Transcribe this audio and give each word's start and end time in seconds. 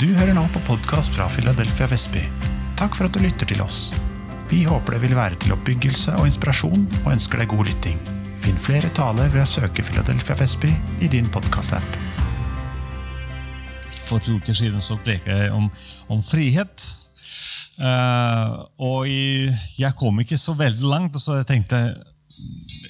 Du 0.00 0.06
hører 0.16 0.32
nå 0.32 0.46
på 0.54 0.60
podkast 0.64 1.12
fra 1.12 1.26
Philadelphia 1.28 1.84
Vestby. 1.90 2.22
Takk 2.80 2.94
for 2.96 3.10
at 3.10 3.12
du 3.12 3.20
lytter 3.20 3.44
til 3.44 3.58
oss. 3.60 3.90
Vi 4.48 4.62
håper 4.64 4.94
det 4.96 5.02
vil 5.02 5.12
være 5.18 5.36
til 5.36 5.52
oppbyggelse 5.52 6.14
og 6.16 6.30
inspirasjon, 6.30 6.86
og 7.02 7.10
ønsker 7.12 7.42
deg 7.42 7.50
god 7.52 7.68
lytting. 7.68 7.98
Finn 8.40 8.56
flere 8.56 8.88
taler 8.96 9.28
ved 9.34 9.42
å 9.44 9.50
søke 9.50 9.84
Philadelphia 9.84 10.38
Vestby 10.40 10.70
i 11.04 11.10
din 11.12 11.28
podkastapp. 11.28 11.98
For 14.06 14.16
to 14.24 14.38
uker 14.40 14.56
siden 14.56 14.80
så 14.80 14.96
preka 15.04 15.36
jeg 15.42 15.52
om, 15.52 15.68
om 16.08 16.24
frihet. 16.24 16.88
Uh, 17.76 18.64
og 18.80 19.12
jeg 19.12 19.92
kom 20.00 20.24
ikke 20.24 20.40
så 20.40 20.56
veldig 20.56 20.88
langt, 20.88 21.20
så 21.20 21.42
jeg 21.42 21.50
tenkte 21.52 21.82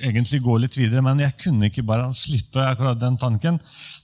egentlig 0.02 0.40
gå 0.42 0.56
litt 0.58 0.76
videre, 0.76 1.02
men 1.04 1.20
jeg 1.22 1.34
kunne 1.40 1.68
ikke 1.68 1.84
bare 1.86 2.08
slippe 2.16 2.62
akkurat 2.64 3.00
den 3.00 3.16
tanken. 3.20 3.58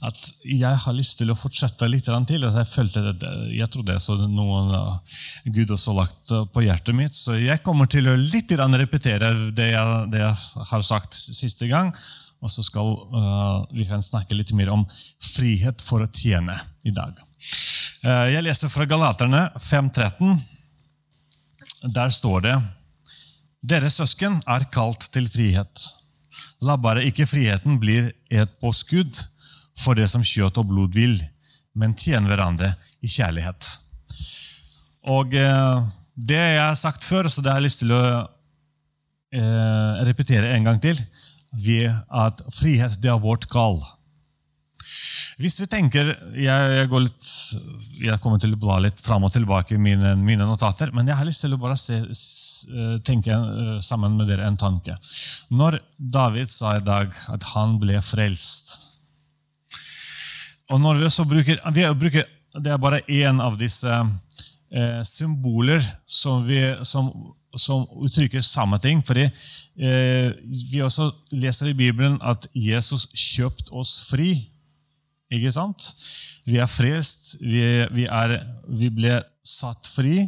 At 0.07 0.29
jeg 0.45 0.75
har 0.85 0.97
lyst 0.97 1.19
til 1.21 1.33
å 1.33 1.39
fortsette 1.39 1.89
litt 1.91 2.07
til. 2.07 2.45
og 2.45 2.55
Jeg 2.55 2.71
følte 2.71 3.03
at 3.13 3.27
jeg 3.55 3.71
trodde 3.73 3.97
jeg 3.97 4.05
så 4.05 4.17
noen 4.23 4.73
uh, 4.75 5.19
Gud 5.45 5.75
også 5.75 5.97
lagt 5.97 6.33
på 6.55 6.65
hjertet 6.65 6.97
mitt. 6.97 7.17
Så 7.19 7.39
jeg 7.41 7.63
kommer 7.67 7.91
til 7.91 8.09
å 8.09 8.17
litt 8.17 8.53
repetere 8.59 9.33
det 9.55 9.73
jeg, 9.73 10.09
det 10.13 10.23
jeg 10.23 10.65
har 10.71 10.87
sagt 10.87 11.15
siste 11.15 11.69
gang. 11.71 11.93
Og 12.39 12.53
så 12.53 12.63
skal 12.63 12.95
uh, 12.95 13.67
vi 13.75 13.87
kan 13.89 14.03
snakke 14.05 14.37
litt 14.39 14.55
mer 14.55 14.71
om 14.75 14.87
frihet 15.19 15.83
for 15.83 16.05
å 16.05 16.13
tjene 16.13 16.55
i 16.87 16.95
dag. 16.95 17.17
Uh, 18.05 18.29
jeg 18.31 18.47
leser 18.47 18.71
fra 18.71 18.87
Galaterne 18.87 19.49
5.13. 19.59 20.39
Der 21.95 22.11
står 22.15 22.43
det 22.47 22.57
dere 23.63 23.91
søsken 23.91 24.39
er 24.47 24.67
kalt 24.73 25.09
til 25.13 25.27
frihet. 25.31 25.87
La 26.63 26.77
bare 26.79 27.05
ikke 27.07 27.27
friheten 27.27 27.79
bli 27.83 28.01
et 28.31 28.55
påskudd 28.63 29.19
for 29.79 29.99
det 29.99 30.09
som 30.11 30.25
kjøtt 30.27 30.59
og 30.59 30.69
blod 30.71 30.95
vil, 30.99 31.17
men 31.79 31.95
tjene 31.99 32.31
hverandre 32.31 32.73
i 33.03 33.11
kjærlighet. 33.11 33.69
Og 35.09 35.35
eh, 35.35 35.87
Det 36.19 36.39
jeg 36.39 36.59
har 36.59 36.75
sagt 36.75 37.05
før, 37.07 37.29
så 37.31 37.43
det 37.43 37.53
har 37.53 37.61
jeg 37.61 37.69
lyst 37.69 37.85
til 37.85 37.93
å 37.95 38.03
eh, 39.31 40.01
repetere 40.09 40.51
en 40.57 40.67
gang 40.67 40.81
til, 40.83 40.99
at 42.11 42.43
frihet 42.51 42.99
det 42.99 43.11
er 43.13 43.23
vårt 43.23 43.47
kall. 43.51 43.79
Hvis 45.39 45.61
vi 45.63 45.69
tenker, 45.71 46.09
Jeg, 46.35 46.71
jeg, 46.75 46.89
litt, 46.99 47.29
jeg 48.03 48.19
kommer 48.23 48.41
til 48.43 48.57
å 48.57 48.59
bla 48.59 48.81
litt 48.83 48.99
fram 48.99 49.27
og 49.29 49.33
tilbake 49.33 49.77
i 49.77 49.79
mine, 49.79 50.17
mine, 50.19 50.47
notater, 50.49 50.91
men 50.91 51.07
jeg 51.07 51.19
har 51.19 51.29
lyst 51.29 51.45
til 51.45 51.55
å 51.55 51.61
bare 51.63 51.77
se, 51.79 52.01
tenke 53.07 53.37
eh, 53.37 53.79
sammen 53.85 54.19
med 54.19 54.27
dere 54.31 54.49
en 54.49 54.59
tanke. 54.59 54.97
Når 55.55 55.79
David 55.97 56.51
sa 56.51 56.77
i 56.77 56.85
dag 56.85 57.15
at 57.31 57.51
han 57.55 57.79
ble 57.79 58.03
frelst 58.03 58.89
og 60.69 60.81
når 60.83 60.99
Vi 60.99 61.09
også 61.09 61.25
bruker, 61.29 61.61
vi 61.73 61.87
bruker 61.97 62.27
Det 62.59 62.73
er 62.73 62.81
bare 62.81 63.05
én 63.09 63.41
av 63.41 63.57
disse 63.61 63.89
eh, 63.89 65.01
symboler 65.05 65.83
som, 66.07 66.45
vi, 66.47 66.61
som, 66.83 67.11
som, 67.55 67.87
uttrykker 68.05 68.41
samme 68.45 68.79
ting. 68.83 69.03
fordi 69.05 69.29
eh, 69.29 70.33
Vi 70.73 70.83
også 70.83 71.11
leser 71.33 71.71
i 71.71 71.79
Bibelen 71.79 72.19
at 72.21 72.49
Jesus 72.55 73.09
kjøpte 73.15 73.73
oss 73.73 74.11
fri 74.11 74.33
ikke 75.35 75.53
sant? 75.53 75.85
Vi 76.49 76.57
er 76.63 76.71
frelst, 76.71 77.37
vi, 77.43 77.61
vi, 77.93 78.07
vi 78.81 78.91
ble 78.95 79.19
satt 79.45 79.89
fri. 79.89 80.23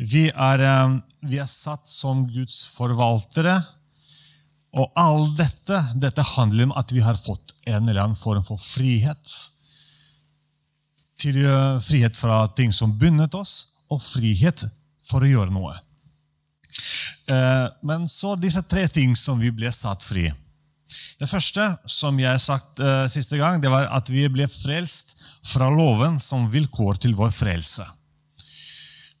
Vi 0.00 0.26
er, 0.30 0.64
eh, 0.64 0.96
vi 1.28 1.40
er, 1.40 1.48
satt 1.50 1.88
som 1.88 2.24
Guds 2.30 2.64
forvaltere. 2.76 3.58
Og 4.72 4.88
alt 4.96 5.36
dette, 5.36 5.78
dette 6.00 6.24
handler 6.34 6.70
om 6.70 6.76
at 6.80 6.92
vi 6.96 7.02
har 7.04 7.18
fått 7.18 7.52
en 7.68 7.88
eller 7.88 8.00
annen 8.06 8.16
form 8.16 8.44
for 8.46 8.60
frihet. 8.60 9.34
Til 11.20 11.42
eh, 11.44 11.80
frihet 11.84 12.16
fra 12.16 12.46
ting 12.56 12.72
som 12.72 12.96
bundet 12.98 13.36
oss, 13.38 13.84
og 13.92 14.00
frihet 14.00 14.64
for 15.04 15.24
å 15.24 15.28
gjøre 15.28 15.52
noe. 15.52 15.76
Eh, 17.28 17.66
men 17.84 18.08
så 18.08 18.34
disse 18.40 18.64
tre 18.64 18.86
ting 18.88 19.12
som 19.18 19.40
vi 19.40 19.52
ble 19.52 19.70
satt 19.72 20.02
fri. 20.04 20.30
Det 21.22 21.28
første 21.30 21.64
som 21.86 22.16
jeg 22.18 22.38
sagt 22.42 22.80
uh, 22.82 23.06
siste 23.10 23.38
gang, 23.38 23.60
det 23.62 23.70
var 23.70 23.86
at 23.94 24.08
vi 24.10 24.24
ble 24.26 24.48
frelst 24.50 25.14
fra 25.52 25.68
loven 25.70 26.16
som 26.18 26.48
vilkår 26.50 26.98
til 27.04 27.14
vår 27.14 27.30
frelse. 27.30 27.86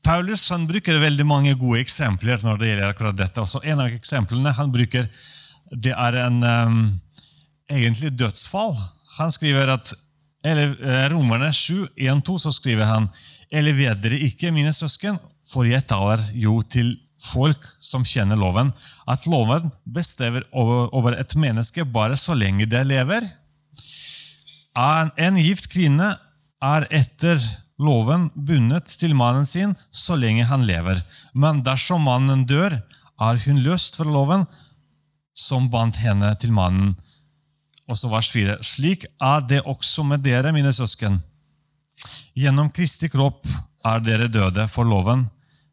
Paulus 0.02 0.48
han 0.50 0.66
bruker 0.66 0.98
veldig 0.98 1.26
mange 1.28 1.52
gode 1.60 1.78
eksempler 1.84 2.42
når 2.42 2.58
det 2.58 2.70
gjelder 2.72 2.90
akkurat 2.90 3.20
dette. 3.20 3.44
Også 3.44 3.62
en 3.62 3.84
av 3.84 3.94
eksemplene 3.94 4.50
han 4.56 4.72
bruker, 4.74 5.06
det 5.70 5.94
er 5.94 6.18
en 6.24 6.42
um, 6.42 6.80
egentlig 7.70 8.10
dødsfall. 8.18 8.74
Han 9.20 9.30
skriver 9.30 9.70
at 9.76 9.94
eller 10.42 10.72
eh, 10.74 11.04
Romerne 11.12 11.52
7, 11.54 11.84
1-2 11.94 12.38
så 12.42 12.50
skriver 12.50 12.88
han 12.90 13.04
Eller 13.46 13.76
vet 13.78 14.00
dere 14.02 14.18
ikke, 14.26 14.50
mine 14.50 14.72
søsken, 14.74 15.14
for 15.46 15.68
jeg 15.70 15.86
taler 15.86 16.18
jo 16.34 16.56
til 16.66 16.96
folk 17.22 17.66
som 17.78 18.04
kjenner 18.06 18.38
loven, 18.38 18.72
at 19.06 19.26
loven 19.30 19.70
bestemmer 19.84 20.44
over 20.52 21.16
et 21.18 21.36
menneske 21.38 21.86
bare 21.86 22.18
så 22.18 22.34
lenge 22.38 22.66
det 22.70 22.82
lever. 22.88 23.26
En 24.76 25.38
gift 25.38 25.70
kvinne 25.72 26.14
er 26.62 26.86
etter 26.90 27.40
loven 27.82 28.28
bundet 28.34 28.90
til 29.00 29.14
mannen 29.18 29.46
sin 29.48 29.74
så 29.90 30.16
lenge 30.18 30.46
han 30.50 30.66
lever. 30.66 31.02
Men 31.34 31.62
dersom 31.66 32.06
mannen 32.08 32.46
dør, 32.48 32.80
er 33.22 33.38
hun 33.44 33.60
løst 33.62 33.98
fra 34.00 34.08
loven 34.08 34.46
som 35.36 35.68
bandt 35.70 36.00
henne 36.02 36.32
til 36.40 36.52
mannen. 36.54 36.94
Og 37.90 37.98
så 37.98 38.08
vers 38.10 38.30
4. 38.32 38.58
Slik 38.64 39.06
er 39.20 39.44
det 39.46 39.62
også 39.68 40.04
med 40.06 40.24
dere, 40.24 40.52
mine 40.54 40.72
søsken. 40.72 41.20
Gjennom 42.38 42.70
Kristi 42.72 43.10
kropp 43.12 43.46
er 43.86 44.02
dere 44.02 44.30
døde 44.32 44.66
for 44.70 44.88
loven, 44.88 45.26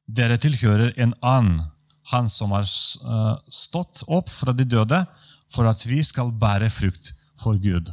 dere 0.10 0.40
tilhører 0.42 0.96
en 0.98 1.14
annen, 1.22 1.62
han 2.10 2.30
som 2.32 2.54
har 2.56 2.66
eh, 2.66 3.34
stått 3.54 4.04
opp 4.10 4.30
fra 4.32 4.56
de 4.58 4.66
døde, 4.66 5.04
for 5.50 5.70
at 5.70 5.82
vi 5.86 6.02
skal 6.06 6.32
bære 6.34 6.70
frukt 6.74 7.12
for 7.40 7.58
Gud. 7.62 7.90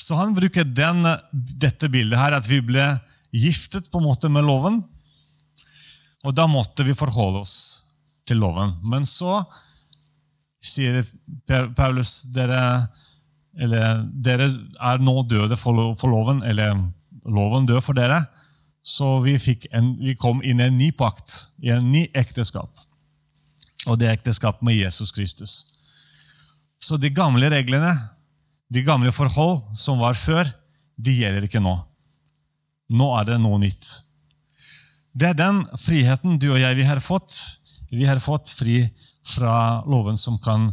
Så 0.00 0.16
han 0.18 0.34
bruker 0.34 0.64
den, 0.64 1.04
dette 1.32 1.90
bildet 1.92 2.18
her, 2.18 2.36
at 2.38 2.46
vi 2.48 2.60
ble 2.64 2.86
giftet 3.36 3.90
på 3.90 4.00
en 4.00 4.08
måte 4.08 4.30
med 4.32 4.46
loven. 4.46 4.80
Og 6.26 6.34
da 6.36 6.46
måtte 6.50 6.86
vi 6.86 6.96
forholde 6.96 7.42
oss 7.44 7.56
til 8.28 8.40
loven. 8.42 8.76
Men 8.82 9.06
så 9.08 9.40
sier 10.60 11.02
Paulus 11.76 12.30
dere, 12.34 12.62
eller, 13.58 14.04
dere 14.12 14.50
er 14.50 15.02
nå 15.02 15.22
døde 15.28 15.56
for, 15.58 15.76
loven, 16.10 16.42
eller 16.46 16.76
loven 17.24 17.68
dør 17.68 17.82
for 17.84 17.96
dere. 17.96 18.22
Så 18.82 19.18
vi, 19.20 19.36
en, 19.76 19.92
vi, 19.98 20.14
kom 20.16 20.40
inn 20.42 20.60
i 20.60 20.68
en 20.68 20.78
ny 20.78 20.90
pakt, 20.96 21.52
i 21.60 21.72
en 21.74 21.90
ny 21.92 22.06
ekteskap. 22.16 22.70
Og 23.88 23.98
det 24.00 24.08
er 24.08 24.16
ekteskap 24.16 24.62
med 24.64 24.78
Jesus 24.78 25.12
Kristus. 25.12 25.54
Så 26.80 26.96
de 26.96 27.12
gamle 27.12 27.50
reglene, 27.52 27.92
de 28.72 28.82
gamle 28.86 29.12
forhold 29.12 29.60
som 29.76 30.00
var 30.00 30.16
før, 30.16 30.48
de 30.96 31.16
gjelder 31.20 31.46
ikke 31.48 31.62
nå. 31.62 31.74
Nå 32.90 33.08
er 33.18 33.28
det 33.28 33.40
noe 33.42 33.60
nytt. 33.60 33.84
Det 35.12 35.30
er 35.30 35.38
den 35.38 35.64
friheten 35.78 36.38
du 36.40 36.50
og 36.52 36.60
jeg 36.60 36.78
vi 36.78 36.86
har 36.88 37.00
fått. 37.04 37.34
Vi 37.90 38.06
har 38.06 38.20
fått 38.22 38.52
fri 38.54 38.84
fra 39.26 39.82
loven 39.90 40.18
som 40.18 40.38
kan 40.42 40.70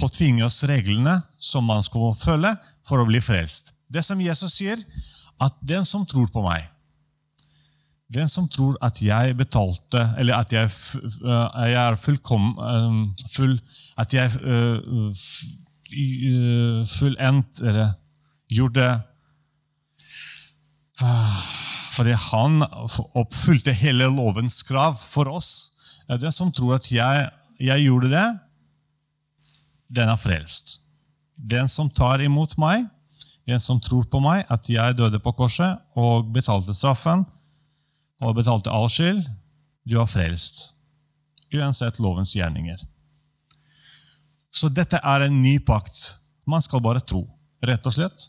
påtvinge 0.00 0.44
oss 0.44 0.62
reglene 0.68 1.14
som 1.38 1.64
man 1.68 1.84
skal 1.84 2.14
følge 2.16 2.52
for 2.86 3.00
å 3.00 3.08
bli 3.08 3.20
frelst. 3.24 3.74
Det 3.88 4.02
som 4.04 4.20
Jesus 4.20 4.58
sier, 4.58 4.80
at 5.40 5.54
den 5.60 5.84
som 5.88 6.04
tror 6.08 6.28
på 6.32 6.42
meg, 6.44 6.64
den 8.06 8.28
som 8.30 8.46
tror 8.48 8.76
at 8.86 9.00
jeg 9.02 9.34
betalte, 9.38 10.04
eller 10.18 10.38
at 10.38 10.52
jeg, 10.54 10.70
uh, 11.24 11.50
jeg 11.66 11.74
er 11.80 11.98
fullkommen 11.98 12.54
uh, 12.54 13.24
full, 13.32 13.56
At 13.98 14.14
jeg 14.14 14.30
uh, 14.46 15.10
fullendt 16.86 17.62
Eller 17.62 17.92
gjorde 18.50 19.02
Fordi 21.96 22.14
han 22.30 22.62
oppfylte 23.14 23.72
hele 23.72 24.06
lovens 24.12 24.62
krav 24.62 24.94
for 25.00 25.28
oss. 25.32 25.50
Den 26.08 26.32
som 26.32 26.52
tror 26.52 26.76
at 26.76 26.90
jeg, 26.92 27.30
jeg 27.60 27.84
gjorde 27.86 28.10
det, 28.12 28.26
den 29.96 30.08
er 30.12 30.20
frelst. 30.20 30.80
Den 31.36 31.68
som 31.68 31.90
tar 31.90 32.20
imot 32.24 32.56
meg, 32.60 32.86
den 33.48 33.60
som 33.62 33.80
tror 33.80 34.04
på 34.10 34.20
meg, 34.20 34.44
at 34.50 34.68
jeg 34.70 34.96
døde 34.98 35.20
på 35.22 35.32
korset 35.38 35.78
og 35.96 36.30
betalte 36.34 36.74
straffen, 36.74 37.24
og 38.22 38.36
betalte 38.38 38.72
all 38.72 38.88
skyld, 38.90 39.22
du 39.86 39.98
er 40.00 40.08
frelst. 40.08 40.62
Uansett 41.54 42.00
lovens 42.02 42.34
gjerninger. 42.36 42.80
Så 44.50 44.70
dette 44.72 44.98
er 45.02 45.26
en 45.26 45.42
ny 45.42 45.58
pakt. 45.64 45.94
Man 46.48 46.64
skal 46.64 46.82
bare 46.84 47.02
tro, 47.04 47.22
rett 47.64 47.86
og 47.86 47.94
slett. 47.94 48.28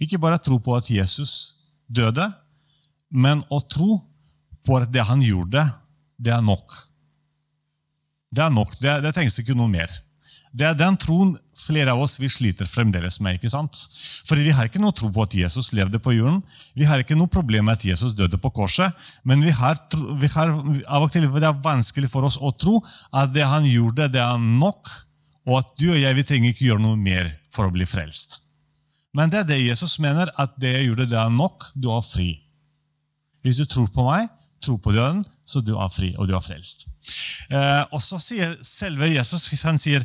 Ikke 0.00 0.20
bare 0.22 0.40
tro 0.40 0.58
på 0.62 0.74
at 0.76 0.88
Jesus 0.90 1.32
døde, 1.86 2.26
men 3.10 3.42
å 3.52 3.60
tro 3.60 4.00
på 4.66 4.78
at 4.80 4.90
det 4.92 5.04
han 5.06 5.22
gjorde, 5.22 5.62
det 6.18 6.32
er 6.34 6.42
nok. 6.42 6.72
Det 8.34 8.42
er 8.42 8.52
nok. 8.52 8.72
Det, 8.80 8.96
det 9.04 9.12
trengs 9.14 9.38
ikke 9.40 9.56
noe 9.58 9.70
mer. 9.70 9.92
Det 10.56 10.64
er 10.64 10.76
den 10.78 10.96
troen 10.96 11.34
flere 11.56 11.92
av 11.92 12.00
oss 12.00 12.14
vi 12.20 12.28
sliter 12.32 12.68
fremdeles 12.68 13.18
med. 13.20 13.36
ikke 13.36 13.50
sant? 13.52 13.76
Fordi 14.28 14.46
Vi 14.46 14.54
har 14.56 14.68
ikke 14.68 14.80
noe 14.80 14.94
tro 14.96 15.10
på 15.12 15.24
at 15.26 15.34
Jesus 15.36 15.72
levde 15.76 16.00
på 16.00 16.14
jorden. 16.16 16.42
Vi 16.74 16.84
har 16.88 17.02
ikke 17.02 17.16
noe 17.18 17.28
problem 17.28 17.68
med 17.68 17.76
at 17.76 17.84
Jesus 17.84 18.14
døde 18.16 18.38
på 18.38 18.50
korset. 18.50 18.92
Men 19.24 19.44
vi 19.44 19.50
har, 19.50 19.76
vi 20.16 20.30
har, 20.32 20.54
av 20.88 21.02
og 21.02 21.12
til 21.12 21.28
det 21.28 21.44
er 21.44 21.60
vanskelig 21.64 22.08
for 22.08 22.24
oss 22.24 22.38
å 22.40 22.54
tro 22.56 22.80
at 23.12 23.34
det 23.34 23.44
han 23.44 23.68
gjorde, 23.68 24.08
det 24.08 24.22
er 24.22 24.38
nok, 24.38 24.88
og 25.46 25.60
at 25.60 25.76
du 25.78 25.90
og 25.92 26.00
jeg 26.00 26.16
vi 26.16 26.24
trenger 26.24 26.50
ikke 26.50 26.68
gjøre 26.70 26.84
noe 26.86 26.96
mer 26.96 27.30
for 27.52 27.68
å 27.68 27.74
bli 27.74 27.84
frelst. 27.84 28.40
Men 29.16 29.30
det 29.32 29.42
er 29.42 29.48
det 29.48 29.62
Jesus 29.62 29.98
mener, 30.00 30.30
at 30.36 30.56
det 30.60 30.72
jeg 30.72 30.90
gjorde, 30.90 31.08
det 31.12 31.20
er 31.20 31.32
nok. 31.32 31.68
Du 31.76 31.88
er 31.92 32.04
fri. 32.04 32.32
Hvis 33.44 33.60
du 33.60 33.68
tror 33.68 33.88
på 33.92 34.04
meg, 34.08 34.28
tror 34.64 34.80
på 34.82 34.92
døden, 34.92 35.22
så 35.46 35.60
du 35.60 35.76
er 35.78 35.92
fri, 35.92 36.14
og 36.18 36.28
du 36.28 36.34
er 36.36 36.44
frelst. 36.44 36.88
Eh, 37.46 37.82
og 37.94 38.02
så 38.02 38.18
sier 38.22 38.56
selve 38.66 39.08
Jesus 39.12 39.46
han 39.62 39.78
sier, 39.78 40.02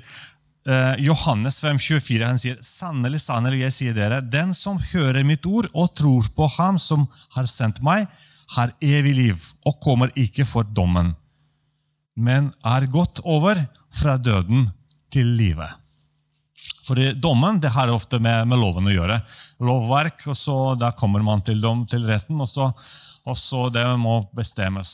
eh, 0.67 0.95
Johannes 1.05 1.61
5, 1.63 1.79
24, 1.79 2.25
han 2.25 2.41
sier, 2.41 2.59
Sannelig, 2.65 3.21
sannelig, 3.25 3.63
jeg 3.65 3.77
sier 3.77 3.97
dere, 3.97 4.21
den 4.21 4.53
som 4.57 4.79
hører 4.91 5.25
mitt 5.27 5.45
ord 5.49 5.69
og 5.73 5.93
tror 5.97 6.29
på 6.35 6.49
ham 6.57 6.79
som 6.81 7.07
har 7.35 7.49
sendt 7.49 7.81
meg, 7.85 8.07
har 8.55 8.73
evig 8.83 9.15
liv 9.15 9.43
og 9.65 9.79
kommer 9.83 10.11
ikke 10.19 10.45
for 10.47 10.67
dommen, 10.67 11.13
men 12.19 12.51
er 12.67 12.89
gått 12.91 13.23
over 13.23 13.59
fra 13.95 14.17
døden 14.19 14.67
til 15.11 15.29
livet. 15.37 15.81
Fordi 16.85 17.13
Dommen 17.13 17.59
det 17.61 17.71
har 17.73 17.89
ofte 17.93 18.19
med, 18.19 18.47
med, 18.49 18.59
loven 18.59 18.89
å 18.89 18.93
gjøre. 18.93 19.19
Lovverk, 19.65 20.25
og 20.29 20.37
så 20.37 20.57
Da 20.79 20.91
kommer 20.97 21.23
man 21.25 21.43
til, 21.45 21.61
dom, 21.61 21.85
til 21.89 22.05
retten, 22.09 22.39
og 22.41 22.49
så, 22.49 22.71
og 23.25 23.37
så 23.37 23.67
det 23.73 23.85
må 24.01 24.19
bestemmes. 24.35 24.91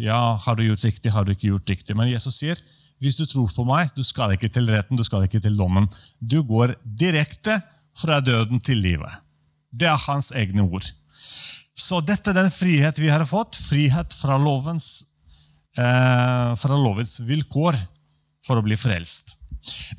Ja, 0.00 0.36
Har 0.44 0.56
du 0.56 0.64
gjort 0.64 0.84
riktig, 0.84 1.12
har 1.12 1.24
du 1.24 1.32
ikke 1.34 1.50
gjort 1.50 1.72
riktig? 1.74 1.96
Men 1.96 2.12
Jesus 2.12 2.40
sier 2.40 2.60
hvis 3.00 3.16
du 3.16 3.24
tror 3.24 3.48
på 3.56 3.64
meg, 3.64 3.92
du 3.96 4.04
skal 4.04 4.34
ikke 4.34 4.50
til 4.52 4.68
retten, 4.68 4.98
du 4.98 5.04
skal 5.06 5.24
ikke 5.24 5.40
til 5.40 5.56
dommen. 5.56 5.88
Du 6.20 6.42
går 6.44 6.74
direkte 6.84 7.56
fra 7.96 8.20
døden 8.20 8.60
til 8.60 8.82
livet. 8.84 9.12
Det 9.72 9.88
er 9.88 10.02
hans 10.08 10.30
egne 10.36 10.66
ord. 10.66 10.84
Så 11.80 12.00
dette 12.04 12.32
er 12.32 12.42
den 12.42 12.52
frihet 12.52 13.00
vi 13.00 13.08
har 13.08 13.24
fått. 13.28 13.56
Frihet 13.56 14.12
fra 14.14 14.36
lovens, 14.40 15.06
eh, 15.78 16.50
fra 16.60 16.76
lovens 16.76 17.20
vilkår 17.24 17.78
for 18.46 18.60
å 18.60 18.64
bli 18.66 18.76
frelst. 18.76 19.36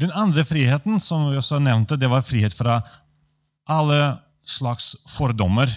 Den 0.01 0.13
andre 0.18 0.44
friheten 0.45 1.00
som 1.01 1.30
vi 1.30 1.38
også 1.38 1.59
nevnte, 1.62 1.98
det 1.98 2.09
var 2.09 2.25
frihet 2.25 2.53
fra 2.53 2.81
alle 3.69 4.19
slags 4.45 4.95
fordommer 5.07 5.69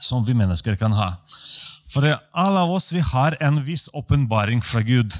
som 0.00 0.24
vi 0.24 0.34
mennesker 0.34 0.76
kan 0.78 0.94
ha. 0.94 1.16
For 1.88 2.04
alle 2.06 2.60
av 2.62 2.70
oss 2.70 2.92
vi 2.92 3.02
har 3.02 3.36
en 3.42 3.62
viss 3.64 3.88
åpenbaring 3.96 4.62
fra 4.62 4.82
Gud. 4.86 5.14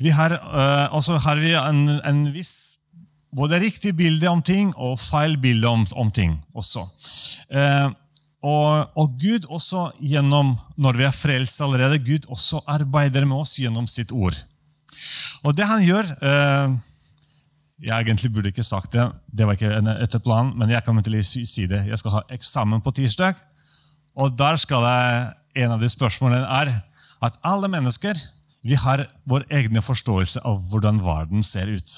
Vi 0.00 0.12
har, 0.16 0.32
uh, 0.32 0.94
og 0.96 1.24
har 1.26 1.40
vi 1.42 1.54
en, 1.58 1.86
en, 2.08 2.20
viss 2.32 2.78
både 3.36 3.60
riktig 3.62 3.92
bilde 3.98 4.28
om 4.30 4.40
ting 4.42 4.72
og 4.74 4.98
feil 4.98 5.36
bilde 5.38 5.68
om, 5.68 5.84
om 5.94 6.10
ting 6.10 6.38
også. 6.56 6.86
Uh, 7.52 7.92
og, 8.40 8.94
og, 8.96 9.16
Gud 9.20 9.46
også 9.52 9.90
gjennom, 10.00 10.54
når 10.80 10.96
vi 10.96 11.04
er 11.04 11.12
frelst 11.16 11.60
allerede, 11.60 12.00
Gud 12.00 12.28
også 12.32 12.62
arbeider 12.64 13.26
med 13.28 13.42
oss 13.42 13.58
gjennom 13.60 13.88
sitt 13.90 14.14
ord. 14.16 14.36
Og 15.44 15.52
det 15.56 15.66
han 15.68 15.82
gjør 15.84 16.08
eh, 16.26 16.72
Jeg 17.84 17.94
egentlig 18.04 18.30
burde 18.32 18.50
ikke 18.50 18.64
sagt 18.66 18.92
det, 18.92 19.06
det 19.32 19.46
var 19.46 19.56
ikke 19.56 19.78
etter 20.02 20.20
planen, 20.24 20.54
men 20.58 20.72
jeg 20.72 20.84
kommer 20.84 21.04
til 21.04 21.16
å 21.16 21.22
si 21.24 21.66
det. 21.68 21.84
Jeg 21.88 22.00
skal 22.00 22.16
ha 22.18 22.24
eksamen 22.32 22.82
på 22.84 22.92
tirsdag, 22.96 23.38
og 24.16 24.34
der 24.36 24.56
skal 24.60 24.84
jeg, 24.88 25.30
en 25.64 25.76
av 25.76 25.80
de 25.80 25.88
spørsmålene 25.88 26.48
er 26.60 26.74
at 27.24 27.38
alle 27.44 27.68
mennesker 27.72 28.16
vi 28.62 28.76
har 28.76 29.06
vår 29.24 29.46
egne 29.50 29.82
forståelse 29.82 30.42
av 30.44 30.58
hvordan 30.70 31.00
verden 31.04 31.44
ser 31.46 31.70
ut. 31.70 31.92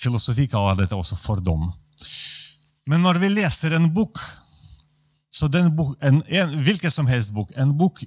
Filosofi 0.00 0.46
kaller 0.48 0.80
dette 0.80 0.96
også 0.96 1.18
fordom. 1.20 1.68
Men 2.88 3.04
når 3.04 3.20
vi 3.20 3.34
leser 3.34 3.76
en 3.76 3.90
bok 3.94 4.18
så 5.30 5.46
bok, 5.48 5.94
en, 6.02 6.22
en, 6.26 6.54
hvilken 6.58 6.90
som 6.90 7.06
helst 7.06 7.30
bok, 7.32 7.52
en 7.54 7.76
bok 7.78 8.00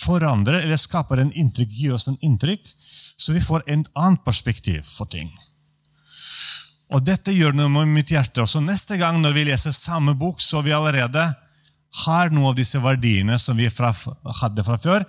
forandrer 0.00 0.62
eller 0.62 0.80
skaper 0.80 1.20
en 1.20 1.32
inntrykk, 1.36 1.68
gir 1.68 1.92
oss 1.92 2.08
en 2.08 2.16
inntrykk, 2.24 2.64
så 3.16 3.34
vi 3.36 3.42
får 3.44 3.66
en 3.66 3.84
annet 3.92 4.24
perspektiv 4.24 4.80
for 4.88 5.04
ting. 5.04 5.28
Og 6.96 7.04
Dette 7.04 7.34
gjør 7.34 7.52
noe 7.52 7.68
med 7.68 7.92
mitt 7.92 8.10
hjerte. 8.14 8.40
også. 8.40 8.62
Neste 8.64 8.96
gang 8.96 9.20
når 9.20 9.34
vi 9.36 9.44
leser 9.50 9.74
samme 9.74 10.14
bok, 10.14 10.40
så 10.40 10.62
vi 10.64 10.72
allerede 10.72 11.26
har 12.06 12.32
noen 12.32 12.52
av 12.52 12.56
disse 12.56 12.80
verdiene 12.80 13.38
som 13.38 13.56
vi 13.56 13.68
fra, 13.70 13.92
hadde 14.40 14.64
fra 14.64 14.78
før, 14.80 15.04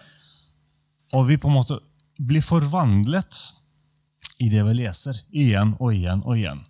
og 1.13 1.27
vi 1.29 1.37
på 1.39 1.49
en 1.49 1.57
måte 1.59 1.79
blir 2.17 2.43
forvandlet 2.43 3.37
i 4.43 4.49
det 4.49 4.63
vi 4.65 4.73
leser, 4.79 5.17
igjen 5.31 5.75
og 5.79 5.93
igjen 5.93 6.23
og 6.25 6.37
igjen. 6.37 6.63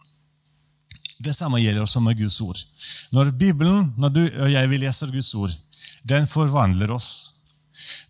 Det 1.23 1.33
samme 1.33 1.59
gjelder 1.59 1.81
også 1.81 2.01
med 2.03 2.17
Guds 2.19 2.37
ord. 2.45 2.59
Når 3.15 3.31
Bibelen, 3.39 3.93
når 3.97 4.13
du 4.13 4.21
og 4.27 4.51
jeg 4.51 4.69
vil 4.69 4.83
leser 4.85 5.11
Guds 5.11 5.33
ord, 5.35 5.53
den 6.05 6.27
forvandler 6.29 6.91
oss. 6.93 7.09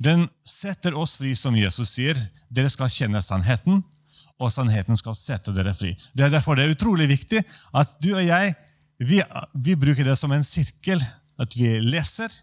Den 0.04 0.28
setter 0.44 0.96
oss 0.98 1.16
fri, 1.20 1.34
som 1.36 1.56
Jesus 1.56 1.96
sier. 1.96 2.18
Dere 2.50 2.70
skal 2.72 2.92
kjenne 2.92 3.22
sannheten, 3.24 3.82
og 4.38 4.52
sannheten 4.54 5.00
skal 5.00 5.16
sette 5.18 5.54
dere 5.56 5.74
fri. 5.74 5.94
Det 6.14 6.28
er 6.28 6.34
derfor 6.34 6.58
det 6.58 6.68
er 6.68 6.76
utrolig 6.76 7.08
viktig 7.10 7.42
at 7.74 7.96
du 8.04 8.12
og 8.14 8.26
jeg 8.26 8.56
vi, 8.98 9.22
vi 9.54 9.76
bruker 9.78 10.06
det 10.06 10.16
som 10.18 10.32
en 10.34 10.46
sirkel. 10.46 11.02
At 11.38 11.54
vi 11.54 11.76
leser, 11.86 12.34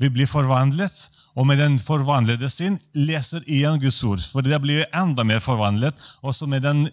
vi 0.00 0.08
blir 0.12 0.28
forvandlet, 0.28 0.94
og 1.36 1.46
med 1.48 1.60
den 1.60 1.76
forvandlede 1.80 2.48
syn 2.52 2.78
leser 2.96 3.44
igjen 3.46 3.80
Guds 3.82 4.00
ord. 4.08 4.22
For 4.32 4.44
det 4.44 4.56
blir 4.62 4.86
enda 4.96 5.26
mer 5.28 5.42
forvandlet. 5.44 6.00
Også 6.24 6.48
med 6.48 6.64
den 6.64 6.86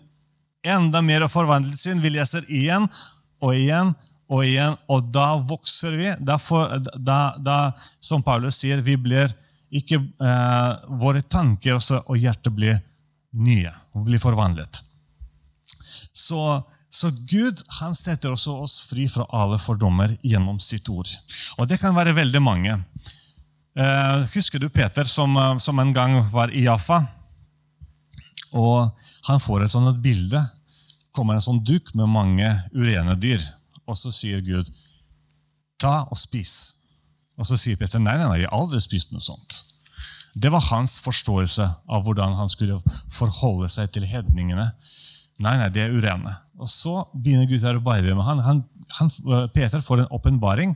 enda 0.68 1.02
mer 1.02 1.28
forvandlet 1.32 1.80
syn 1.80 2.04
vi 2.04 2.12
leser 2.18 2.44
igjen, 2.52 2.90
og 3.40 3.56
igjen 3.56 3.94
og 4.28 4.44
igjen, 4.44 4.76
og 4.92 5.08
da 5.14 5.28
vokser 5.40 5.96
vi. 5.96 6.10
Da, 6.20 6.36
da, 7.00 7.20
da 7.40 7.58
som 8.04 8.24
Paulus 8.26 8.60
sier, 8.60 8.84
vi 8.84 8.98
blir 9.00 9.32
ikke 9.68 10.00
eh, 10.00 10.92
Våre 11.00 11.24
tanker 11.24 11.78
også, 11.78 12.02
og 12.08 12.20
hjertet 12.20 12.56
blir 12.56 12.78
nye 13.38 13.72
og 13.96 14.08
blir 14.08 14.20
forvandlet. 14.20 14.82
Så, 16.12 16.40
så 16.90 17.12
Gud 17.12 17.62
han 17.80 17.96
setter 17.96 18.32
også 18.32 18.56
oss 18.64 18.80
fri 18.88 19.08
fra 19.12 19.26
alle 19.36 19.60
fordommer 19.60 20.16
gjennom 20.24 20.60
sitt 20.64 20.88
ord. 20.90 21.10
Og 21.60 21.68
det 21.70 21.80
kan 21.82 21.96
være 21.96 22.16
veldig 22.18 22.42
mange. 22.42 22.78
Eh, 23.78 24.28
husker 24.34 24.60
du 24.60 24.70
Peter 24.70 25.06
som, 25.06 25.36
som 25.60 25.80
en 25.80 25.94
gang 25.94 26.20
var 26.32 26.54
i 26.54 26.64
Jaffa? 26.66 27.04
Og 28.58 28.88
han 29.28 29.44
får 29.44 29.66
et 29.66 29.74
sånt 29.76 30.00
bilde 30.02 30.42
kommer 31.18 31.38
en 31.38 31.44
sånn 31.44 31.64
duk 31.66 31.94
med 31.98 32.10
mange 32.12 32.50
urene 32.76 33.16
dyr. 33.18 33.42
Og 33.88 33.98
så 33.98 34.12
sier 34.14 34.44
Gud, 34.46 34.70
'Ta 35.78 36.08
og 36.10 36.18
spis'. 36.18 36.76
Og 37.38 37.46
så 37.46 37.58
sier 37.58 37.78
Peter, 37.78 38.00
'Nei, 38.00 38.18
nei, 38.18 38.28
nei, 38.28 38.40
jeg 38.42 38.50
har 38.50 38.60
aldri 38.60 38.82
spist 38.82 39.12
noe 39.12 39.24
sånt'. 39.24 39.64
Det 40.38 40.52
var 40.54 40.70
hans 40.70 41.00
forståelse 41.02 41.66
av 41.90 42.04
hvordan 42.06 42.36
han 42.38 42.50
skulle 42.50 42.78
forholde 43.10 43.70
seg 43.70 43.90
til 43.92 44.06
hedningene. 44.06 44.72
Nei, 45.44 45.54
nei, 45.60 45.70
det 45.74 45.84
er 45.86 45.94
urene. 45.94 46.34
Og 46.58 46.70
så 46.72 46.96
begynner 47.14 47.50
Gud 47.50 47.62
å 47.62 47.74
arbeide 47.76 48.16
med 48.18 48.26
han. 48.26 48.42
han, 48.46 48.62
han 48.98 49.12
Peter 49.54 49.84
får 49.84 50.04
en 50.04 50.14
åpenbaring 50.18 50.74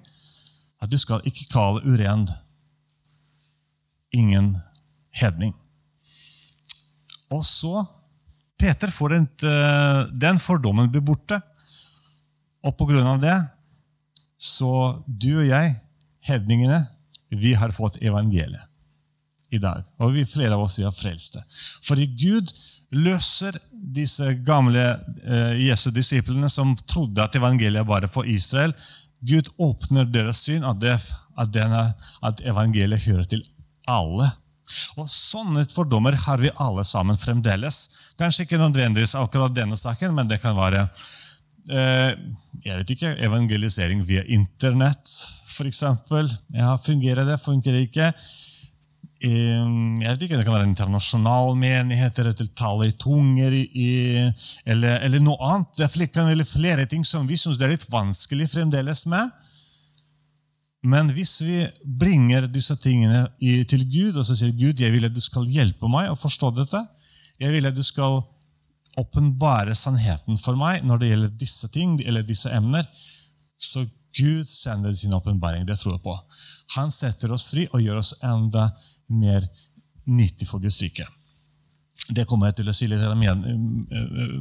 at 0.82 0.90
du 0.90 0.98
skal 1.02 1.24
ikke 1.28 1.50
kalle 1.54 1.82
uren 1.86 2.28
ingen 4.14 4.54
hedning. 5.18 5.56
Og 7.32 7.44
så 7.48 7.82
Peter 8.62 8.92
får 8.94 9.16
en, 9.16 9.28
eh, 9.50 10.02
den 10.14 10.38
fordommen 10.40 10.92
blir 10.92 11.02
borte. 11.02 11.40
Og 12.62 12.76
på 12.78 12.86
grunn 12.92 13.08
av 13.08 13.22
det 13.22 13.38
så 14.42 15.02
du 15.06 15.32
og 15.40 15.48
jeg, 15.48 15.76
hedningene, 16.26 16.78
vi 17.30 17.54
har 17.58 17.74
fått 17.74 17.98
evangeliet 18.02 18.68
i 19.54 19.60
dag. 19.62 19.86
Og 20.02 20.14
vi 20.16 20.26
flere 20.26 20.56
av 20.56 20.64
oss 20.66 20.80
er 20.80 20.94
frelste. 20.94 21.42
Fordi 21.86 22.08
Gud 22.08 22.52
løser 22.92 23.56
disse 23.72 24.34
gamle 24.46 24.84
eh, 25.24 25.56
Jesu 25.68 25.90
disiplene 25.96 26.50
som 26.52 26.74
trodde 26.86 27.24
at 27.24 27.36
evangeliet 27.40 27.88
bare 27.88 28.10
for 28.12 28.28
Israel. 28.28 28.74
Gud 29.22 29.48
åpner 29.62 30.08
deres 30.10 30.44
syn 30.46 30.66
at, 30.68 30.80
det, 30.82 30.98
at, 31.38 31.52
denne, 31.54 31.92
at 32.26 32.44
evangeliet 32.48 33.06
hører 33.08 33.28
til 33.30 33.44
alle. 33.90 34.28
Og 35.00 35.08
Sånne 35.10 35.64
fordommer 35.72 36.16
har 36.26 36.42
vi 36.42 36.52
alle 36.64 36.84
sammen 36.88 37.20
fremdeles. 37.20 37.84
Kanskje 38.20 38.46
ikke 38.46 38.62
nødvendigvis 38.62 39.18
akkurat 39.20 39.56
denne 39.56 39.78
saken, 39.80 40.16
men 40.16 40.30
det 40.32 40.42
kan 40.44 40.56
være 40.58 40.86
eh, 41.72 42.16
jeg 42.66 42.78
vet 42.78 42.94
ikke, 42.96 43.16
evangelisering 43.26 44.04
via 44.08 44.24
Internett, 44.28 45.08
f.eks. 45.52 45.84
Ja, 46.56 46.76
fungerer 46.78 47.28
det? 47.28 47.40
Fungerer 47.42 47.80
det 47.80 47.90
ikke? 47.90 48.12
Eh, 49.22 49.66
jeg 50.02 50.08
vet 50.08 50.24
ikke, 50.26 50.38
Det 50.38 50.46
kan 50.48 50.56
være 50.56 50.70
internasjonal 50.72 51.56
menighet, 51.60 52.20
eller 52.20 52.34
til 52.34 52.50
tale 52.58 52.88
i 52.90 52.98
tunger, 52.98 53.54
i, 53.54 53.90
eller, 54.66 54.98
eller, 55.06 55.22
noe 55.22 55.38
annet. 55.46 55.76
Det 55.78 55.86
er 55.86 55.94
flere, 55.94 56.46
flere 56.46 56.88
ting 56.90 57.06
som 57.06 57.28
vi 57.30 57.38
syns 57.38 57.62
er 57.62 57.70
litt 57.70 57.86
vanskelig 57.92 58.50
fremdeles 58.50 59.06
med. 59.06 59.30
Men 60.82 61.12
hvis 61.14 61.36
vi 61.46 61.60
bringer 61.86 62.48
disse 62.50 62.74
tingene 62.82 63.28
til 63.40 63.84
Gud 63.86 64.18
og 64.18 64.26
så 64.26 64.34
sier 64.34 64.56
Gud, 64.58 64.82
jeg 64.82 64.90
vil 64.90 65.06
at 65.06 65.14
du 65.14 65.22
skal 65.22 65.46
hjelpe 65.46 65.86
meg 65.86 66.10
å 66.10 66.18
forstå 66.18 66.50
dette, 66.58 66.82
jeg 67.38 67.54
vil 67.54 67.70
at 67.70 67.78
du 67.78 67.84
skal 67.86 68.24
åpenbare 68.98 69.76
sannheten 69.78 70.40
for 70.42 70.58
meg 70.58 70.82
når 70.84 70.98
det 70.98 71.12
gjelder 71.12 71.36
disse 71.40 71.70
ting 71.72 72.00
eller 72.02 72.26
disse 72.26 72.50
emner, 72.50 72.88
så 73.62 73.86
Gud 74.18 74.44
sender 74.50 74.94
sin 74.98 75.14
åpenbaring. 75.14 75.66
Det 75.66 75.78
tror 75.80 75.94
jeg 75.94 76.04
på. 76.04 76.18
Han 76.76 76.92
setter 76.92 77.32
oss 77.32 77.52
fri 77.54 77.68
og 77.72 77.84
gjør 77.84 78.02
oss 78.02 78.16
enda 78.26 78.66
mer 79.12 79.46
nyttig 80.10 80.48
for 80.50 80.64
Guds 80.64 80.82
rike. 80.84 81.06
Det 82.12 82.26
kommer 82.28 82.50
jeg 82.50 82.60
til 82.60 82.72
å 82.72 82.76
si 82.76 82.88
litt 82.90 83.04
mer, 83.20 83.38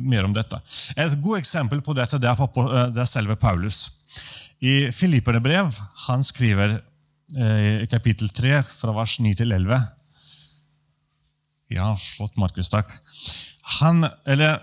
mer 0.00 0.26
om 0.26 0.34
dette. 0.34 0.58
Et 0.96 1.16
godt 1.22 1.42
eksempel 1.42 1.82
på 1.84 1.94
dette 1.94 2.18
det 2.18 2.30
er, 2.30 2.38
på, 2.40 2.64
det 2.94 3.02
er 3.02 3.10
selve 3.10 3.36
Paulus. 3.38 3.82
I 4.66 4.90
Filipperne 4.92 5.42
brev 5.44 5.76
han 6.06 6.24
skriver 6.26 6.74
eh, 7.36 7.82
i 7.84 7.90
kapittel 7.90 8.32
3, 8.34 8.62
fra 8.66 8.94
vers 8.96 9.18
9 9.22 9.36
til 9.38 9.54
11 9.56 9.78
Ja, 11.76 11.92
flott, 11.94 12.34
Markus. 12.40 12.72
Takk. 12.72 12.90
Han, 13.80 14.02
eller 14.26 14.58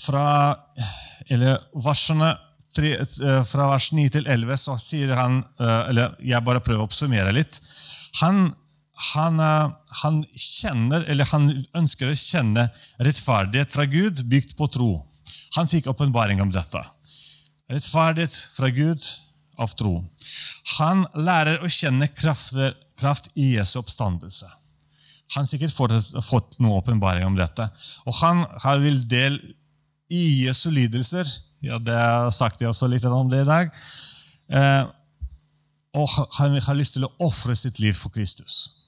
fra 0.00 0.56
eller 1.30 1.60
versene 1.84 2.32
3, 2.74 2.94
eh, 2.96 3.42
fra 3.46 3.68
vers 3.70 3.90
9 3.92 4.08
til 4.16 4.26
11 4.30 4.62
så 4.64 4.76
sier 4.80 5.14
han 5.18 5.42
eh, 5.60 5.82
Eller 5.90 6.16
jeg 6.22 6.46
bare 6.46 6.62
prøver 6.64 6.82
å 6.82 6.88
oppsummere 6.88 7.34
litt. 7.34 7.58
Han 8.22 8.48
han, 9.00 9.40
eh, 9.40 9.70
han, 10.02 10.20
kjenner, 10.34 11.06
han 11.32 11.48
ønsker 11.76 12.10
å 12.10 12.18
kjenne 12.18 12.68
rettferdighet 13.00 13.72
fra 13.72 13.86
Gud 13.88 14.24
bygd 14.28 14.56
på 14.58 14.68
tro. 14.72 14.92
Han 15.56 15.68
fikk 15.70 15.88
åpenbaring 15.90 16.42
om 16.44 16.52
dette. 16.52 16.82
Rettferdighet 17.70 18.36
fra 18.56 18.70
Gud 18.74 19.02
av 19.60 19.72
tro. 19.78 19.96
Han 20.78 21.04
lærer 21.16 21.64
å 21.64 21.70
kjenne 21.70 22.08
kraft, 22.12 22.58
kraft 23.00 23.30
i 23.34 23.54
Jesu 23.56 23.78
oppstandelse. 23.80 24.48
Han 25.34 25.44
har 25.44 25.50
sikkert 25.50 25.74
fått, 25.74 25.94
fått 26.26 26.58
noe 26.62 26.80
åpenbaring 26.80 27.26
om 27.28 27.36
dette. 27.38 27.68
Og 28.06 28.16
han 28.22 28.42
har 28.64 28.80
vil 28.82 28.98
del 29.08 29.38
i 30.10 30.46
Jesu 30.46 30.70
lidelser. 30.74 31.28
Ja, 31.62 31.78
det 31.78 32.00
sagt 32.34 32.62
jeg 32.62 32.70
også 32.70 32.88
litt 32.90 33.04
om 33.06 33.30
det 33.30 33.44
i 33.44 33.48
dag. 33.48 33.70
Eh, 34.50 34.84
og 35.94 36.18
han 36.38 36.58
har 36.58 36.78
lyst 36.78 36.96
til 36.96 37.06
å 37.06 37.12
ofre 37.26 37.54
sitt 37.58 37.78
liv 37.82 37.94
for 37.98 38.12
Kristus. 38.14 38.79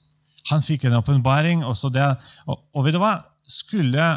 Han 0.51 0.63
fikk 0.65 0.87
en 0.87 0.99
åpenbaring. 0.99 1.63
Og, 1.63 1.75
og, 1.85 2.57
og 2.73 2.85
vet 2.85 2.95
du 2.95 3.01
hva? 3.01 3.17
Skulle 3.47 4.11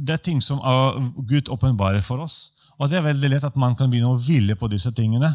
det 0.00 0.14
er 0.14 0.22
ting 0.22 0.40
som 0.42 0.60
Gud 1.28 1.50
åpenbarer 1.52 2.02
for 2.04 2.22
oss. 2.24 2.70
Og 2.80 2.88
det 2.88 2.98
er 2.98 3.04
veldig 3.04 3.30
lett 3.34 3.44
at 3.44 3.58
man 3.60 3.76
kan 3.76 3.90
begynne 3.92 4.14
å 4.14 4.20
hvile 4.20 4.56
på 4.56 4.70
disse 4.72 4.92
tingene. 4.96 5.28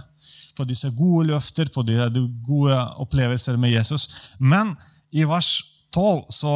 På 0.58 0.66
disse 0.66 0.90
gode 0.96 1.30
løfter, 1.34 1.70
på 1.70 1.84
de 1.86 2.26
gode 2.46 2.78
opplevelser 3.04 3.60
med 3.62 3.76
Jesus. 3.76 4.36
Men 4.40 4.74
i 5.14 5.26
vers 5.28 5.52
12 5.94 6.26
så, 6.34 6.56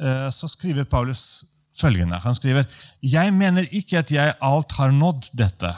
eh, 0.00 0.28
så 0.32 0.48
skriver 0.48 0.88
Paulus 0.88 1.44
følgende. 1.76 2.20
Han 2.24 2.34
skriver 2.34 2.66
Jeg 3.02 3.34
mener 3.34 3.68
ikke 3.70 3.98
at 3.98 4.12
jeg 4.12 4.34
alt 4.40 4.72
har 4.72 4.90
nådd 4.90 5.30
dette, 5.38 5.70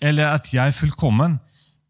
eller 0.00 0.34
at 0.34 0.52
jeg 0.52 0.66
er 0.66 0.76
fullkommen, 0.76 1.38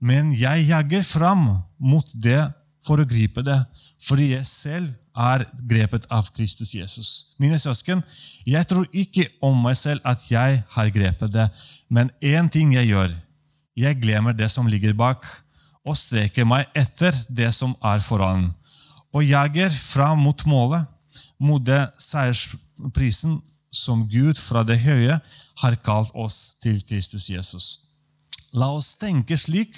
men 0.00 0.32
jeg 0.34 0.68
jager 0.68 1.02
fram 1.02 1.62
mot 1.78 2.06
det 2.14 2.52
for 2.82 3.00
å 3.00 3.06
gripe 3.06 3.42
det, 3.42 3.58
fordi 4.02 4.32
jeg 4.34 4.46
selv 4.46 4.90
er 5.16 5.44
grepet 5.68 6.06
av 6.10 6.30
Kristus 6.32 6.74
Jesus. 6.74 7.10
Mine 7.42 7.58
søsken, 7.60 8.02
jeg 8.46 8.66
tror 8.68 8.86
ikke 8.92 9.28
om 9.44 9.58
meg 9.64 9.76
selv 9.76 10.00
at 10.08 10.24
jeg 10.30 10.62
har 10.74 10.92
grepet 10.94 11.32
det, 11.32 11.48
men 11.88 12.10
én 12.22 12.48
ting 12.52 12.74
jeg 12.74 12.92
gjør. 12.92 13.12
Jeg 13.76 14.00
glemmer 14.00 14.36
det 14.36 14.50
som 14.52 14.68
ligger 14.68 14.96
bak, 14.96 15.26
og 15.84 15.98
streker 15.98 16.46
meg 16.46 16.68
etter 16.78 17.14
det 17.28 17.50
som 17.56 17.74
er 17.82 18.02
foran, 18.04 18.50
og 19.12 19.24
jager 19.26 19.70
fram 19.72 20.22
mot 20.24 20.46
målet, 20.46 20.86
mot 21.42 21.62
det 21.64 21.88
seiersprisen 22.00 23.40
som 23.72 24.04
Gud 24.08 24.38
fra 24.38 24.62
det 24.68 24.78
høye 24.84 25.18
har 25.62 25.78
kalt 25.84 26.12
oss 26.14 26.58
til 26.62 26.78
Kristus 26.86 27.28
Jesus. 27.32 27.66
La 28.54 28.68
oss 28.76 28.94
tenke 29.00 29.36
slik, 29.40 29.74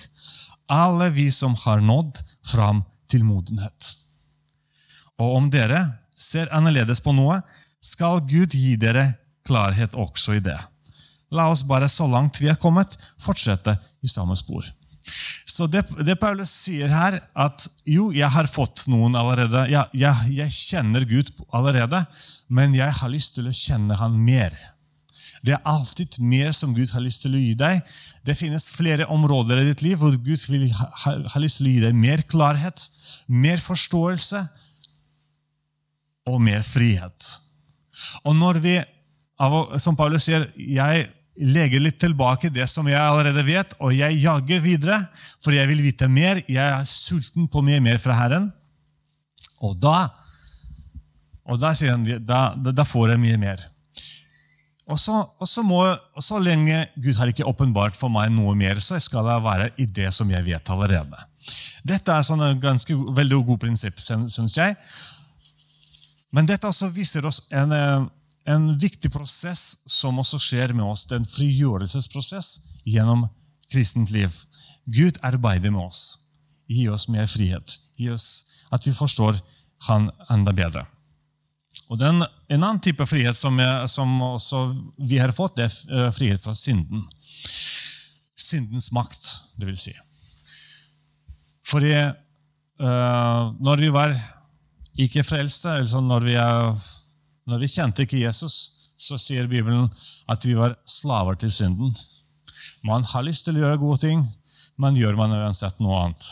alle 0.71 1.11
vi 1.15 1.29
som 1.31 1.55
har 1.65 1.83
nådd 1.85 2.21
fram 2.51 2.83
til 3.11 3.25
modenhet. 3.25 4.04
Og 5.23 5.37
om 5.39 5.51
dere 5.53 5.83
ser 6.17 6.51
annerledes 6.55 7.03
på 7.05 7.15
noe, 7.15 7.41
skal 7.85 8.23
Gud 8.27 8.55
gi 8.55 8.77
dere 8.81 9.13
klarhet 9.47 9.95
også 9.99 10.39
i 10.39 10.45
det. 10.45 10.59
La 11.35 11.49
oss 11.51 11.65
bare, 11.67 11.89
så 11.91 12.07
langt 12.09 12.41
vi 12.41 12.49
er 12.51 12.59
kommet, 12.61 12.95
fortsette 13.21 13.77
i 14.05 14.11
samme 14.11 14.37
spor. 14.39 14.65
Så 15.55 15.67
det, 15.69 15.83
det 16.07 16.17
Paulus 16.21 16.53
sier 16.65 16.89
her, 16.89 17.19
at 17.37 17.67
jo, 17.85 18.09
jeg 18.15 18.31
har 18.33 18.49
fått 18.49 18.87
noen 18.89 19.17
allerede. 19.19 19.67
Jeg, 19.71 20.01
jeg, 20.01 20.31
jeg 20.39 20.55
kjenner 20.55 21.05
Gud 21.09 21.29
allerede, 21.55 22.01
men 22.49 22.75
jeg 22.77 22.95
har 23.01 23.13
lyst 23.13 23.37
til 23.37 23.51
å 23.51 23.55
kjenne 23.55 23.99
Han 24.01 24.17
mer. 24.17 24.57
Det 25.45 25.53
er 25.53 25.69
alltid 25.69 26.17
mer 26.25 26.55
som 26.57 26.73
Gud 26.75 26.91
har 26.97 27.05
lyst 27.05 27.27
til 27.27 27.37
å 27.37 27.41
gi 27.43 27.53
deg. 27.59 27.83
Det 28.25 28.37
finnes 28.39 28.71
flere 28.73 29.07
områder 29.13 29.61
i 29.61 29.67
ditt 29.69 29.85
liv 29.85 30.01
hvor 30.01 30.15
Gud 30.17 30.47
vil 30.51 30.71
ha, 30.73 30.89
ha 31.35 31.43
lyst 31.43 31.61
til 31.61 31.69
å 31.69 31.75
gi 31.75 31.83
deg 31.85 31.99
mer 31.99 32.25
klarhet, 32.29 32.87
mer 33.29 33.61
forståelse, 33.61 34.41
og 36.29 36.41
mer 36.43 36.63
frihet. 36.67 37.29
Og 38.25 38.35
når 38.37 38.61
vi, 38.65 38.79
som 39.83 39.97
Paulus 39.97 40.27
sier, 40.27 40.47
jeg 40.57 41.07
legger 41.35 41.83
litt 41.83 41.99
tilbake 41.99 42.51
det 42.55 42.67
som 42.71 42.87
jeg 42.89 43.01
allerede 43.01 43.43
vet, 43.47 43.75
og 43.83 43.95
jeg 43.95 44.21
jager 44.23 44.63
videre, 44.63 44.99
for 45.43 45.55
jeg 45.55 45.69
vil 45.71 45.83
vite 45.85 46.09
mer. 46.09 46.41
Jeg 46.47 46.65
er 46.65 46.89
sulten 46.89 47.49
på 47.51 47.63
mye 47.67 47.83
mer 47.83 47.99
fra 48.03 48.17
Herren. 48.19 48.51
Og 49.65 49.77
da, 49.81 50.09
og 51.49 51.61
da, 51.61 51.73
han, 51.91 52.05
da, 52.25 52.43
da 52.55 52.87
får 52.87 53.15
jeg 53.15 53.23
mye 53.23 53.41
mer. 53.41 53.63
Og 54.85 54.99
så, 55.01 55.17
og, 55.41 55.47
så 55.49 55.63
må, 55.65 55.81
og 55.89 56.23
så, 56.23 56.39
lenge 56.45 56.83
Gud 57.01 57.17
har 57.17 57.31
ikke 57.33 57.47
åpenbart 57.49 57.97
for 57.97 58.13
meg 58.13 58.29
noe 58.35 58.53
mer, 58.59 58.81
så 58.85 58.99
skal 59.01 59.25
jeg 59.33 59.45
være 59.47 59.71
i 59.81 59.87
det 59.89 60.11
som 60.13 60.29
jeg 60.31 60.45
vet 60.45 60.71
allerede. 60.71 61.23
Dette 61.89 62.13
er 62.13 62.25
sånn 62.25 62.45
et 62.45 62.61
ganske 62.61 62.97
veldig 63.17 63.41
god 63.49 63.63
prinsipp, 63.65 64.01
syns 64.01 64.59
jeg. 64.59 64.77
Men 66.35 66.49
dette 66.51 66.67
også 66.67 66.91
viser 66.95 67.27
oss 67.29 67.45
en, 67.55 67.73
eh, 67.73 68.07
en 68.51 68.67
viktig 68.79 69.11
prosess 69.15 69.85
som 69.87 70.19
også 70.19 70.41
skjer 70.43 70.75
med 70.75 70.85
oss. 70.85 71.07
En 71.13 71.27
frigjørelsesprosess 71.29 72.81
gjennom 72.85 73.29
kristent 73.71 74.11
liv. 74.11 74.35
Gud 74.87 75.21
arbeider 75.23 75.71
med 75.71 75.87
oss. 75.87 76.03
Gi 76.69 76.89
oss 76.89 77.07
mer 77.09 77.29
frihet. 77.31 77.79
Gi 77.97 78.11
oss 78.11 78.67
at 78.73 78.87
vi 78.87 78.93
forstår 78.93 79.41
Han 79.85 80.07
enda 80.31 80.53
bedre. 80.53 80.87
Og 81.91 81.99
den, 81.99 82.23
En 82.49 82.63
annen 82.63 82.81
type 82.81 83.05
frihet 83.07 83.37
som, 83.37 83.59
jeg, 83.59 83.89
som 83.89 84.09
vi 84.97 85.19
har 85.19 85.33
fått, 85.33 85.57
det 85.57 85.67
er 85.67 86.07
eh, 86.07 86.11
frihet 86.15 86.41
fra 86.41 86.55
synden. 86.55 87.03
Syndens 88.35 88.91
makt, 88.93 89.27
det 89.59 89.67
vil 89.67 89.77
si. 89.77 89.93
Fordi 91.65 91.93
uh, 91.95 93.53
når 93.61 93.81
vi 93.81 93.91
var 93.93 94.15
ikke 95.01 95.25
frelste. 95.27 95.73
Altså 95.81 96.01
når, 96.01 96.29
vi 96.29 96.37
er, 96.39 96.87
når 97.51 97.63
vi 97.63 97.71
kjente 97.71 98.07
ikke 98.07 98.23
Jesus, 98.23 98.57
så 98.99 99.19
sier 99.19 99.51
Bibelen 99.51 99.89
at 100.31 100.47
vi 100.47 100.57
var 100.59 100.77
slaver 100.87 101.39
til 101.41 101.53
synden. 101.53 101.95
Man 102.85 103.05
har 103.05 103.25
lyst 103.27 103.47
til 103.47 103.57
å 103.59 103.65
gjøre 103.65 103.81
gode 103.83 104.01
ting, 104.05 104.25
men 104.79 104.99
gjør 104.99 105.17
man 105.19 105.35
uansett 105.35 105.81
noe 105.83 106.01
annet. 106.05 106.31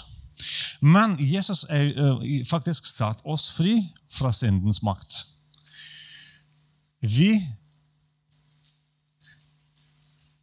Men 0.83 1.15
Jesus 1.21 1.65
er 1.71 1.93
uh, 1.95 2.23
faktisk 2.49 2.87
satt 2.91 3.23
oss 3.25 3.53
fri 3.57 3.77
fra 4.11 4.33
syndens 4.35 4.83
makt. 4.83 5.13
Vi, 7.03 7.31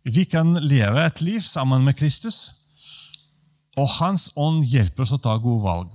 vi 0.03 0.25
kan 0.27 0.55
leve 0.63 1.05
et 1.05 1.21
liv 1.23 1.39
sammen 1.43 1.83
med 1.87 1.97
Kristus, 1.99 2.39
og 3.79 3.87
Hans 3.99 4.29
ånd 4.39 4.63
hjelper 4.67 5.05
oss 5.05 5.15
å 5.15 5.21
ta 5.23 5.37
gode 5.39 5.63
valg. 5.63 5.93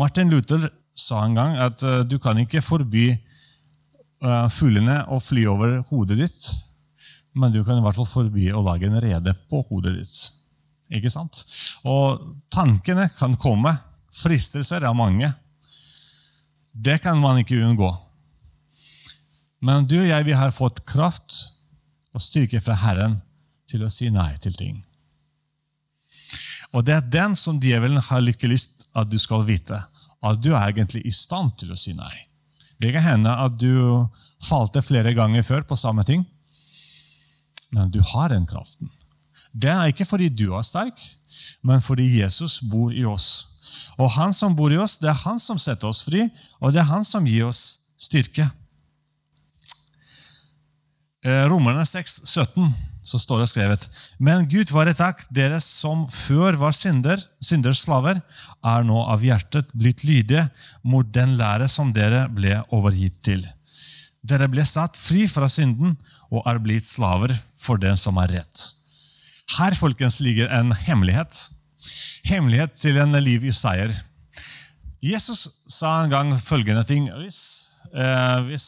Martin 0.00 0.32
Luther 0.32 0.66
sa 1.00 1.24
en 1.24 1.36
gang 1.38 1.58
at 1.60 1.84
uh, 1.86 2.00
du 2.04 2.18
kan 2.22 2.38
ikke 2.40 2.62
forby 2.64 3.08
uh, 4.24 4.46
fuglene 4.52 5.00
å 5.10 5.20
fly 5.22 5.46
over 5.50 5.78
hodet 5.90 6.18
ditt, 6.20 6.40
men 7.34 7.52
du 7.54 7.62
kan 7.64 7.78
i 7.78 7.84
hvert 7.84 7.96
fall 7.96 8.08
forby 8.10 8.50
å 8.52 8.62
lage 8.66 8.88
en 8.88 9.00
rede 9.02 9.34
på 9.50 9.62
hodet 9.68 9.96
ditt. 9.98 10.16
Ikke 10.90 11.12
sant? 11.12 11.44
Og 11.86 12.18
tankene 12.50 13.06
kan 13.14 13.36
komme. 13.38 13.72
Fristelser 14.10 14.82
er 14.82 14.96
mange. 14.96 15.28
Det 16.74 16.98
kan 17.02 17.18
man 17.22 17.38
ikke 17.38 17.60
unngå. 17.62 17.90
Men 19.62 19.86
du 19.86 20.00
og 20.00 20.08
jeg 20.08 20.26
vi 20.26 20.34
har 20.34 20.54
fått 20.54 20.82
kraft 20.88 21.36
og 22.16 22.22
styrke 22.24 22.62
fra 22.64 22.78
Herren 22.80 23.18
til 23.70 23.84
å 23.84 23.92
si 23.92 24.08
nei 24.10 24.32
til 24.42 24.56
ting. 24.56 24.80
Og 26.74 26.86
det 26.86 26.96
er 26.96 27.10
den 27.12 27.36
som 27.38 27.58
djevelen 27.62 28.02
har 28.10 28.22
like 28.22 28.48
lyst 28.50 28.86
at 28.94 29.10
du 29.10 29.18
skal 29.18 29.44
vite 29.46 29.78
at 30.22 30.40
du 30.42 30.52
er 30.52 30.68
egentlig 30.68 31.02
i 31.06 31.12
stand 31.14 31.54
til 31.60 31.72
å 31.72 31.78
si 31.78 31.94
nei. 31.96 32.12
Det 32.80 32.92
kan 32.94 33.04
hende 33.04 33.32
at 33.44 33.58
du 33.60 34.06
falte 34.44 34.82
flere 34.84 35.12
ganger 35.16 35.44
før 35.44 35.64
på 35.68 35.76
samme 35.76 36.04
ting, 36.08 36.24
men 37.70 37.90
du 37.92 38.00
har 38.12 38.32
den 38.32 38.46
kraften. 38.48 38.90
Det 39.52 39.70
er 39.70 39.90
ikke 39.90 40.06
fordi 40.08 40.28
du 40.32 40.50
er 40.56 40.64
sterk, 40.66 40.98
men 41.66 41.82
fordi 41.82 42.06
Jesus 42.20 42.60
bor 42.70 42.92
i 42.94 43.04
oss. 43.04 43.28
Og 43.98 44.10
han 44.16 44.32
som 44.34 44.56
bor 44.56 44.72
i 44.72 44.78
oss, 44.80 44.98
det 44.98 45.10
er 45.10 45.22
han 45.24 45.38
som 45.38 45.58
setter 45.60 45.90
oss 45.90 46.02
fri, 46.06 46.24
og 46.60 46.72
det 46.74 46.82
er 46.82 46.90
han 46.90 47.04
som 47.06 47.26
gir 47.28 47.48
oss 47.48 47.62
styrke. 48.00 48.48
eh, 51.24 51.44
Romerne 51.50 51.84
6, 51.84 52.22
17 52.24 52.89
så 53.10 53.18
står 53.18 53.42
det 53.42 53.50
skrevet 53.50 53.86
Men 54.22 54.46
Gud 54.50 54.70
være 54.74 54.94
takk, 54.96 55.24
dere 55.34 55.60
som 55.64 56.04
før 56.06 56.58
var 56.60 56.74
synder, 56.76 57.20
synders 57.42 57.82
slaver, 57.84 58.20
er 58.62 58.86
nå 58.86 59.02
av 59.10 59.24
hjertet 59.26 59.72
blitt 59.74 60.04
lydige 60.06 60.46
mot 60.82 61.08
den 61.14 61.36
lære 61.40 61.68
som 61.70 61.94
dere 61.96 62.26
ble 62.30 62.60
overgitt 62.70 63.18
til. 63.26 63.42
Dere 64.22 64.50
ble 64.52 64.66
satt 64.68 64.98
fri 65.00 65.24
fra 65.30 65.48
synden 65.48 65.96
og 66.30 66.44
er 66.48 66.60
blitt 66.62 66.86
slaver 66.86 67.32
for 67.58 67.80
den 67.80 67.96
som 68.00 68.20
er 68.20 68.36
rett. 68.40 68.66
Her 69.58 69.74
folkens, 69.74 70.20
ligger 70.22 70.50
en 70.54 70.70
hemmelighet. 70.86 71.34
Hemmelighet 72.28 72.76
til 72.78 73.00
en 73.02 73.16
liv 73.18 73.48
i 73.48 73.54
seier. 73.54 73.90
Jesus 75.00 75.48
sa 75.66 76.02
en 76.02 76.12
gang 76.12 76.34
følgende 76.38 76.84
ting. 76.86 77.08
Hvis, 77.18 77.69
hvis 78.46 78.66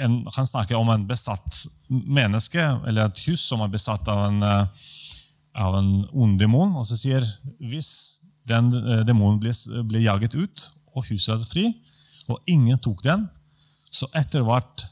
en, 0.00 0.22
han 0.32 0.48
snakker 0.48 0.78
om 0.78 0.88
en 0.92 1.06
besatt 1.08 1.66
menneske, 1.88 2.62
eller 2.86 3.06
et 3.08 3.24
hus 3.28 3.42
som 3.48 3.62
er 3.64 3.72
besatt 3.72 4.08
av 4.08 4.26
en, 4.28 4.42
eh, 4.42 4.86
av 5.60 5.76
en 5.78 5.90
ond 6.12 6.38
demon, 6.40 6.74
og 6.76 6.86
så 6.88 6.98
sier 6.98 7.26
hvis 7.60 7.92
den 8.48 8.70
eh, 8.72 9.04
demonen 9.06 9.40
blir, 9.42 9.56
blir 9.88 10.06
jaget 10.06 10.36
ut, 10.36 10.68
og 10.96 11.08
huset 11.10 11.36
er 11.36 11.48
fri, 11.50 11.66
og 12.32 12.40
ingen 12.50 12.78
tok 12.82 13.04
den, 13.06 13.26
så 13.92 14.08
etter 14.18 14.44
hvert 14.46 14.86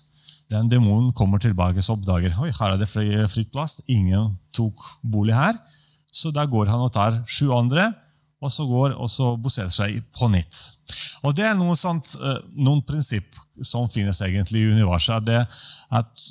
den 0.53 0.69
demonen 0.71 1.11
kommer 1.17 1.41
tilbake 1.43 1.81
og 1.81 1.97
oppdager 1.97 2.37
oi, 2.43 2.51
her 2.53 2.75
er 2.75 2.81
det 2.81 2.89
fri, 2.91 3.09
fritt 3.33 3.51
plass, 3.55 3.81
ingen 3.91 4.37
tok 4.55 4.81
bolig 5.03 5.35
her. 5.35 5.57
Så 6.15 6.31
da 6.31 6.45
går 6.47 6.69
han 6.71 6.85
og 6.85 6.93
tar 6.95 7.17
sju 7.27 7.49
andre, 7.57 7.89
og 8.45 8.53
så 8.53 8.67
går 8.69 8.95
og 9.01 9.09
så 9.11 9.33
bosetter 9.41 9.73
seg 9.73 10.03
på 10.15 10.29
nytt. 10.31 10.55
Og 11.25 11.33
Det 11.35 11.47
er 11.49 11.55
noe 11.57 11.75
sånt, 11.77 12.11
noen 12.53 12.83
prinsipp 12.85 13.37
som 13.65 13.89
finnes 13.89 14.21
egentlig 14.27 14.61
i 14.61 14.73
universet. 14.77 15.25
det 15.25 15.47
at 15.91 16.27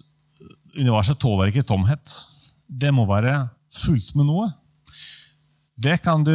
Universet 0.74 1.20
tåler 1.22 1.52
ikke 1.52 1.66
tomhet. 1.66 2.14
Det 2.68 2.92
må 2.94 3.06
være 3.06 3.48
fullt 3.74 4.16
med 4.18 4.26
noe. 4.26 4.48
Det 5.78 6.00
kan, 6.02 6.24
du, 6.26 6.34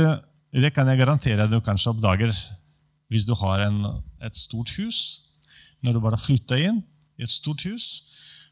det 0.54 0.70
kan 0.74 0.88
jeg 0.90 1.00
garantere 1.00 1.48
du 1.50 1.60
kanskje 1.62 1.90
oppdager 1.94 2.34
hvis 3.08 3.26
du 3.26 3.34
har 3.40 3.64
en, 3.66 3.80
et 4.22 4.36
stort 4.36 4.74
hus. 4.78 4.98
Når 5.82 5.94
du 5.94 6.02
bare 6.02 6.20
flytter 6.20 6.62
inn 6.68 6.82
i 7.18 7.26
et 7.26 7.32
stort 7.32 7.64
hus, 7.66 7.86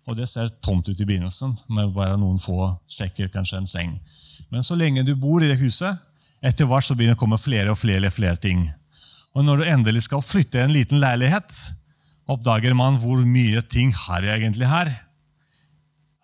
og 0.07 0.17
det 0.19 0.29
ser 0.31 0.51
tomt 0.63 0.87
ut 0.89 1.01
i 1.01 1.07
begynnelsen, 1.07 1.55
med 1.75 1.95
bare 1.95 2.19
noen 2.19 2.39
få 2.39 2.71
sekker, 2.87 3.31
kanskje 3.35 3.59
en 3.59 3.71
seng. 3.71 3.97
Men 4.55 4.63
så 4.63 4.79
lenge 4.79 5.03
du 5.07 5.17
bor 5.19 5.43
i 5.43 5.51
det 5.51 5.59
huset, 5.59 5.99
etter 6.47 6.69
hvert 6.71 6.87
så 6.87 6.95
begynner 6.95 7.17
det 7.17 7.19
å 7.19 7.25
komme 7.25 7.41
flere 7.43 7.75
og 7.75 7.81
flere, 7.81 8.13
flere 8.15 8.39
ting. 8.39 8.69
Og 9.37 9.45
når 9.45 9.61
du 9.61 9.69
endelig 9.69 10.07
skal 10.07 10.25
flytte 10.25 10.59
i 10.59 10.64
en 10.64 10.73
liten 10.73 11.00
leilighet, 11.02 11.52
oppdager 12.33 12.75
man 12.76 12.97
hvor 13.02 13.21
mye 13.28 13.61
ting 13.69 13.93
har 13.95 14.25
jeg 14.25 14.40
egentlig 14.40 14.71
her. 14.71 14.90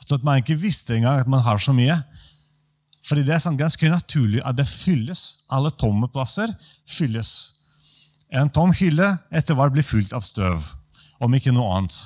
Så 0.03 0.17
at 0.17 0.25
man 0.27 0.41
ikke 0.41 0.59
visste 0.59 0.97
engang 0.97 1.21
at 1.21 1.29
man 1.31 1.45
har 1.45 1.61
så 1.61 1.75
mye. 1.77 1.95
Fordi 3.07 3.25
det 3.27 3.37
er 3.37 3.43
sånn 3.45 3.59
ganske 3.61 3.91
naturlig 3.91 4.41
at 4.47 4.57
det 4.57 4.67
fylles. 4.69 5.45
Alle 5.53 5.73
tomme 5.77 6.09
plasser 6.13 6.51
fylles. 6.89 7.33
En 8.33 8.51
tom 8.51 8.73
hylle 8.73 9.11
etter 9.35 9.59
hvert 9.59 9.75
blir 9.75 9.85
fylt 9.85 10.15
av 10.17 10.25
støv, 10.25 10.65
om 11.21 11.35
ikke 11.37 11.53
noe 11.53 11.77
annet. 11.77 11.99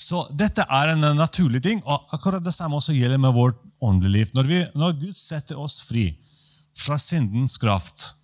Så 0.00 0.24
dette 0.34 0.64
er 0.66 0.96
en 0.96 1.12
naturlig 1.14 1.62
ting, 1.62 1.78
og 1.86 2.10
akkurat 2.16 2.42
det 2.42 2.54
samme 2.56 2.80
også 2.80 2.96
gjelder 2.96 3.20
med 3.22 3.36
vårt 3.36 3.60
åndelige 3.80 4.16
liv. 4.16 4.32
Når, 4.34 4.50
når 4.74 4.96
Gud 4.98 5.14
setter 5.14 5.60
oss 5.62 5.84
fri 5.86 6.08
fra 6.74 6.98
syndens 6.98 7.54
kraft, 7.60 8.16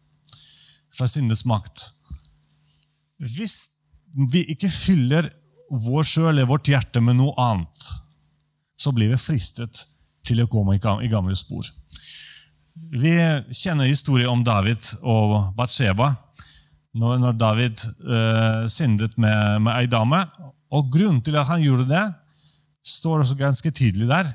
fra 0.96 1.08
syndens 1.10 1.44
makt 1.48 1.90
Hvis 3.20 3.56
vi 4.32 4.44
ikke 4.54 4.70
fyller 4.72 5.28
vår 5.86 6.06
sjøl 6.06 6.30
eller 6.30 6.48
vårt 6.48 6.68
hjerte 6.70 7.02
med 7.02 7.18
noe 7.18 7.34
annet, 7.42 7.80
så 8.78 8.92
blir 8.94 9.10
vi 9.10 9.18
fristet 9.18 9.82
til 10.26 10.40
å 10.42 10.46
komme 10.50 10.76
i 10.78 11.10
gamle 11.10 11.34
spor. 11.36 11.66
Vi 12.92 13.12
kjenner 13.50 13.88
historien 13.88 14.30
om 14.30 14.44
David 14.46 14.78
og 15.02 15.52
Batsheba. 15.58 16.12
Når, 16.96 17.34
David 17.36 17.82
uh, 18.06 18.64
syndet 18.72 19.18
med, 19.20 19.66
med 19.66 19.72
ei 19.74 19.90
dame. 19.90 20.22
Og 20.72 20.88
Grunnen 20.92 21.20
til 21.24 21.36
at 21.40 21.50
han 21.50 21.64
gjorde 21.64 21.88
det, 21.90 22.04
står 22.86 23.24
også 23.24 23.38
ganske 23.40 23.72
tydelig 23.74 24.08
der. 24.08 24.30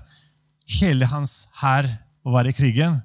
Hele 0.82 1.08
hans 1.10 1.48
hær 1.62 1.88
var 2.28 2.48
i 2.48 2.54
krigen, 2.56 3.00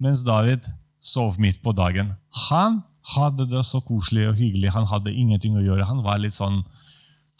mens 0.00 0.24
David 0.24 0.66
sov 1.04 1.36
midt 1.42 1.60
på 1.64 1.74
dagen. 1.76 2.14
Han 2.48 2.80
hadde 3.12 3.46
det 3.50 3.62
så 3.68 3.80
koselig 3.84 4.28
og 4.30 4.38
hyggelig. 4.38 4.72
Han 4.74 4.88
hadde 4.88 5.12
ingenting 5.12 5.58
å 5.58 5.64
gjøre. 5.64 5.88
Han 5.88 6.02
var 6.06 6.22
litt 6.22 6.36
sånn, 6.36 6.62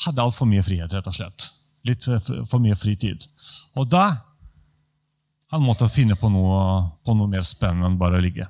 hadde 0.04 0.24
altfor 0.24 0.48
mye 0.50 0.64
frihet, 0.64 0.92
rett 0.92 1.08
og 1.08 1.16
slett. 1.16 1.48
Litt 1.88 2.04
for 2.48 2.60
mye 2.62 2.76
fritid. 2.76 3.24
Og 3.78 3.88
da 3.92 4.08
han 5.52 5.62
måtte 5.62 5.88
finne 5.92 6.16
på 6.18 6.28
noe, 6.32 6.60
på 7.06 7.14
noe 7.16 7.30
mer 7.30 7.44
spennende 7.46 7.90
enn 7.90 7.98
bare 8.00 8.18
å 8.18 8.24
ligge. 8.24 8.48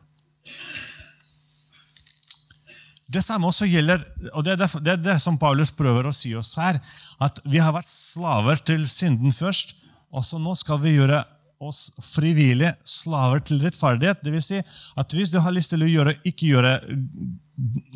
Det 3.14 3.20
samme 3.22 3.50
også 3.50 3.68
gjelder, 3.68 4.00
og 4.32 4.46
det 4.46 4.54
er 4.54 4.60
det, 4.62 4.68
det 4.82 4.92
er 4.94 5.02
det, 5.02 5.16
som 5.22 5.36
Paulus 5.38 5.70
prøver 5.76 6.08
å 6.08 6.14
si 6.16 6.32
oss 6.34 6.54
her, 6.58 6.80
at 7.22 7.38
vi 7.44 7.60
har 7.62 7.74
vært 7.76 7.90
slaver 7.90 8.62
til 8.66 8.86
synden 8.90 9.34
først, 9.34 9.76
og 10.14 10.24
så 10.26 10.40
nå 10.40 10.54
skal 10.58 10.80
vi 10.82 10.96
gjøre 10.96 11.20
oss 11.68 11.88
frivillige 12.02 12.74
slaver 12.86 13.42
til 13.44 13.62
rettferdighet. 13.62 14.24
Vil 14.26 14.44
si 14.44 14.60
at 14.60 15.16
hvis 15.16 15.32
du 15.34 15.40
har 15.44 15.54
lyst 15.54 15.74
til 15.74 15.84
å 15.84 15.90
gjøre, 15.90 16.16
ikke 16.26 16.50
gjøre 16.52 16.74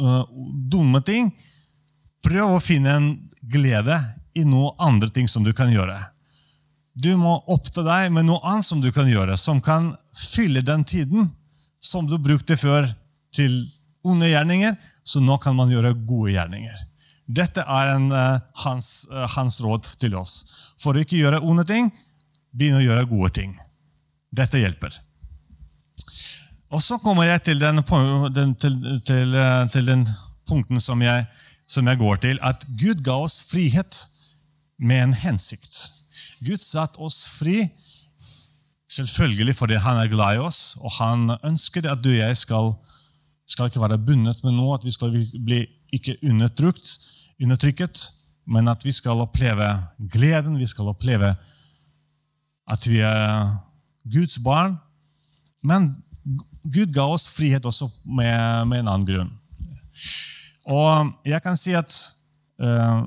uh, 0.02 0.24
dumme 0.70 1.02
ting, 1.06 1.32
prøv 2.24 2.56
å 2.56 2.62
finne 2.62 2.94
en 2.98 3.10
glede 3.42 3.98
i 4.38 4.44
noe 4.46 4.74
andre 4.82 5.10
ting 5.14 5.28
som 5.30 5.44
du 5.46 5.52
kan 5.56 5.72
gjøre. 5.72 5.96
Du 6.98 7.12
må 7.18 7.36
oppta 7.46 7.84
deg 7.86 8.10
med 8.14 8.26
noe 8.26 8.42
annet 8.42 8.66
som 8.66 8.80
du 8.82 8.90
kan 8.94 9.08
gjøre, 9.08 9.36
som 9.38 9.62
kan 9.62 9.92
fylle 10.18 10.64
den 10.66 10.82
tiden 10.86 11.30
som 11.78 12.08
du 12.10 12.16
brukte 12.18 12.56
før 12.58 12.88
til 13.34 13.54
onde 14.06 14.30
gjerninger, 14.30 14.74
så 15.06 15.22
nå 15.22 15.38
kan 15.42 15.56
man 15.58 15.70
gjøre 15.70 15.94
gode 16.08 16.34
gjerninger. 16.34 16.84
Dette 17.28 17.62
er 17.62 17.92
en, 17.92 18.08
uh, 18.10 18.40
hans, 18.64 19.06
uh, 19.12 19.26
hans 19.36 19.60
råd 19.60 19.86
til 20.00 20.16
oss. 20.16 20.40
For 20.80 20.96
å 20.96 21.04
ikke 21.04 21.20
gjøre 21.20 21.42
onde 21.44 21.66
ting, 21.68 21.90
begynne 22.52 22.80
å 22.80 22.86
gjøre 22.86 23.08
gode 23.10 23.30
ting. 23.40 23.54
Dette 24.34 24.60
hjelper. 24.60 24.94
Og 26.68 26.82
så 26.84 26.98
kommer 27.00 27.24
jeg 27.24 27.42
til 27.46 27.60
den, 27.60 27.80
den, 28.34 28.54
til, 28.60 28.74
til, 29.06 29.34
eh, 29.34 29.64
til 29.72 29.86
den 29.88 30.04
punkten 30.48 30.80
som 30.80 31.00
jeg, 31.02 31.24
som 31.68 31.88
jeg, 31.88 32.00
går 32.00 32.20
til, 32.24 32.40
at 32.44 32.64
Gud 32.80 33.02
ga 33.04 33.16
oss 33.24 33.40
frihet 33.48 34.02
med 34.78 35.02
en 35.02 35.14
hensikt. 35.16 35.78
Gud 36.44 36.60
satte 36.60 37.00
oss 37.00 37.24
fri 37.38 37.62
selvfølgelig 38.92 39.56
fordi 39.56 39.80
han 39.84 40.00
er 40.00 40.12
glad 40.12 40.36
i 40.36 40.44
oss, 40.44 40.76
og 40.80 40.92
han 41.00 41.32
ønsker 41.44 41.88
at 41.88 42.04
du 42.04 42.10
og 42.12 42.20
jeg 42.20 42.36
skal, 42.40 42.72
skal 43.48 43.68
ikke 43.68 43.84
være 43.84 44.00
bundet 44.00 44.44
med 44.44 44.56
noe, 44.56 44.76
at 44.76 44.84
vi 44.84 44.92
skal 44.92 45.16
bli 45.44 45.64
ikke 45.92 46.18
undertrykket, 46.28 47.98
men 48.48 48.68
at 48.68 48.84
vi 48.84 48.92
skal 48.92 49.24
oppleve 49.24 49.68
gleden, 50.12 50.58
vi 50.60 50.68
skal 50.68 50.92
oppleve 50.92 51.34
at 52.68 52.84
vi 52.88 53.00
er 53.04 53.56
Guds 54.08 54.38
barn. 54.44 54.76
Men 55.64 55.92
Gud 56.68 56.92
ga 56.94 57.06
oss 57.08 57.28
frihet 57.32 57.64
også 57.66 57.88
med, 58.04 58.68
med 58.68 58.82
en 58.82 58.92
annen 58.92 59.08
grunn. 59.08 59.32
Og 60.68 61.12
jeg 61.26 61.40
kan 61.44 61.56
si 61.58 61.72
at 61.76 61.94
uh, 62.62 63.06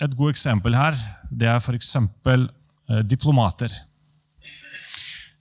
Et 0.00 0.14
godt 0.16 0.36
eksempel 0.36 0.76
her 0.78 0.96
det 1.30 1.48
er 1.50 1.60
f.eks. 1.60 1.90
Uh, 2.26 2.46
eh, 2.90 3.02
diplomater. 3.06 3.70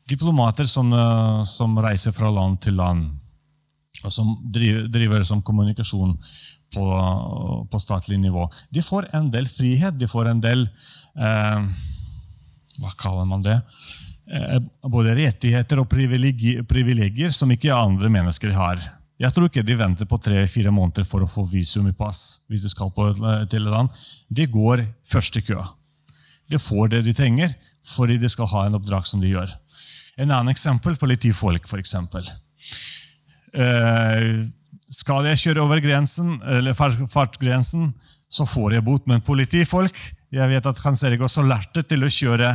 Diplomater 0.09 0.67
som, 0.69 0.91
uh, 0.93 1.41
som, 1.47 1.77
reiser 1.81 2.13
fra 2.13 2.29
land 2.29 2.59
til 2.61 2.75
land, 2.77 3.07
og 4.03 4.11
som 4.13 4.35
driver, 4.43 4.85
driver 4.91 5.23
som 5.25 5.41
kommunikasjon 5.41 6.13
på, 6.75 6.85
på, 7.71 7.81
statlig 7.81 8.19
nivå. 8.21 8.45
De 8.69 8.83
får 8.85 9.09
en 9.17 9.31
del 9.33 9.47
frihet, 9.49 9.97
de 9.97 10.11
får 10.11 10.29
en 10.29 10.43
del 10.43 10.67
uh, 11.17 11.65
hva 12.79 12.93
kaller 12.99 13.27
man 13.27 13.43
det? 13.45 13.57
Eh, 14.29 14.59
både 14.91 15.15
rettigheter 15.17 15.81
og 15.81 15.89
privilegier 15.89 17.33
som 17.33 17.51
ikke 17.51 17.73
andre 17.75 18.11
mennesker 18.13 18.53
har. 18.55 18.81
Jeg 19.19 19.35
tror 19.35 19.49
ikke 19.49 19.65
de 19.67 19.75
venter 19.75 20.07
på 20.07 20.19
tre-fire 20.21 20.71
måneder 20.71 21.07
for 21.07 21.25
å 21.25 21.29
få 21.29 21.43
visum 21.49 21.89
i 21.89 21.95
pass. 21.95 22.45
hvis 22.47 22.63
de 22.63 22.69
skal 22.71 22.91
på 22.95 23.09
et, 23.09 23.53
eller 23.53 23.75
annet. 23.75 24.03
De 24.29 24.45
går 24.47 24.85
først 25.03 25.37
i 25.37 25.43
køa. 25.43 25.65
De 26.49 26.59
får 26.59 26.93
det 26.93 27.03
de 27.05 27.13
trenger 27.13 27.51
fordi 27.85 28.17
de 28.17 28.29
skal 28.29 28.47
ha 28.53 28.65
en 28.67 28.77
oppdrag 28.77 29.07
som 29.07 29.19
de 29.19 29.33
gjør. 29.33 29.49
En 30.19 30.31
annen 30.31 30.51
eksempel 30.51 30.95
politifolk, 30.99 31.67
f.eks. 31.67 31.95
Eh, 33.55 34.45
skal 34.89 35.27
jeg 35.29 35.41
kjøre 35.43 35.63
over 35.63 35.81
grensen, 35.81 36.37
eller 36.43 36.75
fartsgrensen, 36.77 37.93
så 38.29 38.45
får 38.45 38.77
jeg 38.77 38.85
bot. 38.85 39.07
Men 39.07 39.25
politifolk 39.25 39.97
jeg 40.33 40.51
vet 40.51 40.69
at 40.69 40.81
Hans 40.85 41.03
Erik 41.07 41.23
også 41.25 41.43
lærte 41.45 41.83
til 41.87 42.05
å 42.05 42.11
kjøre 42.13 42.53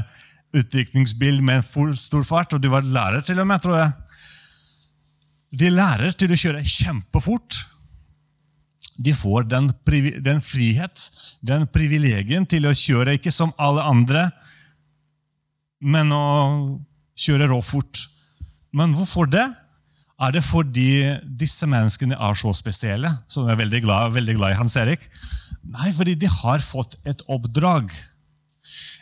utrykningsbil 0.54 1.40
med 1.42 1.58
en 1.58 1.66
full 1.66 1.94
stor 1.98 2.22
fart, 2.26 2.54
og 2.54 2.62
du 2.62 2.70
var 2.70 2.86
lærer 2.86 3.24
til 3.26 3.40
og 3.42 3.48
med, 3.50 3.62
tror 3.62 3.80
jeg. 3.80 3.92
De 5.54 5.70
lærer 5.70 6.14
til 6.18 6.34
å 6.34 6.38
kjøre 6.38 6.64
kjempefort. 6.66 7.64
de 8.96 9.10
får 9.14 9.48
den, 9.50 9.70
den 10.22 10.40
frihet, 10.40 11.00
den 11.42 11.66
privilegien 11.66 12.46
til 12.46 12.66
å 12.66 12.74
kjøre 12.74 13.16
ikke 13.18 13.32
som 13.34 13.50
alle 13.58 13.82
andre, 13.82 14.28
men 15.82 16.12
å 16.14 16.26
kjøre 17.18 17.48
råfort. 17.50 18.04
Men 18.70 18.94
hvorfor 18.94 19.26
det? 19.26 19.48
Er 20.22 20.34
det 20.36 20.44
fordi 20.46 20.88
disse 21.26 21.66
menneskene 21.66 22.14
er 22.14 22.36
så 22.38 22.52
spesielle? 22.54 23.10
Som 23.26 23.48
er 23.50 23.58
veldig 23.58 23.80
glad, 23.82 24.14
veldig 24.14 24.36
glad 24.38 24.54
i 24.54 24.58
Hans 24.60 24.76
Erik? 24.78 25.02
Nei, 25.64 25.90
fordi 25.96 26.14
de 26.14 26.30
har 26.30 26.62
fått 26.62 26.94
et 27.08 27.24
oppdrag. 27.26 27.90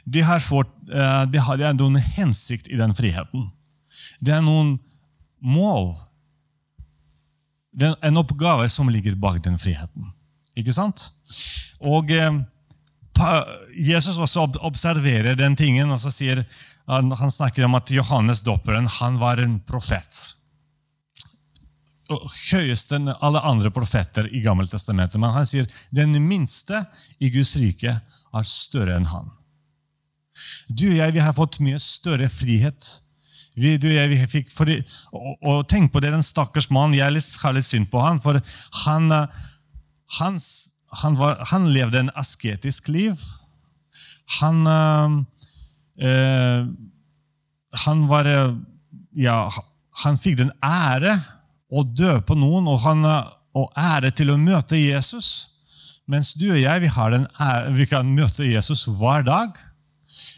De 0.04 0.22
har, 0.24 0.40
fått, 0.40 0.72
eh, 0.88 1.24
de 1.30 1.42
har, 1.42 1.60
de 1.60 1.74
noen 1.76 2.00
hensikt 2.16 2.70
i 2.72 2.80
den 2.80 2.94
friheten. 2.96 3.50
Det 4.24 4.32
er 4.34 4.42
noen 4.42 4.78
mål. 5.44 5.92
Det 7.76 7.90
er 7.90 8.08
en 8.08 8.20
oppgave 8.20 8.66
som 8.72 8.90
ligger 8.92 9.14
bak 9.20 9.42
den 9.44 9.60
friheten. 9.60 10.10
Ikke 10.58 10.74
sant? 10.74 11.10
Og 11.84 12.10
eh, 12.16 12.40
Jesus 13.76 14.16
også 14.16 14.48
observerer 14.64 15.36
den 15.36 15.56
tingen. 15.56 15.90
og 15.90 16.00
så 16.00 16.10
sier, 16.10 16.44
han, 16.88 17.12
snakker 17.12 17.68
om 17.68 17.76
at 17.76 17.90
Johannes 17.92 18.42
dåperen 18.42 18.88
var 19.20 19.38
en 19.44 19.60
profet. 19.60 20.40
Høyeste 22.10 22.98
enn 22.98 23.12
alle 23.12 23.40
andre 23.46 23.70
profeter 23.72 24.26
i 24.34 24.42
Gammeltestamentet. 24.44 25.20
Men 25.22 25.34
han 25.36 25.46
sier 25.48 25.68
den 25.94 26.16
minste 26.26 26.84
i 27.22 27.30
Guds 27.32 27.54
rike 27.60 27.94
er 28.02 28.48
større 28.48 28.96
enn 28.98 29.08
han. 29.12 29.30
Du 30.68 30.86
og 30.90 30.98
jeg 30.98 31.14
vi 31.14 31.22
har 31.22 31.34
fått 31.36 31.60
mye 31.62 31.80
større 31.82 32.28
frihet. 32.32 32.88
Vi, 33.54 33.76
du 33.76 33.90
og 33.90 33.96
jeg, 33.96 34.10
vi 34.12 34.28
fikk, 34.30 34.52
for, 34.52 34.70
og, 35.12 35.32
og 35.44 35.66
tenk 35.68 35.92
på 35.92 36.00
det, 36.00 36.12
den 36.14 36.24
stakkars 36.24 36.70
mannen. 36.72 36.96
Jeg 36.96 37.04
har 37.42 37.56
litt 37.56 37.68
synd 37.68 37.90
på 37.92 38.00
han, 38.00 38.20
for 38.22 38.40
han, 38.86 39.10
eh, 39.12 39.44
han, 40.18 40.40
han, 41.02 41.18
var, 41.20 41.42
han 41.52 41.68
levde 41.72 42.00
en 42.00 42.14
asketisk 42.18 42.88
liv. 42.92 43.20
Han 44.40 44.66
eh, 46.00 46.64
Han 47.84 48.06
var 48.08 48.28
Ja, 49.12 49.36
han 50.02 50.16
fikk 50.16 50.38
den 50.40 50.52
ære 50.64 51.18
å 51.72 51.84
på 52.26 52.36
noen, 52.36 52.68
og, 52.68 52.80
han, 52.84 53.04
eh, 53.08 53.32
og 53.58 53.72
ære 53.78 54.12
til 54.16 54.32
å 54.32 54.40
møte 54.40 54.80
Jesus. 54.80 55.32
Mens 56.10 56.34
du 56.36 56.50
og 56.50 56.60
jeg 56.60 56.82
vi, 56.82 56.90
ære, 56.92 57.68
vi 57.72 57.86
kan 57.88 58.08
møte 58.12 58.48
Jesus 58.48 58.86
hver 58.98 59.24
dag. 59.26 59.54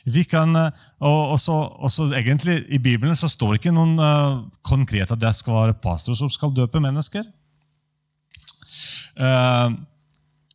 Vi 0.07 0.23
kan, 0.29 0.55
og, 0.55 1.33
og 1.35 1.39
så, 1.43 1.57
og 1.83 1.91
så 1.91 2.07
egentlig 2.15 2.61
I 2.71 2.79
Bibelen 2.79 3.17
så 3.19 3.27
står 3.31 3.55
det 3.55 3.63
ikke 3.63 3.73
noen 3.75 3.97
uh, 3.99 4.45
konkret 4.63 5.11
at 5.11 5.19
det 5.19 5.33
skal 5.35 5.57
være 5.57 5.81
pastor 5.83 6.15
som 6.19 6.31
skal 6.31 6.55
døpe 6.55 6.83
mennesker. 6.83 7.25
Uh, 9.19 9.75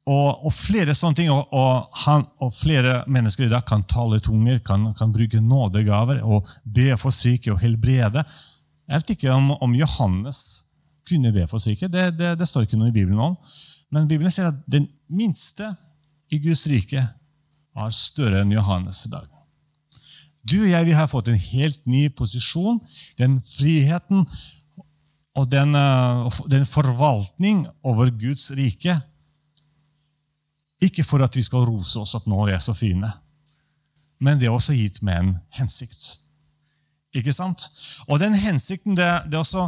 og, 0.10 0.46
og 0.48 0.54
flere 0.56 0.96
sånne 0.98 1.20
ting, 1.20 1.30
og, 1.34 2.00
han, 2.06 2.24
og 2.42 2.54
flere 2.56 3.04
mennesker 3.12 3.46
i 3.46 3.52
dag 3.52 3.66
kan 3.68 3.84
tale 3.90 4.22
tunger, 4.24 4.62
kan, 4.66 4.88
kan 4.98 5.12
bruke 5.14 5.42
nådegaver 5.44 6.24
og 6.24 6.48
be 6.64 6.94
for 6.98 7.14
syke 7.14 7.52
og 7.54 7.60
helbrede. 7.62 8.24
Jeg 8.90 9.04
vet 9.04 9.14
ikke 9.18 9.36
om, 9.36 9.52
om 9.60 9.76
Johannes 9.78 10.69
kunne 11.10 11.34
be 11.34 11.48
for 11.50 11.62
syke, 11.62 11.90
det, 11.92 12.12
det, 12.20 12.36
det 12.40 12.48
står 12.48 12.68
ikke 12.68 12.80
noe 12.80 12.92
i 12.92 12.96
Bibelen 12.96 13.20
om. 13.32 13.36
Men 13.90 14.08
Bibelen 14.10 14.34
sier 14.34 14.52
at 14.52 14.62
den 14.70 14.88
minste 15.10 15.68
i 16.30 16.40
Guds 16.42 16.68
rike 16.70 17.02
var 17.76 17.92
større 17.96 18.44
enn 18.44 18.54
Johannes 18.54 19.06
i 19.08 19.14
dag. 19.14 19.28
Du 20.50 20.62
og 20.62 20.70
jeg 20.70 20.88
vi 20.88 20.96
har 20.96 21.10
fått 21.12 21.30
en 21.30 21.40
helt 21.40 21.82
ny 21.90 22.08
posisjon. 22.16 22.80
Den 23.20 23.38
friheten 23.44 24.24
og 25.38 25.50
den, 25.52 25.76
eh, 25.76 26.40
den 26.52 26.66
forvaltning 26.66 27.68
over 27.84 28.10
Guds 28.10 28.52
rike. 28.58 28.96
Ikke 30.82 31.04
for 31.04 31.24
at 31.24 31.36
vi 31.36 31.44
skal 31.44 31.68
rose 31.68 32.00
oss 32.00 32.16
at 32.16 32.28
nå 32.28 32.48
er 32.48 32.56
vi 32.56 32.64
så 32.64 32.74
fine, 32.74 33.12
men 34.20 34.40
det 34.40 34.48
er 34.48 34.56
også 34.56 34.74
gitt 34.76 35.02
med 35.04 35.18
en 35.20 35.38
hensikt. 35.60 36.20
Ikke 37.16 37.34
sant? 37.34 37.66
Og 38.08 38.20
den 38.20 38.36
hensikten, 38.36 38.96
det, 38.96 39.08
det 39.28 39.34
er 39.34 39.44
også 39.44 39.68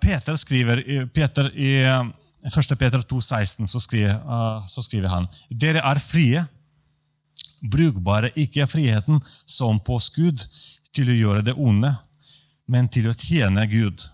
Peter 0.00 0.36
skriver 0.36 0.82
Peter, 1.14 1.50
i 1.56 1.82
eh, 1.82 2.04
1. 2.46 2.78
Peter 2.78 2.98
2,16 2.98 3.66
så, 3.66 3.80
skriver, 3.80 4.14
eh, 4.14 4.66
så 4.66 4.82
skriver 4.82 5.08
han 5.08 5.28
Dere 5.50 5.82
er 5.82 6.00
frie, 6.02 6.44
brukbare 7.62 8.30
ikke 8.36 8.66
friheten 8.68 9.20
som 9.46 9.80
påskudd 9.80 10.44
til 10.94 11.10
å 11.10 11.16
gjøre 11.16 11.46
det 11.48 11.56
onde, 11.56 11.94
men 12.70 12.88
til 12.92 13.08
å 13.10 13.16
tjene 13.16 13.66
Gud. 13.70 14.04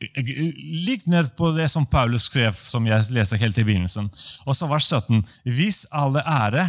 Ligg 0.00 1.04
ned 1.12 1.34
på 1.36 1.50
det 1.52 1.68
som 1.68 1.86
Paulus 1.86 2.26
skrev, 2.30 2.56
som 2.56 2.86
jeg 2.88 3.10
leste 3.12 3.38
helt 3.40 3.58
i 3.60 3.66
begynnelsen. 3.68 4.08
Og 4.48 4.56
så 4.56 4.68
vers 4.70 4.88
17. 4.88 5.20
Vis 5.44 5.84
alle 5.92 6.24
ære, 6.24 6.64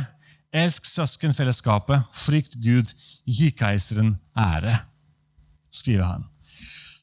elsk 0.52 0.90
søskenfellesskapet, 0.90 2.10
frykt 2.12 2.60
Gud, 2.64 2.92
gi 3.24 3.54
keiseren 3.56 4.18
ære, 4.36 4.76
skriver 5.72 6.10
han. 6.10 6.31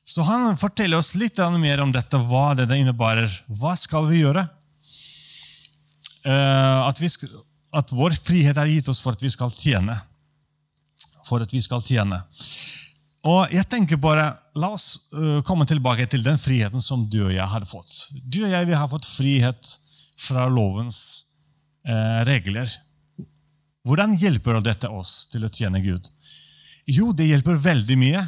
Så 0.09 0.25
han 0.25 0.57
forteller 0.57 0.97
oss 1.03 1.13
litt 1.21 1.41
mer 1.61 1.83
om 1.85 1.93
dette, 1.93 2.17
hva 2.17 2.55
det 2.57 2.69
innebærer. 2.73 3.29
Hva 3.61 3.75
skal 3.77 4.09
vi 4.09 4.23
gjøre? 4.23 4.47
Eh, 6.25 6.79
At, 6.89 7.01
vi 7.01 7.11
skal, 7.13 7.35
at 7.77 7.93
vår 7.93 8.17
frihet 8.17 8.57
er 8.57 8.71
gitt 8.73 8.89
oss 8.89 9.03
for 9.05 9.13
at 9.13 9.23
vi 9.23 9.31
skal 9.31 9.53
tjene. 9.53 9.99
For 11.29 11.45
at 11.45 11.53
vi 11.53 11.61
skal 11.61 11.85
tjene. 11.85 12.23
Og 13.29 13.53
jeg 13.53 13.69
tenker 13.69 14.01
bare, 14.01 14.31
La 14.59 14.73
oss 14.75 15.11
øh, 15.13 15.43
komme 15.47 15.69
tilbake 15.69 16.09
til 16.11 16.25
den 16.25 16.39
friheten 16.41 16.83
som 16.83 17.05
du 17.13 17.21
og 17.29 17.35
jeg 17.35 17.47
har 17.47 17.67
fått. 17.69 17.93
Du 18.25 18.41
og 18.43 18.51
jeg 18.51 18.67
vi 18.67 18.75
har 18.75 18.89
fått 18.91 19.07
frihet 19.07 19.75
fra 20.19 20.49
lovens 20.51 21.03
eh, 21.87 22.25
regler. 22.27 22.67
Hvordan 23.87 24.17
hjelper 24.19 24.59
dette 24.65 24.91
oss 24.91 25.29
til 25.31 25.45
å 25.47 25.53
tjene 25.53 25.85
Gud? 25.85 26.11
Jo, 26.89 27.13
det 27.13 27.29
hjelper 27.29 27.61
veldig 27.61 27.99
mye. 28.01 28.25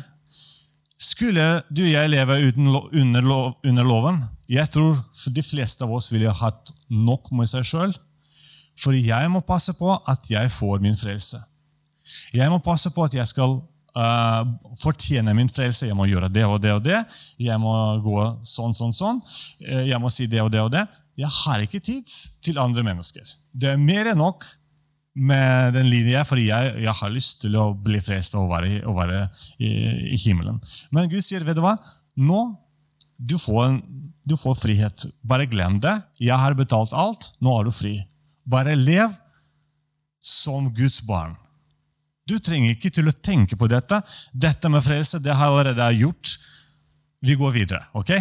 Skulle 1.01 1.47
du 1.73 1.81
og 1.87 1.93
jeg 1.95 2.11
leve 2.13 2.37
uten, 2.51 2.67
lo- 2.75 2.89
under, 2.93 3.25
lov, 3.25 3.55
under 3.65 3.87
loven? 3.89 4.21
Jeg 4.51 4.69
tror 4.75 4.99
de 5.33 5.43
fleste 5.47 5.87
av 5.87 5.93
oss 5.97 6.11
ville 6.13 6.33
hatt 6.35 6.73
nok 6.93 7.31
med 7.39 7.49
seg 7.49 7.65
sjøl. 7.65 7.95
For 8.81 8.97
jeg 8.97 9.31
må 9.33 9.41
passe 9.45 9.73
på 9.79 9.95
at 10.09 10.29
jeg 10.31 10.51
får 10.53 10.81
min 10.85 10.97
frelse. 10.97 11.41
Jeg 12.35 12.51
må 12.53 12.59
passe 12.65 12.91
på 12.93 13.05
at 13.07 13.15
jeg 13.17 13.29
skal 13.31 13.57
uh, 13.97 14.43
fortjene 14.81 15.35
min 15.37 15.49
frelse. 15.53 15.87
Jeg 15.89 15.97
må 15.97 16.07
gjøre 16.11 16.29
det 16.33 16.45
og 16.49 16.59
det 16.65 16.73
og 16.77 16.83
det. 16.85 17.01
Jeg 17.41 17.61
må 17.63 17.73
gå 18.05 18.19
sånn, 18.47 18.75
sånn, 18.77 18.93
sånn. 18.97 19.21
Eh, 19.65 19.87
Jeg 19.93 20.01
må 20.03 20.11
si 20.13 20.27
det 20.31 20.43
og 20.45 20.51
det 20.53 20.63
og 20.65 20.73
det. 20.75 20.85
Jeg 21.21 21.29
har 21.45 21.61
ikke 21.65 21.81
tid 21.85 22.09
til 22.45 22.59
andre 22.63 22.85
mennesker. 22.87 23.25
Det 23.53 23.73
er 23.75 23.81
mer 23.81 24.13
enn 24.13 24.21
nok 24.21 24.45
med 25.15 25.75
den 25.75 25.89
linja, 25.91 26.23
fordi 26.25 26.47
jeg, 26.49 26.75
jeg 26.85 26.95
har 27.01 27.13
lyst 27.13 27.41
til 27.43 27.57
å 27.59 27.71
bli 27.75 27.99
frelst 28.05 28.37
og 28.39 28.51
være, 28.53 28.81
og 28.87 28.99
være 29.01 29.25
i, 29.59 29.71
i 30.15 30.19
himmelen. 30.23 30.61
Men 30.95 31.11
Gud 31.11 31.25
sier, 31.27 31.45
vet 31.47 31.59
du 31.59 31.65
hva? 31.65 31.75
Nå 32.21 32.45
du 33.21 33.37
får, 33.39 33.81
du 34.25 34.37
får 34.39 34.55
frihet. 34.57 35.05
Bare 35.27 35.49
glem 35.51 35.77
det. 35.83 35.93
Jeg 36.23 36.39
har 36.41 36.57
betalt 36.57 36.95
alt. 36.97 37.35
Nå 37.45 37.53
er 37.59 37.69
du 37.69 37.75
fri. 37.75 37.99
Bare 38.49 38.77
lev 38.79 39.13
som 40.21 40.71
Guds 40.73 41.03
barn. 41.05 41.37
Du 42.29 42.39
trenger 42.39 42.73
ikke 42.73 42.93
til 42.95 43.11
å 43.11 43.17
tenke 43.17 43.59
på 43.61 43.69
dette. 43.69 44.01
Dette 44.33 44.71
med 44.73 44.85
frelse 44.87 45.21
det 45.21 45.35
har 45.35 45.51
jeg 45.51 45.57
allerede 45.57 45.89
gjort. 46.01 46.35
Vi 47.21 47.37
går 47.37 47.57
videre. 47.59 47.83
ok? 47.93 48.15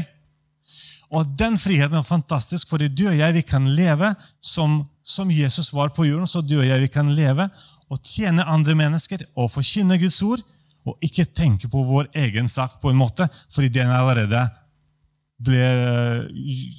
Og 1.15 1.29
Den 1.37 1.57
friheten 1.57 1.97
er 1.97 2.05
fantastisk, 2.05 2.69
fordi 2.69 2.89
du 2.91 3.07
og 3.09 3.17
jeg 3.17 3.35
vi 3.39 3.45
kan 3.45 3.65
leve 3.73 4.11
som, 4.41 4.81
som 5.09 5.31
Jesus 5.33 5.73
var 5.73 5.89
på 5.95 6.05
jorden. 6.05 6.29
Så 6.29 6.41
du 6.45 6.59
og 6.59 6.67
jeg 6.67 6.83
vi 6.83 6.91
kan 6.93 7.09
leve 7.15 7.49
og 7.89 8.01
tjene 8.05 8.45
andre 8.45 8.75
mennesker 8.77 9.25
og 9.35 9.51
forkynne 9.53 9.97
Guds 10.01 10.21
ord. 10.25 10.43
Og 10.87 10.97
ikke 11.05 11.27
tenke 11.35 11.67
på 11.69 11.83
vår 11.83 12.07
egen 12.17 12.47
sak, 12.49 12.77
på 12.81 12.89
en 12.89 12.97
måte, 12.97 13.27
fordi 13.51 13.67
den 13.73 13.91
allerede 13.91 14.45
ble 15.39 15.65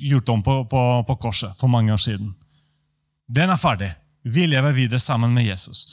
gjort 0.09 0.33
om 0.33 0.43
på, 0.45 0.55
på, 0.71 0.81
på 1.07 1.17
korset 1.21 1.57
for 1.59 1.71
mange 1.73 1.93
år 1.93 2.01
siden. 2.01 2.33
Den 3.29 3.53
er 3.53 3.61
ferdig. 3.61 3.91
Vi 4.25 4.47
lever 4.49 4.75
videre 4.77 5.01
sammen 5.01 5.35
med 5.35 5.47
Jesus. 5.47 5.85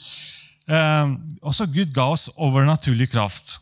Eh, 0.68 1.12
også 1.42 1.68
Gud 1.72 1.92
ga 1.96 2.08
oss 2.12 2.28
overnaturlig 2.36 3.10
kraft. 3.12 3.58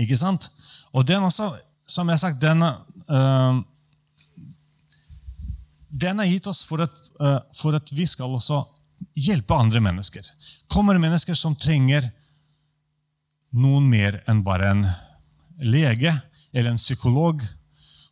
Ikke 0.00 0.16
sant? 0.16 0.48
Og 0.92 1.06
den 1.08 1.24
også, 1.24 1.50
som 1.88 2.08
jeg 2.08 2.18
har 2.18 2.24
sagt, 2.24 2.42
den, 2.42 2.62
eh, 2.62 3.62
den 5.92 6.20
er 6.22 6.30
gitt 6.30 6.48
oss 6.48 6.62
for 6.64 6.82
at, 6.84 6.94
eh, 7.20 7.38
for 7.52 7.76
at 7.76 7.92
vi 7.92 8.06
skal 8.08 8.32
også 8.32 8.62
hjelpe 9.18 9.54
andre 9.54 9.80
mennesker. 9.80 10.24
Kommer 10.72 10.98
mennesker 10.98 11.36
som 11.36 11.56
trenger 11.58 12.06
noen 13.52 13.88
mer 13.90 14.22
enn 14.30 14.40
bare 14.44 14.70
en 14.72 14.86
lege 15.60 16.14
eller 16.52 16.72
en 16.72 16.80
psykolog. 16.80 17.42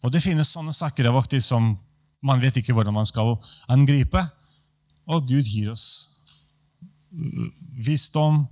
Og 0.04 0.12
det 0.12 0.22
finnes 0.22 0.52
sånne 0.52 0.74
saker 0.76 1.08
av 1.08 1.16
og 1.22 1.28
til 1.30 1.42
som 1.44 1.72
man 2.20 2.40
vet 2.40 2.60
ikke 2.60 2.74
hvordan 2.76 2.94
man 2.94 3.08
skal 3.08 3.36
angripe. 3.72 4.20
Og 5.08 5.28
Gud 5.28 5.48
gir 5.48 5.72
oss 5.72 5.86
visdom, 7.80 8.44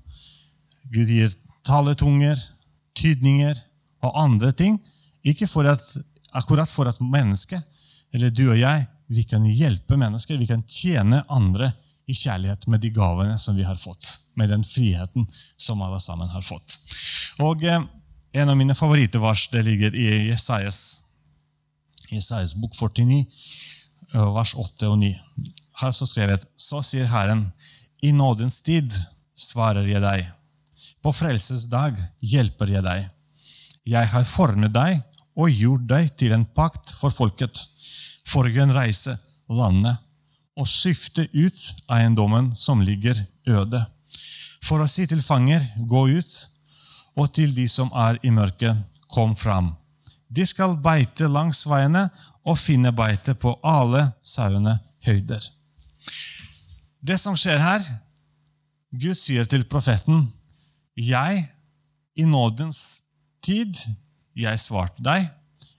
Gud 0.88 1.12
gir 1.12 1.33
taletunger, 1.69 2.38
tydninger 2.97 3.59
og 4.03 4.17
andre 4.25 4.53
ting. 4.57 4.79
Ikke 5.23 5.47
for 5.47 5.69
at, 5.69 5.83
akkurat 6.33 6.71
for 6.71 6.88
at 6.88 7.01
mennesket, 7.03 7.61
eller 8.17 8.33
du 8.33 8.49
og 8.49 8.59
jeg, 8.59 8.87
vi 9.09 9.25
kan 9.25 9.44
hjelpe 9.44 9.97
mennesker, 9.97 10.37
vi 10.37 10.47
kan 10.47 10.62
tjene 10.68 11.23
andre 11.33 11.73
i 12.09 12.14
kjærlighet 12.16 12.66
med 12.68 12.81
de 12.81 12.90
gavene 12.92 13.38
som 13.40 13.57
vi 13.57 13.64
har 13.64 13.77
fått. 13.81 14.07
Med 14.37 14.53
den 14.53 14.64
friheten 14.64 15.27
som 15.57 15.83
alle 15.83 16.01
sammen 16.01 16.29
har 16.33 16.44
fått. 16.44 16.79
Og 17.44 17.64
eh, 17.64 17.85
En 18.37 18.51
av 18.53 18.59
mine 18.61 18.75
favorittvers 18.77 19.47
det 19.49 19.62
ligger 19.64 19.94
i 19.97 20.29
Jesajas, 20.29 21.01
Jesajas 22.12 22.53
bok 22.61 22.75
49, 22.77 23.25
eh, 24.12 24.27
vers 24.37 24.53
8 24.55 24.90
og 24.92 24.99
9. 25.01 25.14
Her 25.81 25.94
så 25.97 26.07
skrevet 26.07 26.44
Så 26.57 26.83
sier 26.85 27.09
Herren, 27.09 27.47
i 28.05 28.12
nådens 28.12 28.61
tid 28.61 28.92
svarer 29.35 29.88
jeg 29.88 30.05
deg. 30.05 30.29
På 31.03 31.12
frelses 31.16 31.64
dag 31.73 31.97
hjelper 32.21 32.68
jeg 32.77 32.85
deg. 32.85 33.09
Jeg 33.88 34.12
har 34.12 34.29
formet 34.29 34.75
deg 34.77 35.01
og 35.38 35.49
gjort 35.55 35.88
deg 35.88 36.12
til 36.18 36.35
en 36.37 36.44
pakt 36.44 36.92
for 36.99 37.14
folket, 37.14 37.57
for 38.29 38.49
en 38.49 38.75
reise 38.75 39.17
landet 39.49 39.97
og 40.59 40.67
skifte 40.69 41.29
ut 41.33 41.61
eiendommen 41.95 42.51
som 42.57 42.83
ligger 42.83 43.17
øde. 43.49 43.81
For 44.64 44.83
å 44.83 44.88
si 44.91 45.07
til 45.07 45.23
fanger, 45.23 45.62
gå 45.88 46.09
ut, 46.19 46.33
og 47.19 47.31
til 47.35 47.55
de 47.55 47.67
som 47.71 47.91
er 47.97 48.19
i 48.27 48.33
mørket, 48.35 48.77
kom 49.09 49.35
fram. 49.38 49.73
De 50.29 50.45
skal 50.47 50.77
beite 50.83 51.31
langs 51.31 51.62
veiene 51.71 52.09
og 52.45 52.59
finne 52.61 52.93
beite 52.93 53.35
på 53.38 53.55
alle 53.64 54.11
sauene 54.23 54.77
høyder. 55.07 55.41
Det 57.01 57.17
som 57.21 57.38
skjer 57.38 57.62
her 57.62 57.87
Gud 58.88 59.17
sier 59.21 59.45
til 59.45 59.67
profeten, 59.69 60.33
'Jeg, 60.97 61.45
i 62.17 62.25
nådens 62.25 63.03
tid, 63.43 63.75
jeg 64.35 64.59
svarte 64.59 65.03
deg.' 65.05 65.38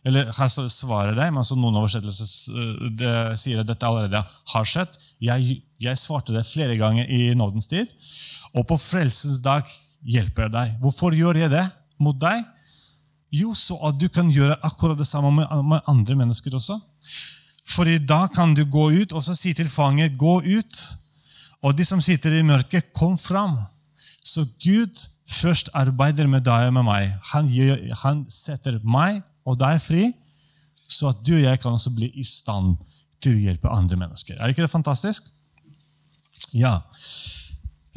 Eller 0.10 0.32
her 0.34 0.50
'svarer 0.50 1.14
deg', 1.14 1.32
men 1.32 1.44
altså 1.44 1.58
noen 1.60 1.78
oversettelser 1.78 3.36
sier 3.38 3.62
at 3.62 3.68
dette 3.70 3.86
allerede 3.86 4.24
har 4.54 4.66
skjedd. 4.66 4.96
Jeg, 5.22 5.62
jeg 5.80 6.02
svarte 6.02 6.34
det 6.34 6.48
flere 6.48 6.78
ganger 6.80 7.06
i 7.06 7.34
nådens 7.38 7.70
tid, 7.70 7.92
og 8.58 8.66
på 8.68 8.78
frelsens 8.80 9.44
dag 9.46 9.68
hjelper 10.02 10.48
jeg 10.48 10.56
deg. 10.56 10.78
Hvorfor 10.82 11.14
gjør 11.14 11.44
jeg 11.44 11.54
det 11.54 11.66
mot 12.02 12.18
deg? 12.20 12.42
Jo, 13.32 13.54
så 13.54 13.78
at 13.86 14.00
du 14.02 14.08
kan 14.10 14.30
gjøre 14.34 14.58
akkurat 14.66 14.98
det 14.98 15.08
samme 15.08 15.32
med, 15.36 15.52
med 15.70 15.86
andre 15.92 16.16
mennesker 16.24 16.56
også. 16.58 16.80
Fordi 17.70 18.00
da 18.02 18.24
kan 18.34 18.56
du 18.58 18.64
gå 18.66 18.90
ut 19.04 19.14
og 19.14 19.24
så 19.24 19.36
si 19.38 19.54
til 19.54 19.70
fanget 19.70 20.18
'gå 20.18 20.42
ut', 20.42 20.98
og 21.62 21.78
de 21.78 21.86
som 21.86 22.02
sitter 22.02 22.40
i 22.40 22.42
mørket, 22.42 22.94
kom 22.94 23.18
fram. 23.18 23.58
Så 24.26 24.46
Gud 24.64 24.96
først 25.30 25.70
arbeider 25.74 26.28
med 26.28 26.42
deg 26.42 26.70
og 26.70 26.74
med 26.74 26.84
meg. 26.84 27.14
Han, 27.34 27.48
gjør, 27.48 27.82
han 28.04 28.26
setter 28.32 28.80
meg 28.84 29.22
og 29.50 29.58
deg 29.58 29.80
fri, 29.82 30.06
så 30.90 31.12
at 31.12 31.22
du 31.26 31.36
og 31.36 31.44
jeg 31.44 31.62
kan 31.62 31.76
også 31.76 31.94
bli 31.96 32.10
i 32.18 32.26
stand 32.26 32.78
til 33.22 33.36
å 33.36 33.44
hjelpe 33.48 33.72
andre 33.74 33.98
mennesker. 34.00 34.38
Er 34.38 34.54
ikke 34.54 34.66
det 34.66 34.72
fantastisk? 34.72 35.28
Ja. 36.56 36.80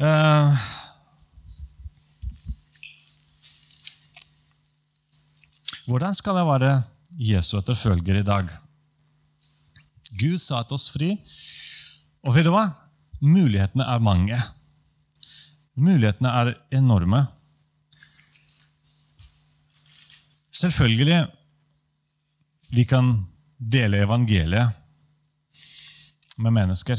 Uh, 0.01 0.51
hvordan 5.87 6.17
skal 6.17 6.41
jeg 6.41 6.49
være 6.49 6.73
Jesu 7.31 7.55
etterfølger 7.59 8.19
i 8.19 8.27
dag? 8.27 8.51
Gud 10.19 10.41
satte 10.41 10.75
oss 10.77 10.89
fri. 10.93 11.15
Og 12.23 12.35
vet 12.35 12.45
du 12.45 12.53
hva? 12.53 12.67
Mulighetene 13.23 13.87
er 13.87 14.03
mange. 14.03 14.37
Mulighetene 15.79 16.33
er 16.41 16.51
enorme. 16.77 17.23
Selvfølgelig 20.53 21.23
vi 22.73 22.85
kan 22.85 23.25
dele 23.57 23.97
evangeliet 24.03 24.69
med 26.37 26.53
mennesker, 26.53 26.97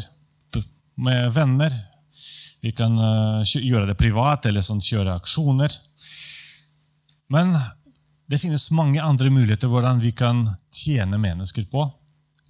med 0.95 1.33
venner. 1.35 1.73
Vi 2.61 2.73
kan 2.73 2.95
gjøre 3.43 3.89
det 3.91 3.99
privat 3.99 4.47
eller 4.47 4.63
sånn, 4.63 4.81
kjøre 4.81 5.17
aksjoner. 5.19 5.75
Men 7.35 7.51
det 8.31 8.39
finnes 8.39 8.71
mange 8.71 9.03
andre 9.03 9.33
muligheter 9.35 9.69
hvordan 9.69 9.99
vi 10.01 10.15
kan 10.17 10.47
tjene 10.73 11.19
mennesker 11.19 11.67
på. 11.73 11.89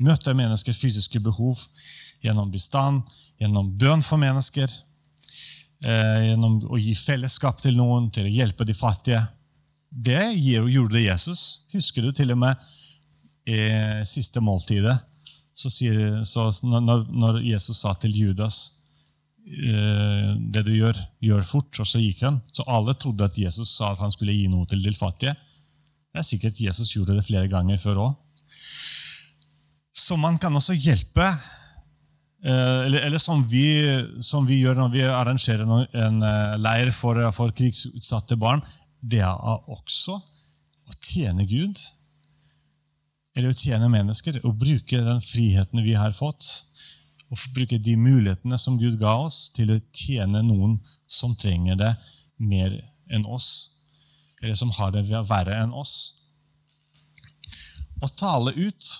Møte 0.04 0.34
menneskers 0.36 0.82
fysiske 0.84 1.22
behov 1.24 1.56
gjennom 2.22 2.52
bestand, 2.52 3.02
gjennom 3.40 3.72
bønn 3.80 4.04
for 4.04 4.20
mennesker, 4.20 4.68
gjennom 5.80 6.60
å 6.68 6.78
gi 6.78 6.94
fellesskap 6.94 7.64
til 7.64 7.80
noen, 7.80 8.12
til 8.12 8.28
å 8.28 8.36
hjelpe 8.36 8.68
de 8.68 8.76
fattige. 8.76 9.24
Det 9.88 10.34
gjorde 10.36 11.00
Jesus. 11.00 11.64
Husker 11.72 12.04
du 12.04 12.12
til 12.12 12.36
og 12.36 12.42
med 12.44 12.72
i 13.48 13.58
siste 14.08 14.42
måltidet? 14.44 14.96
Så, 15.54 15.70
sier, 15.70 16.22
så 16.26 16.48
når, 16.66 17.04
når, 17.14 17.40
Jesus 17.46 17.84
sa 17.84 17.94
til 18.00 18.14
Judas 18.16 18.62
det 19.44 20.62
du 20.64 20.72
gjør, 20.72 20.96
gjør 21.20 21.42
fort, 21.44 21.80
og 21.82 21.86
så 21.86 22.00
gikk 22.00 22.22
han. 22.24 22.38
Så 22.48 22.64
alle 22.64 22.94
trodde 22.96 23.26
at 23.26 23.36
Jesus 23.38 23.74
sa 23.76 23.90
at 23.92 24.00
han 24.00 24.12
skulle 24.12 24.32
gi 24.32 24.46
noe 24.48 24.64
til 24.66 24.80
de 24.82 24.92
fattige. 24.96 25.34
Det 26.10 26.22
er 26.22 26.26
sikkert 26.26 26.62
Jesus 26.64 26.94
gjorde 26.94 27.18
det 27.18 27.26
flere 27.26 27.50
ganger 27.52 27.78
før 27.78 28.00
òg. 28.06 28.14
Så 29.94 30.16
man 30.18 30.40
kan 30.42 30.56
også 30.56 30.74
hjelpe 30.74 31.28
eller, 32.44 32.98
eller 33.06 33.20
som, 33.22 33.40
vi, 33.48 33.68
som, 34.20 34.44
vi, 34.48 34.58
gjør 34.60 34.76
når 34.76 34.90
vi 34.92 35.04
arrangerer 35.08 35.70
en 35.96 36.18
leir 36.60 36.90
for, 36.92 37.20
for 37.32 37.54
krigsutsatte 37.56 38.36
barn 38.40 38.60
det 39.04 39.20
er 39.24 39.68
også 39.70 40.16
å 40.16 40.96
tjene 41.04 41.46
Gud. 41.48 41.80
Eller 43.34 43.50
å 43.50 43.58
tjene 43.58 43.90
mennesker. 43.90 44.38
Og 44.46 44.56
bruke 44.58 45.02
den 45.02 45.22
friheten 45.22 45.82
vi 45.84 45.96
har 45.98 46.14
fått. 46.14 46.46
Og 47.32 47.40
bruke 47.56 47.80
de 47.82 47.96
mulighetene 47.98 48.58
som 48.60 48.78
Gud 48.78 48.98
ga 49.00 49.16
oss, 49.24 49.48
til 49.56 49.72
å 49.74 49.80
tjene 49.94 50.44
noen 50.46 50.78
som 51.10 51.34
trenger 51.36 51.78
det 51.80 51.92
mer 52.38 52.76
enn 53.10 53.26
oss. 53.26 53.48
Eller 54.42 54.58
som 54.58 54.70
har 54.76 54.92
det 54.94 55.06
verre 55.08 55.56
enn 55.62 55.74
oss. 55.74 55.94
Å 58.04 58.10
tale 58.18 58.52
ut. 58.54 58.90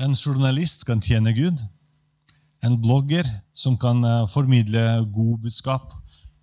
En 0.00 0.14
journalist 0.14 0.84
kan 0.88 1.02
tjene 1.02 1.34
Gud. 1.36 1.60
En 2.64 2.78
blogger 2.80 3.26
som 3.52 3.76
kan 3.80 4.00
formidle 4.32 5.04
god 5.12 5.44
budskap. 5.44 5.92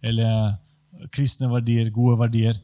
Eller 0.03 0.57
kristne 1.15 1.49
verdier, 1.51 1.89
gode 1.93 2.19
verdier. 2.21 2.59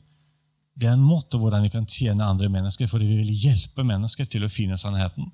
Det 0.79 0.87
er 0.87 0.95
en 0.95 1.03
måte 1.03 1.39
hvordan 1.39 1.65
vi 1.65 1.71
kan 1.73 1.87
tjene 1.89 2.27
andre 2.27 2.49
mennesker, 2.51 2.87
fordi 2.87 3.07
vi 3.09 3.19
vil 3.21 3.43
hjelpe 3.47 3.83
mennesker 3.83 4.27
til 4.29 4.45
å 4.45 4.51
finne 4.51 4.77
sannheten. 4.79 5.27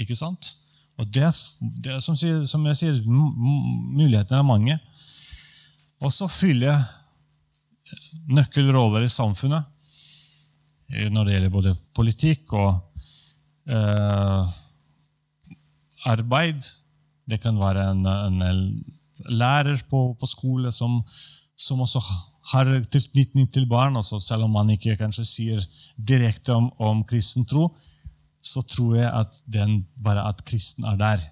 Ikke 0.00 0.16
sant? 0.18 0.52
Og 1.00 1.08
det, 1.10 1.26
det 1.82 1.98
som, 2.04 2.16
som, 2.16 2.66
jeg 2.70 2.78
sier, 2.78 3.00
mulighetene 3.06 4.38
er 4.38 4.46
mange. 4.46 4.76
Og 6.00 6.12
så 6.14 6.28
fyller 6.30 6.78
nøkkelroller 8.30 9.04
i 9.04 9.10
samfunnet 9.10 9.66
når 11.14 11.26
det 11.26 11.34
gjelder 11.34 11.52
både 11.54 11.72
politikk 11.94 12.54
og 12.58 13.02
eh, 13.70 14.54
arbeid. 16.10 16.62
Det 17.30 17.38
kan 17.42 17.58
være 17.58 17.90
en, 17.92 18.06
en 18.06 18.64
lærer 19.30 19.82
på, 19.90 20.08
på 20.18 20.30
skole 20.30 20.72
som 20.74 20.98
som 21.60 21.82
også 21.84 22.00
har 22.52 22.70
tilknytning 22.90 23.48
til 23.52 23.66
barn. 23.70 23.96
Også 23.96 24.20
selv 24.22 24.46
om 24.46 24.54
man 24.56 24.70
ikke 24.74 24.98
kanskje 25.00 25.26
sier 25.28 25.66
direkte 25.96 26.54
om, 26.56 26.70
om 26.78 27.04
kristen 27.06 27.46
tro, 27.48 27.68
så 28.42 28.62
tror 28.64 28.96
jeg 28.96 29.12
at 29.12 29.42
den, 29.52 29.80
bare 29.96 30.24
at 30.28 30.42
kristen 30.48 30.86
er 30.88 30.98
der. 31.00 31.24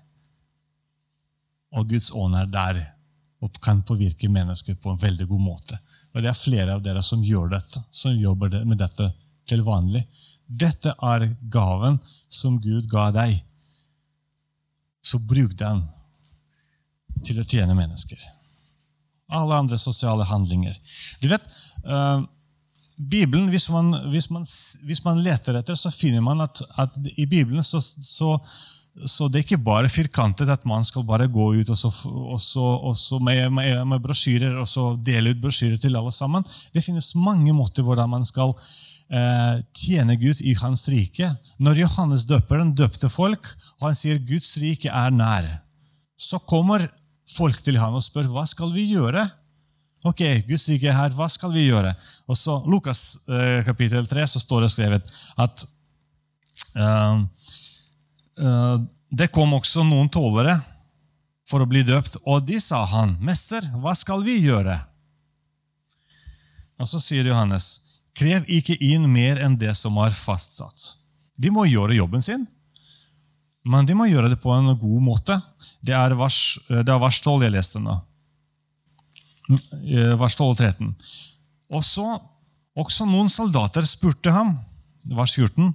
Og 1.76 1.88
Guds 1.88 2.12
ånd 2.16 2.36
er 2.36 2.48
der 2.52 2.80
og 3.44 3.60
kan 3.62 3.84
påvirke 3.86 4.28
mennesker 4.28 4.78
på 4.82 4.92
en 4.92 5.02
veldig 5.02 5.28
god 5.28 5.42
måte. 5.42 5.78
Og 6.14 6.22
Det 6.22 6.30
er 6.30 6.38
flere 6.38 6.74
av 6.74 6.82
dere 6.82 7.02
som 7.02 7.22
gjør 7.22 7.52
dette, 7.52 7.82
som 7.90 8.16
jobber 8.16 8.64
med 8.64 8.80
dette 8.80 9.10
til 9.48 9.62
vanlig. 9.62 10.02
Dette 10.48 10.94
er 11.04 11.28
gaven 11.52 12.00
som 12.28 12.58
Gud 12.60 12.88
ga 12.90 13.10
deg. 13.14 13.36
Så 15.04 15.20
bruk 15.20 15.54
den 15.58 15.84
til 17.24 17.38
å 17.40 17.46
tjene 17.46 17.76
mennesker 17.78 18.37
alle 19.28 19.60
andre 19.62 19.78
sosiale 19.78 20.24
handlinger. 20.28 20.76
Du 21.22 21.28
vet, 21.28 21.44
uh, 21.84 22.24
Bibelen, 22.98 23.46
hvis 23.52 23.68
man, 23.70 23.92
hvis, 24.10 24.26
man, 24.30 24.44
hvis 24.88 25.04
man, 25.04 25.20
leter 25.22 25.60
etter, 25.60 25.78
så 25.78 25.90
finner 25.94 26.22
man 26.24 26.42
at, 26.42 26.62
at 26.82 26.96
i 27.14 27.28
Bibelen 27.30 27.62
så, 27.62 27.78
så, 27.80 28.32
så, 29.06 29.28
det 29.28 29.38
er 29.38 29.46
ikke 29.46 29.60
bare 29.62 29.90
firkantet 29.92 30.50
at 30.50 30.66
man 30.66 30.82
skal 30.84 31.06
bare 31.06 31.28
gå 31.30 31.52
ut 31.60 31.70
og 31.70 31.78
så, 31.78 31.92
og 32.08 32.40
så, 32.42 32.64
og 32.90 32.96
så 32.98 33.20
med, 33.22 33.44
med, 33.54 33.84
med, 33.86 34.02
brosjyrer 34.02 34.58
og 34.58 34.66
så 34.66 34.90
dele 35.06 35.30
ut 35.30 35.42
brosjyrer 35.44 35.78
til 35.78 35.94
alle 35.98 36.12
sammen. 36.14 36.42
Det 36.74 36.82
finnes 36.82 37.14
mange 37.14 37.54
måter 37.54 37.86
hvordan 37.86 38.10
man 38.16 38.26
skal 38.26 38.56
eh, 38.56 39.62
tjene 39.78 40.18
Gud 40.18 40.42
i 40.42 40.56
Hans 40.58 40.88
rike. 40.90 41.30
Når 41.62 41.84
Johannes 41.84 42.26
døperen 42.26 42.74
døpte 42.74 43.12
folk, 43.12 43.46
og 43.78 43.92
han 43.92 43.98
sier 43.98 44.18
Guds 44.26 44.56
rike 44.58 44.90
er 44.90 45.14
nær, 45.14 45.52
så 46.18 46.42
kommer 46.42 46.82
folk 47.28 47.60
til 47.64 47.78
ham 47.80 47.96
og 47.98 48.04
spør 48.04 48.30
hva 48.32 48.44
skal 48.48 48.72
vi 48.74 48.86
gjøre. 48.92 49.24
Ok, 50.06 50.22
Guds 50.46 50.68
rike 50.70 50.88
er 50.88 50.96
her, 50.96 51.14
hva 51.16 51.26
skal 51.30 51.52
vi 51.52 51.66
gjøre? 51.66 51.92
Og 52.30 52.38
så 52.38 52.60
Lukas 52.70 53.24
eh, 53.26 53.64
kapittel 53.66 54.06
3 54.06 54.26
så 54.30 54.42
står 54.42 54.64
det 54.64 54.72
skrevet 54.72 55.14
at 55.42 55.64
uh, 56.78 57.24
eh, 58.38 58.76
det 59.10 59.30
kom 59.34 59.56
også 59.56 59.82
noen 59.86 60.10
tålere 60.12 60.54
for 61.48 61.64
å 61.64 61.68
bli 61.68 61.82
døpt, 61.86 62.20
og 62.28 62.44
de 62.46 62.60
sa 62.60 62.82
han, 62.90 63.16
'Mester, 63.24 63.64
hva 63.80 63.94
skal 63.96 64.22
vi 64.22 64.36
gjøre?' 64.44 64.78
Og 66.78 66.86
så 66.86 67.00
sier 67.02 67.26
Johannes, 67.26 67.98
'Krev 68.14 68.44
ikke 68.46 68.76
inn 68.84 69.08
mer 69.10 69.40
enn 69.42 69.56
det 69.58 69.74
som 69.74 69.96
er 70.04 70.14
fastsatt.' 70.14 70.94
De 71.38 71.50
må 71.54 71.64
gjøre 71.70 71.96
jobben 71.96 72.22
sin, 72.22 72.46
men 73.68 73.86
de 73.88 73.96
må 73.96 74.08
gjøre 74.08 74.30
det 74.32 74.40
på 74.42 74.52
en 74.54 74.72
god 74.80 75.02
måte. 75.04 75.36
Det 75.84 75.94
er 75.96 76.16
vers, 76.16 76.58
det 76.68 76.88
er 76.88 77.02
vers 77.02 77.20
12 77.20 77.44
jeg 77.46 77.54
leste 77.54 77.82
nå. 77.82 77.98
Eh, 79.48 80.14
Vers 80.20 80.36
12 80.36 80.50
og 80.50 80.56
13. 80.56 80.94
Også, 81.78 82.04
også 82.76 83.06
noen 83.08 83.30
soldater 83.32 83.86
spurte 83.88 84.32
ham, 84.32 84.54
vers 85.16 85.36
14, 85.36 85.70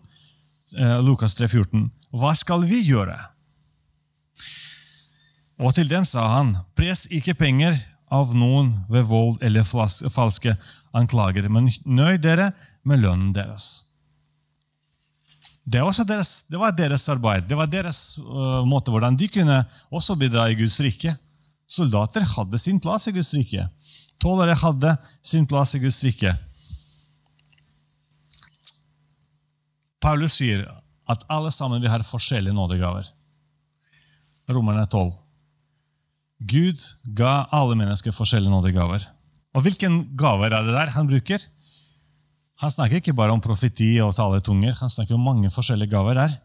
eh, 0.78 1.00
Lukas 1.06 1.38
3, 1.38 1.50
14, 1.50 1.88
hva 2.14 2.34
skal 2.38 2.66
vi 2.70 2.84
gjøre? 2.86 3.18
Og 5.64 5.74
til 5.78 5.90
dem 5.90 6.06
sa 6.06 6.28
han, 6.36 6.56
pres 6.78 7.08
ikke 7.14 7.38
penger 7.38 7.78
av 8.14 8.34
noen 8.38 8.74
ved 8.92 9.08
vold 9.10 9.42
eller 9.46 9.66
falske 9.66 10.54
anklager, 10.94 11.48
men 11.50 11.70
nøy 11.86 12.20
dere 12.22 12.52
med 12.86 13.02
lønnen 13.02 13.34
deres. 13.34 13.93
Det, 15.64 15.80
er 15.80 16.06
deres, 16.08 16.32
det 16.52 16.60
var 16.60 16.74
deres 16.76 17.08
arbeid, 17.10 17.48
det 17.48 17.56
var 17.56 17.70
deres 17.72 18.18
uh, 18.20 18.64
måte 18.68 18.92
hvordan 18.92 19.16
de 19.16 19.30
kunne 19.32 19.62
også 19.96 20.18
bidra 20.20 20.50
i 20.52 20.58
Guds 20.60 20.80
rike. 20.84 21.14
Soldater 21.68 22.26
hadde 22.36 22.60
sin 22.60 22.82
plass 22.84 23.08
i 23.08 23.14
Guds 23.16 23.32
rike. 23.34 23.64
Tålere 24.20 24.58
hadde 24.60 24.96
sin 25.24 25.48
plass 25.48 25.76
i 25.78 25.82
Guds 25.84 26.02
rike. 26.04 26.36
Paulus 30.04 30.36
sier 30.36 30.66
at 31.08 31.24
alle 31.32 31.52
sammen 31.52 31.82
vi 31.84 31.92
har 31.92 32.04
forskjellige 32.04 32.56
nådegaver. 32.56 33.08
Romerne 34.52 34.84
12. 34.92 35.14
Gud 36.44 36.80
ga 37.16 37.46
alle 37.56 37.78
mennesker 37.80 38.12
forskjellige 38.12 38.52
nådegaver. 38.52 39.06
Og 39.56 39.64
hvilken 39.64 40.02
gaver 40.20 40.52
er 40.52 40.66
det 40.68 40.76
der 40.76 40.92
han 40.96 41.08
bruker? 41.08 41.40
Han 42.64 42.72
snakker 42.72 43.02
ikke 43.02 43.16
bare 43.16 43.34
om 43.36 43.42
profeti 43.44 43.98
og 44.00 44.14
tale 44.16 44.40
i 44.40 44.44
tunger, 44.46 44.76
han 44.80 44.92
snakker 44.92 45.18
om 45.18 45.26
mange 45.28 45.50
forskjellige 45.52 45.92
gaver 45.92 46.16
der. 46.16 46.36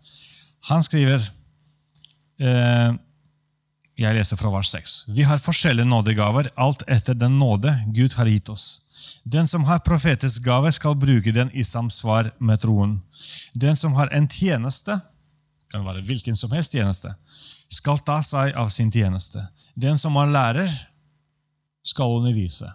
Han 0.66 0.82
skriver 0.82 1.22
eh, 2.42 2.96
Jeg 3.98 4.14
leser 4.16 4.38
fra 4.40 4.50
vers 4.50 4.72
6. 4.74 4.96
Vi 5.14 5.22
har 5.26 5.38
forskjellige 5.42 5.86
nådegaver, 5.86 6.50
alt 6.58 6.82
etter 6.90 7.14
den 7.14 7.38
nåde 7.38 7.70
Gud 7.94 8.18
har 8.18 8.26
gitt 8.26 8.50
oss. 8.50 8.66
Den 9.22 9.46
som 9.46 9.64
har 9.68 9.84
profetisk 9.86 10.42
gave, 10.42 10.72
skal 10.74 10.98
bruke 10.98 11.32
den 11.34 11.50
i 11.54 11.62
samsvar 11.62 12.32
med 12.38 12.62
troen. 12.62 12.98
Den 13.54 13.76
som 13.76 13.94
har 13.94 14.10
en 14.14 14.26
tjeneste, 14.28 14.98
kan 15.70 15.84
være 15.86 16.02
hvilken 16.02 16.36
som 16.36 16.50
helst 16.50 16.74
tjeneste, 16.74 17.12
skal 17.70 18.02
ta 18.02 18.18
seg 18.24 18.54
av 18.58 18.70
sin 18.74 18.90
tjeneste. 18.90 19.42
Den 19.74 19.98
som 19.98 20.16
har 20.18 20.30
lærer, 20.30 20.72
skal 21.86 22.18
undervise. 22.18 22.66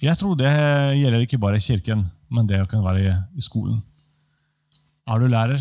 Jeg 0.00 0.16
tror 0.16 0.36
det 0.38 0.50
gjelder 0.96 1.26
ikke 1.26 1.38
bare 1.40 1.58
i 1.60 1.64
kirken, 1.64 2.06
men 2.32 2.46
det 2.48 2.62
kan 2.72 2.84
være 2.84 3.18
i 3.36 3.44
skolen. 3.44 3.82
Er 5.04 5.20
du 5.20 5.26
lærer, 5.28 5.60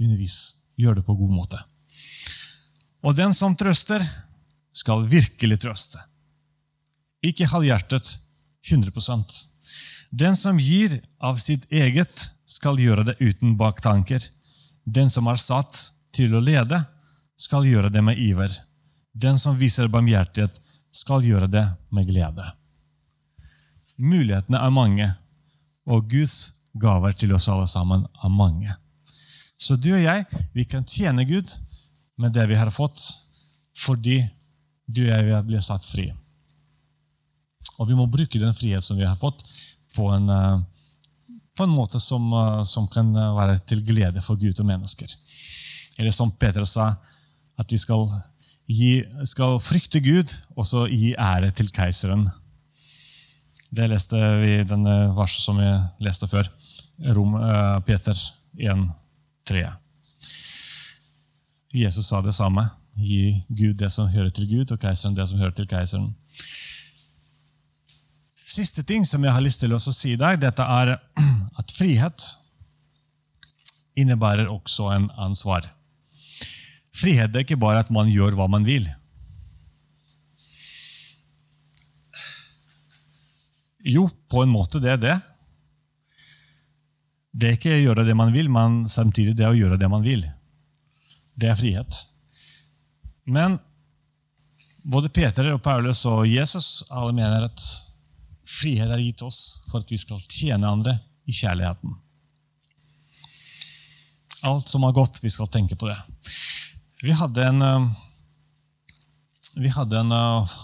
undervis. 0.00 0.36
Gjør 0.76 0.98
det 0.98 1.04
på 1.06 1.14
god 1.14 1.30
måte. 1.30 1.58
Og 3.06 3.14
den 3.16 3.32
som 3.36 3.54
trøster, 3.56 4.02
skal 4.74 5.04
virkelig 5.06 5.60
trøste. 5.62 6.00
Ikke 7.22 7.46
halvhjertet, 7.46 8.08
100% 8.66 9.46
Den 10.10 10.36
som 10.36 10.58
gir 10.58 10.98
av 11.20 11.38
sitt 11.38 11.64
eget, 11.70 12.10
skal 12.44 12.78
gjøre 12.78 13.04
det 13.04 13.14
uten 13.20 13.56
baktanker. 13.56 14.20
Den 14.84 15.10
som 15.10 15.26
er 15.30 15.40
satt 15.40 15.78
til 16.14 16.34
å 16.34 16.42
lede, 16.42 16.82
skal 17.36 17.66
gjøre 17.66 17.90
det 17.90 18.02
med 18.02 18.18
iver. 18.18 18.50
Den 19.14 19.38
som 19.38 19.56
viser 19.58 19.88
barmhjertighet, 19.88 20.58
skal 20.94 21.24
gjøre 21.24 21.48
det 21.50 21.64
med 21.94 22.10
glede. 22.10 22.44
Mulighetene 23.98 24.58
er 24.58 24.74
mange, 24.74 25.10
og 25.86 26.08
Guds 26.10 26.38
gaver 26.80 27.14
til 27.14 27.34
oss 27.36 27.48
alle 27.52 27.66
sammen 27.70 28.06
er 28.24 28.32
mange. 28.32 28.74
Så 29.58 29.76
du 29.78 29.92
og 29.94 30.02
jeg, 30.02 30.24
vi 30.52 30.64
kan 30.66 30.84
tjene 30.84 31.26
Gud 31.28 31.52
med 32.18 32.34
det 32.34 32.48
vi 32.50 32.58
har 32.58 32.70
fått, 32.74 32.98
fordi 33.78 34.20
du 34.86 35.04
og 35.06 35.30
jeg 35.30 35.46
blir 35.46 35.62
satt 35.64 35.86
fri. 35.86 36.10
Og 37.78 37.88
vi 37.88 37.96
må 37.98 38.06
bruke 38.10 38.38
den 38.38 38.54
frihet 38.54 38.84
som 38.84 38.98
vi 38.98 39.06
har 39.06 39.18
fått, 39.18 39.42
på 39.94 40.08
en, 40.10 40.28
eh, 40.28 40.58
på 41.54 41.64
en 41.64 41.74
måte 41.74 42.00
som, 42.00 42.32
eh, 42.32 42.64
som 42.64 42.86
kan 42.88 43.12
være 43.14 43.58
til 43.66 43.84
glede 43.86 44.22
for 44.22 44.36
Gud 44.36 44.58
og 44.60 44.66
mennesker. 44.66 45.06
Eller 45.98 46.10
som 46.10 46.30
Peter 46.30 46.64
sa, 46.64 46.96
at 47.58 47.70
vi 47.70 47.78
skal, 47.78 48.08
gi, 48.66 49.04
skal 49.24 49.60
frykte 49.62 50.00
Gud 50.00 50.30
og 50.56 50.66
så 50.66 50.88
gi 50.90 51.14
ære 51.14 51.52
til 51.54 51.70
keiseren. 51.70 52.28
Det 53.74 53.86
leste 53.90 54.18
vi 54.38 54.52
i 54.60 54.66
denne 54.66 54.92
verset 55.16 55.42
som 55.42 55.56
vi 55.58 55.66
leste 56.04 56.28
før. 56.30 56.46
Rom, 57.16 57.34
eh, 57.34 57.80
Peter 57.86 58.14
1, 58.58 58.84
3. 59.48 59.64
Jesus 61.74 62.06
sa 62.06 62.20
det 62.22 62.34
samme. 62.34 62.68
Gi 62.94 63.42
Gud 63.48 63.74
det 63.80 63.90
som 63.90 64.06
hører 64.06 64.30
til 64.30 64.46
Gud, 64.46 64.70
og 64.70 64.78
keiseren 64.78 65.16
det 65.16 65.26
som 65.26 65.38
hører 65.38 65.56
til 65.58 65.66
keiseren. 65.66 66.14
Siste 68.46 68.84
ting 68.86 69.06
som 69.06 69.24
jeg 69.24 69.34
har 69.34 69.42
lyst 69.42 69.64
til 69.64 69.74
å 69.74 69.80
si 69.82 70.12
i 70.12 70.20
dag, 70.20 70.38
dette 70.38 70.62
er 70.62 70.94
at 71.58 71.74
frihet 71.74 72.28
innebærer 73.98 74.52
også 74.52 74.92
en 74.94 75.10
ansvar. 75.18 75.66
Frihet 76.94 77.34
er 77.34 77.42
ikke 77.42 77.58
bare 77.58 77.82
at 77.82 77.90
man 77.90 78.06
gjør 78.06 78.38
hva 78.38 78.46
man 78.46 78.62
vil. 78.62 78.86
Jo, 83.84 84.08
på 84.30 84.42
en 84.42 84.52
måte 84.52 84.80
det 84.80 84.94
er 84.94 85.00
det. 85.00 85.14
Det 87.34 87.48
er 87.48 87.56
ikke 87.58 87.74
å 87.74 87.82
gjøre 87.82 88.06
det 88.06 88.14
man 88.16 88.32
vil, 88.32 88.48
men 88.48 88.84
samtidig 88.88 89.34
det 89.36 89.44
er 89.44 89.52
å 89.52 89.58
gjøre 89.58 89.78
det 89.80 89.90
man 89.92 90.04
vil. 90.04 90.22
Det 91.34 91.50
er 91.50 91.58
frihet. 91.58 91.98
Men 93.24 93.58
både 94.84 95.10
Peter 95.12 95.50
og 95.52 95.62
Paulus 95.64 96.04
og 96.08 96.28
Jesus 96.28 96.84
alle 96.92 97.12
mener 97.16 97.48
at 97.48 97.66
frihet 98.44 98.88
er 98.88 99.02
gitt 99.02 99.24
oss 99.26 99.40
for 99.70 99.82
at 99.82 99.92
vi 99.92 99.98
skal 100.00 100.22
tjene 100.22 100.70
andre 100.70 100.96
i 101.28 101.34
kjærligheten. 101.34 101.96
Alt 104.44 104.68
som 104.68 104.84
har 104.84 104.92
gått, 104.92 105.22
vi 105.24 105.32
skal 105.32 105.48
tenke 105.48 105.76
på 105.80 105.88
det. 105.88 105.96
Vi 107.02 107.12
hadde 107.16 107.46
en, 107.48 107.62
eh, 107.62 107.86
vi 109.56 109.72
hadde 109.72 110.00
en 110.00 110.12
eh, 110.12 110.56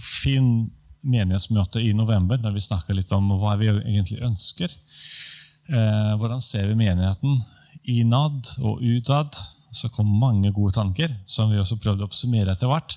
fin 0.00 0.70
menighetsmøte 1.06 1.82
i 1.82 1.92
november 1.96 2.40
der 2.40 2.54
vi 2.54 2.64
snakka 2.64 2.94
litt 2.96 3.12
om 3.14 3.30
hva 3.40 3.54
vi 3.60 3.70
egentlig 3.70 4.20
ønsker. 4.26 4.72
Eh, 5.70 6.12
hvordan 6.18 6.42
ser 6.44 6.68
vi 6.70 6.78
menigheten 6.78 7.38
innad 7.96 8.52
og 8.62 8.82
utad? 8.82 9.38
Så 9.76 9.90
kom 9.92 10.08
mange 10.20 10.52
gode 10.56 10.74
tanker, 10.76 11.10
som 11.28 11.50
vi 11.52 11.58
også 11.60 11.76
prøvde 11.82 12.06
å 12.06 12.08
oppsummere 12.08 12.54
etter 12.54 12.70
hvert. 12.70 12.94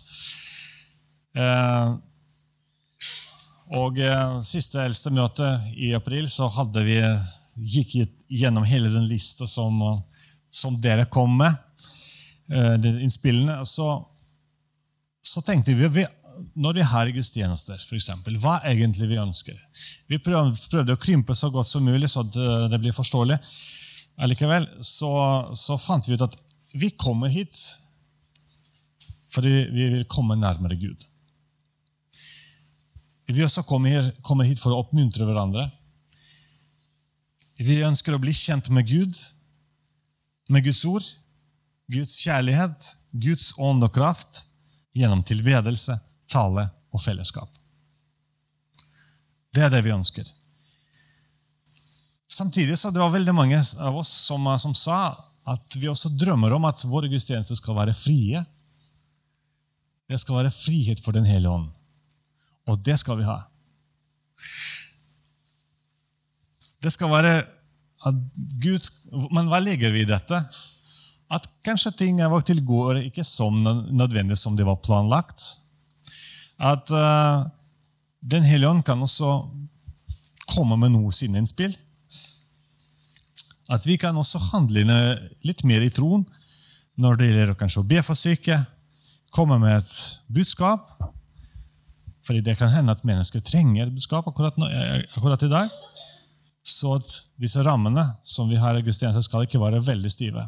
Og 3.76 4.00
Siste 4.48 4.80
eldste 4.86 5.12
møte 5.12 5.50
i 5.76 5.92
april 5.98 6.30
så 6.32 6.48
hadde 6.56 6.86
vi, 6.88 6.96
gikk 7.60 7.98
gjennom 8.32 8.64
hele 8.70 8.94
den 8.94 9.10
lista 9.12 9.44
som, 9.50 9.82
som 10.48 10.80
dere 10.80 11.10
kom 11.12 11.36
med 11.42 11.58
de 12.80 12.96
innspillene, 13.04 13.60
så, 13.68 13.92
så 15.22 15.44
tenkte 15.46 15.76
vi, 15.76 15.92
vi 16.00 16.06
når 16.60 16.80
vi 16.80 16.86
har 16.86 17.12
gudstjenester, 17.14 17.80
for 17.88 17.98
eksempel, 17.98 18.38
hva 18.42 18.60
egentlig 18.68 19.10
vi 19.12 19.20
ønsker. 19.22 19.58
Vi 20.12 20.20
prøvde, 20.24 20.96
å 20.96 21.02
krympe 21.02 21.36
så 21.38 21.52
godt 21.54 21.70
som 21.70 21.86
mulig, 21.86 22.10
så 22.12 22.24
det, 22.28 22.48
det 22.74 22.80
blir 22.82 22.96
forståelig. 22.96 23.38
Allikevel 24.20 24.68
så, 24.84 25.12
så, 25.56 25.78
fant 25.80 26.08
vi 26.08 26.18
ut 26.18 26.26
at 26.26 26.36
vi 26.76 26.92
kommer 27.00 27.32
hit 27.32 27.56
fordi 29.30 29.52
vi 29.72 29.86
vil 29.94 30.08
komme 30.10 30.38
nærmere 30.40 30.78
Gud. 30.80 31.06
Vi 33.30 33.46
også 33.46 33.62
kommer, 33.70 34.08
kommer 34.26 34.48
hit 34.50 34.58
for 34.58 34.74
å 34.74 34.80
oppmuntre 34.82 35.28
hverandre. 35.28 35.68
Vi 37.62 37.78
ønsker 37.86 38.16
å 38.16 38.22
bli 38.22 38.34
kjent 38.34 38.72
med 38.74 38.90
Gud, 38.90 39.14
med 40.50 40.66
Guds 40.66 40.82
ord, 40.90 41.06
Guds 41.94 42.16
kjærlighet, 42.24 42.88
Guds 43.22 43.52
ånd 43.62 43.86
og 43.86 43.94
kraft, 43.94 44.48
gjennom 44.98 45.22
tilbedelse, 45.26 46.00
tale 46.32 46.68
og 46.94 47.02
fellesskap. 47.02 47.50
Det 49.54 49.66
er 49.66 49.74
det 49.74 49.82
vi 49.86 49.94
ønsker. 49.94 50.28
Samtidig 52.30 52.78
så 52.78 52.92
det 52.94 53.02
var 53.02 53.14
veldig 53.14 53.34
mange 53.34 53.58
av 53.58 53.98
oss 53.98 54.12
som, 54.28 54.46
som 54.62 54.76
sa 54.78 55.00
at 55.50 55.78
vi 55.82 55.90
også 55.90 56.12
drømmer 56.14 56.54
om 56.54 56.68
at 56.70 56.84
våre 56.86 57.10
gudstjenester 57.10 57.58
skal 57.58 57.78
være 57.80 57.96
frie. 57.98 58.44
Det 60.10 60.20
skal 60.22 60.44
være 60.44 60.54
frihet 60.54 61.02
for 61.02 61.18
Den 61.18 61.26
hellige 61.26 61.52
ånd. 61.52 61.70
Og 62.70 62.78
det 62.86 63.00
skal 63.02 63.18
vi 63.18 63.26
ha. 63.26 63.40
Det 66.80 66.94
skal 66.94 67.12
være 67.12 67.34
at 68.08 68.20
Gud 68.64 68.86
Men 69.36 69.50
hva 69.52 69.58
legger 69.60 69.92
vi 69.92 70.06
i 70.06 70.08
dette? 70.08 70.38
at 71.30 71.46
kanskje 71.66 71.94
ting 71.94 72.22
er 72.24 72.32
og 72.34 72.46
til 72.48 72.62
går 72.66 73.04
ikke 73.04 73.24
som 73.28 73.62
nødvendig 73.62 74.38
som 74.40 74.56
det 74.58 74.66
var 74.66 74.80
planlagt. 74.82 75.44
At 76.60 76.92
uh, 76.92 77.48
Den 78.20 78.44
hellige 78.44 78.70
ånd 78.70 78.84
kan 78.84 79.00
også 79.00 79.48
komme 80.50 80.76
med 80.82 80.92
noe 80.92 81.12
sine 81.16 81.40
innspill. 81.40 81.72
At 83.70 83.86
vi 83.86 83.96
kan 84.02 84.18
også 84.18 84.42
handle 84.50 84.98
litt 85.46 85.64
mer 85.64 85.86
i 85.86 85.94
troen 85.94 86.26
når 87.00 87.16
det 87.16 87.30
gjelder 87.30 87.56
kanskje 87.56 87.80
å 87.80 87.88
be 87.88 88.02
for 88.04 88.18
syke, 88.18 88.58
komme 89.32 89.56
med 89.62 89.78
et 89.78 89.92
budskap. 90.36 90.90
Fordi 92.28 92.42
det 92.44 92.58
kan 92.60 92.74
hende 92.74 92.92
at 92.92 93.06
mennesker 93.08 93.44
trenger 93.46 93.86
et 93.86 93.94
budskap 93.96 94.28
akkurat, 94.28 94.58
nå, 94.60 94.68
eh, 94.68 95.06
akkurat 95.16 95.46
i 95.48 95.52
dag. 95.54 95.72
Så 96.66 96.98
at 96.98 97.14
disse 97.40 97.64
rammene 97.64 98.04
som 98.22 98.50
vi 98.50 98.60
har 98.60 98.76
i 98.76 98.84
gudstjenesten, 98.84 99.24
skal 99.24 99.48
ikke 99.48 99.62
være 99.62 99.80
veldig 99.86 100.12
stive. 100.12 100.44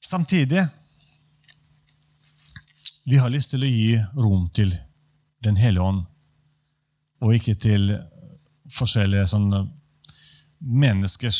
Samtidig 0.00 0.62
vi 3.08 3.18
har 3.18 3.30
lyst 3.32 3.54
til 3.54 3.64
å 3.64 3.70
gi 3.70 3.96
rom 4.20 4.48
til 4.52 4.72
Den 5.40 5.56
hellige 5.56 5.84
ånd, 5.86 6.00
og 7.22 7.34
ikke 7.34 7.54
til 7.62 7.92
forskjellige 8.74 9.28
sånne 9.30 9.60
menneskers 10.58 11.38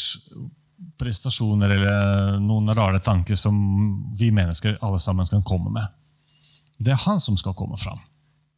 prestasjoner 1.03 1.75
eller 1.75 2.37
noen 2.39 2.71
rare 2.79 3.01
tanker 3.03 3.35
som 3.37 3.57
vi 4.15 4.31
mennesker 4.31 4.79
alle 4.87 5.01
sammen 5.03 5.27
kan 5.27 5.43
komme 5.43 5.73
med. 5.75 5.83
Det 6.79 6.95
er 6.95 7.03
han 7.09 7.19
som 7.21 7.37
skal 7.37 7.57
komme 7.59 7.75
fram, 7.77 7.99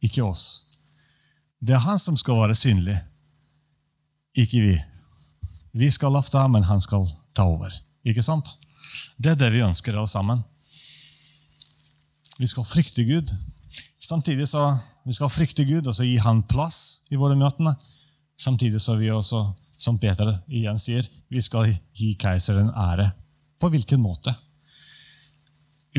ikke 0.05 0.23
oss. 0.27 0.45
Det 1.57 1.73
er 1.73 1.81
han 1.87 1.99
som 1.99 2.17
skal 2.21 2.37
være 2.43 2.57
synlig, 2.57 2.99
ikke 4.37 4.61
vi. 4.67 4.77
Vi 5.73 5.89
skal 5.89 6.13
lafte, 6.13 6.45
men 6.53 6.69
han 6.69 6.85
skal 6.85 7.09
ta 7.33 7.49
over. 7.49 7.73
Ikke 8.05 8.23
sant? 8.23 8.53
Det 9.17 9.33
er 9.33 9.41
det 9.41 9.51
vi 9.57 9.65
ønsker, 9.65 9.97
alle 9.97 10.09
sammen. 10.09 10.45
Vi 12.41 12.47
skal 12.49 12.65
frykte 12.65 13.03
Gud. 13.05 13.29
Samtidig 14.01 14.47
så 14.49 14.63
vi 15.05 15.13
skal 15.13 15.29
frykte 15.29 15.65
Gud 15.65 15.85
og 15.85 15.93
så 15.93 16.05
gi 16.07 16.15
Han 16.21 16.41
plass 16.49 17.03
i 17.13 17.19
våre 17.21 17.37
møter. 17.37 17.75
Samtidig 18.33 18.81
så 18.81 18.95
vi 18.97 19.11
også, 19.13 19.43
som 19.77 19.99
Peter 20.01 20.31
igjen 20.49 20.79
sier, 20.81 21.05
vi 21.29 21.41
skal 21.41 21.69
gi 21.69 22.15
keiseren 22.17 22.71
ære. 22.73 23.11
På 23.61 23.69
hvilken 23.69 24.01
måte? 24.01 24.33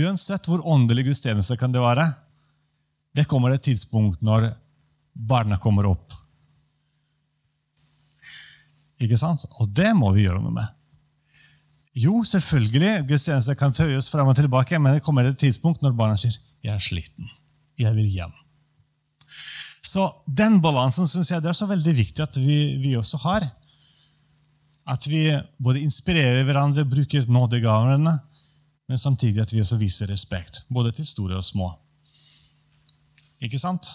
Uansett 0.03 0.49
hvor 0.51 0.65
åndelig 0.67 1.07
gudstjeneste 1.13 1.55
kan 1.61 1.71
det 1.71 1.83
være, 1.85 2.09
det 3.15 3.29
kommer 3.31 3.55
et 3.55 3.63
tidspunkt 3.63 4.25
når 4.27 4.49
barna 5.15 5.61
kommer 5.63 5.93
opp. 5.93 6.11
Ikke 8.99 9.19
sant? 9.21 9.47
Og 9.61 9.71
det 9.71 9.93
må 9.95 10.11
vi 10.17 10.27
gjøre 10.27 10.43
noe 10.43 10.59
med. 10.59 10.82
Jo, 11.95 12.23
selvfølgelig, 12.25 13.05
gudstjenester 13.09 13.57
kan 13.59 13.75
tøyes 13.77 14.09
fram 14.11 14.31
og 14.33 14.37
tilbake, 14.37 14.79
men 14.81 14.95
det 14.97 15.05
kommer 15.05 15.29
et 15.29 15.39
tidspunkt 15.39 15.83
når 15.83 15.93
barna 15.93 16.17
sier 16.17 16.33
'jeg 16.65 16.75
er 16.75 16.79
sliten, 16.79 17.29
jeg 17.79 17.95
vil 17.97 18.07
hjem'. 18.07 18.39
Så 19.83 20.11
Den 20.37 20.61
balansen 20.63 21.09
synes 21.09 21.31
jeg 21.31 21.43
det 21.43 21.49
er 21.49 21.59
så 21.59 21.67
veldig 21.67 21.97
viktig 21.97 22.23
at 22.23 22.37
vi, 22.41 22.77
vi 22.77 22.97
også 22.97 23.17
har. 23.17 23.45
At 24.87 25.11
vi 25.11 25.39
både 25.63 25.81
inspirerer 25.81 26.45
hverandre, 26.45 26.85
bruker 26.85 27.27
nådegavene, 27.29 28.19
men 28.89 28.99
samtidig 28.99 29.43
at 29.43 29.53
vi 29.53 29.61
også 29.61 29.77
viser 29.77 30.11
respekt, 30.11 30.65
både 30.73 30.93
til 30.93 31.07
store 31.07 31.37
og 31.37 31.45
små. 31.45 31.73
Ikke 33.41 33.59
sant? 33.59 33.87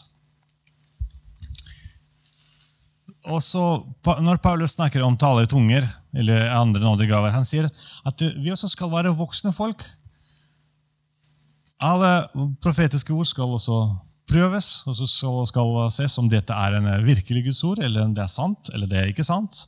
Og 3.28 3.42
så, 3.44 3.84
Når 4.24 4.40
Paulus 4.42 4.78
snakker 4.78 5.04
om 5.04 5.18
tale 5.20 5.44
i 5.44 5.50
tunger, 5.50 5.86
eller 6.16 6.50
andre 6.56 6.82
nådegaver, 6.82 7.34
han 7.36 7.46
sier 7.46 7.68
at 8.06 8.24
vi 8.38 8.52
også 8.54 8.70
skal 8.72 8.92
være 8.92 9.16
voksne 9.16 9.52
folk. 9.56 9.84
Alle 11.84 12.28
profetiske 12.64 13.14
ord 13.14 13.28
skal 13.30 13.58
også 13.58 13.82
prøves, 14.28 14.70
og 14.88 14.96
så 14.98 15.08
skal 15.48 15.74
det 15.76 15.92
ses 15.96 16.18
om 16.20 16.30
dette 16.30 16.54
er 16.54 16.78
en 16.80 16.88
virkelig 17.06 17.46
Guds 17.46 17.64
ord, 17.64 17.84
eller 17.84 18.08
om 18.08 18.16
det 18.16 18.24
er 18.24 18.32
sant, 18.32 18.72
eller 18.74 18.90
det 18.90 19.00
er 19.00 19.12
ikke 19.12 19.28
sant. 19.28 19.62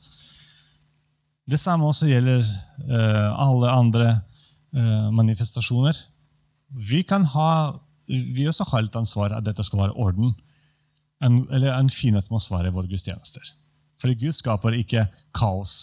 Det 1.50 1.58
samme 1.58 1.88
også 1.88 2.10
gjelder 2.10 2.42
uh, 2.42 3.30
alle 3.40 3.70
andre 3.72 4.08
uh, 4.76 5.08
manifestasjoner. 5.14 5.96
Vi 6.90 7.02
kan 7.02 7.24
ha, 7.32 7.50
vi 8.08 8.46
også 8.46 8.68
har 8.70 8.84
litt 8.84 8.98
ansvar 9.00 9.34
at 9.34 9.46
dette 9.46 9.64
skal 9.66 9.86
være 9.86 9.96
orden 9.98 10.34
en, 11.24 11.40
en 11.52 11.90
fin 11.92 12.16
atmosfære 12.16 12.70
i 12.70 12.74
våre 12.74 12.88
gudstjenester. 12.90 13.52
For 14.00 14.12
Gud 14.16 14.32
skaper 14.32 14.76
ikke 14.78 15.04
kaos. 15.36 15.76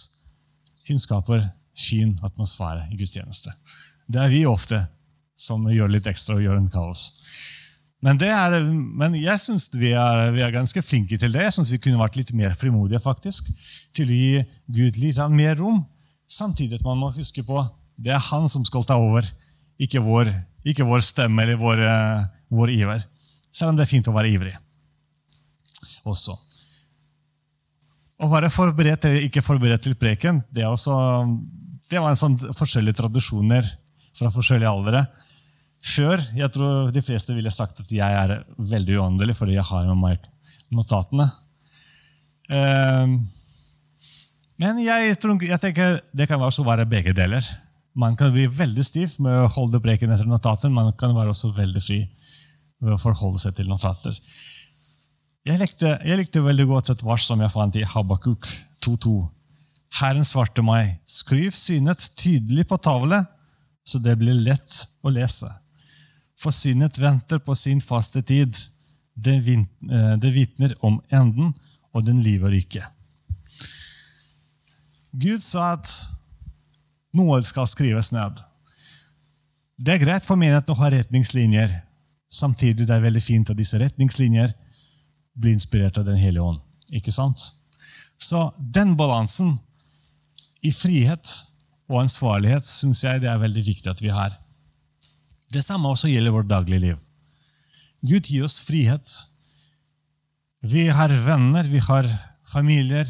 Hun 0.88 1.00
skaper 1.02 1.44
fin 1.78 2.16
atmosfære 2.26 2.88
i 2.92 2.98
gudstjeneste. 2.98 3.54
Det 4.08 4.22
er 4.24 4.34
vi 4.34 4.46
ofte 4.50 4.82
som 5.38 5.68
gjør 5.70 5.92
litt 5.94 6.08
ekstra 6.10 6.38
og 6.38 6.46
gjør 6.46 6.58
en 6.58 6.72
kaos. 6.74 7.12
Men, 8.02 8.20
er, 8.22 8.60
men 8.72 9.16
jeg 9.18 9.42
syns 9.42 9.68
vi, 9.74 9.90
vi, 9.90 10.42
er 10.46 10.54
ganske 10.54 10.82
flinke 10.86 11.18
til 11.18 11.34
det. 11.34 11.48
Jeg 11.48 11.56
synes 11.56 11.72
Vi 11.74 11.82
kunne 11.82 12.02
vært 12.02 12.18
litt 12.18 12.34
mer 12.34 12.54
frimodige 12.58 13.02
faktisk, 13.02 13.50
til 13.98 14.10
å 14.10 14.20
gi 14.22 14.44
Gud 14.74 15.02
litt 15.02 15.22
mer 15.34 15.58
rom. 15.62 15.84
Samtidig 16.28 16.80
at 16.80 16.86
man 16.86 17.00
må 17.02 17.12
huske 17.16 17.46
på 17.46 17.64
det 17.98 18.14
er 18.14 18.22
han 18.30 18.46
som 18.50 18.66
skal 18.66 18.86
ta 18.86 19.00
over, 19.02 19.26
ikke 19.82 20.02
vår, 20.06 20.30
ikke 20.70 20.86
vår 20.86 21.02
stemme 21.06 21.42
eller 21.44 21.58
vår, 21.58 21.82
uh, 21.82 22.26
vår 22.54 22.74
iver. 22.76 23.06
Selv 23.50 23.72
om 23.74 23.78
det 23.78 23.88
er 23.88 23.90
fint 23.90 24.10
å 24.10 24.14
være 24.14 24.30
ivrig 24.30 24.54
også. 26.14 26.36
Å 28.18 28.30
være 28.32 28.50
forberedt 28.50 29.06
eller 29.06 29.28
ikke 29.28 29.46
forberedt 29.46 29.86
til 29.86 29.98
preken, 30.00 30.42
det, 30.50 30.66
også, 30.66 30.96
det 31.92 32.02
var 32.02 32.14
en 32.14 32.20
sånn 32.20 32.38
forskjellige 32.58 33.02
tradisjoner 33.04 33.68
fra 34.18 34.32
forskjellige 34.34 34.72
aldre. 34.72 35.04
Før 35.88 36.22
jeg 36.36 36.50
tror 36.54 36.90
de 36.94 37.04
fleste 37.06 37.36
ville 37.38 37.54
sagt 37.54 37.84
at 37.84 37.92
jeg 37.94 38.22
er 38.24 38.40
veldig 38.58 38.98
uåndelig 38.98 39.38
fordi 39.38 39.60
jeg 39.60 39.68
har 39.70 39.86
med 39.92 40.02
meg 40.02 40.32
notatene. 40.74 41.28
Ehm, 42.50 43.20
men 44.58 44.82
jeg, 44.82 45.18
tror, 45.22 45.38
jeg 45.44 45.62
tenker 45.62 46.00
det 46.18 46.28
kan 46.30 46.42
også 46.42 46.66
være 46.66 46.88
begge 46.90 47.14
deler. 47.16 47.46
Man 47.98 48.18
kan 48.18 48.34
bli 48.34 48.48
veldig 48.50 48.86
stiv 48.86 49.16
med 49.24 49.34
å 49.44 49.52
holde 49.54 49.82
preken 49.82 50.12
etter 50.14 50.30
notater. 50.30 50.74
Man 50.74 50.92
kan 50.98 51.16
være 51.18 51.34
også 51.34 51.54
veldig 51.56 51.82
fri 51.82 52.02
ved 52.82 52.94
å 52.94 53.02
forholde 53.02 53.42
seg 53.42 53.56
til 53.58 53.70
notater. 53.70 54.18
Jeg 55.48 55.62
likte, 55.62 55.94
jeg 56.04 56.20
likte, 56.20 56.42
veldig 56.44 56.66
godt 56.68 56.90
et 56.92 57.02
vers 57.08 57.24
som 57.24 57.40
jeg 57.40 57.52
fant 57.54 57.76
i 57.80 57.86
Habakuk 57.88 58.50
2.2. 58.84 59.14
Herren 60.02 60.28
svarte 60.28 60.64
meg, 60.66 60.98
skriv 61.08 61.54
synet 61.56 62.04
tydelig 62.20 62.66
på 62.68 62.76
tavle, 62.84 63.22
så 63.88 64.02
det 64.04 64.18
blir 64.20 64.36
lett 64.44 64.82
å 65.08 65.14
lese. 65.14 65.48
For 66.36 66.52
synet 66.52 67.00
venter 67.00 67.40
på 67.40 67.56
sin 67.56 67.80
faste 67.80 68.26
tid. 68.28 68.60
Det, 69.16 69.38
eh, 69.48 70.12
det 70.20 70.34
vitner 70.36 70.76
om 70.84 71.00
enden, 71.16 71.56
og 71.96 72.04
den 72.06 72.20
lyver 72.22 72.52
ikke. 72.60 72.84
Gud 75.16 75.40
sa 75.40 75.72
at 75.78 75.88
noe 77.16 77.40
skal 77.48 77.72
skrives 77.72 78.12
ned. 78.12 78.44
Det 79.80 79.96
er 79.96 80.04
greit 80.04 80.28
for 80.28 80.36
menigheten 80.36 80.76
å 80.76 80.82
ha 80.84 80.92
retningslinjer. 80.92 81.72
Samtidig 82.28 82.84
det 82.84 82.92
er 82.92 83.00
det 83.00 83.08
veldig 83.08 83.24
fint 83.24 83.50
at 83.50 83.58
disse 83.58 83.80
retningslinjer 83.80 84.52
bli 85.38 85.54
inspirert 85.56 85.98
av 85.98 86.06
Den 86.08 86.18
hellige 86.18 86.44
ånd. 86.44 86.60
Ikke 86.92 87.14
sant? 87.14 87.40
Så 88.18 88.50
den 88.58 88.96
balansen 88.98 89.58
i 90.66 90.72
frihet 90.74 91.30
og 91.88 92.02
ansvarlighet 92.04 92.66
syns 92.68 93.04
jeg 93.06 93.22
det 93.24 93.30
er 93.32 93.42
veldig 93.42 93.64
viktig 93.64 93.92
at 93.92 94.02
vi 94.04 94.12
har. 94.12 94.34
Det 95.54 95.64
samme 95.64 95.90
også 95.94 96.10
gjelder 96.12 96.34
vårt 96.36 96.50
daglige 96.50 96.84
liv. 96.84 96.98
Gud 98.04 98.28
gir 98.28 98.46
oss 98.46 98.60
frihet. 98.66 99.08
Vi 100.66 100.88
har 100.92 101.14
venner, 101.26 101.64
vi 101.64 101.80
har 101.80 102.08
familier. 102.48 103.08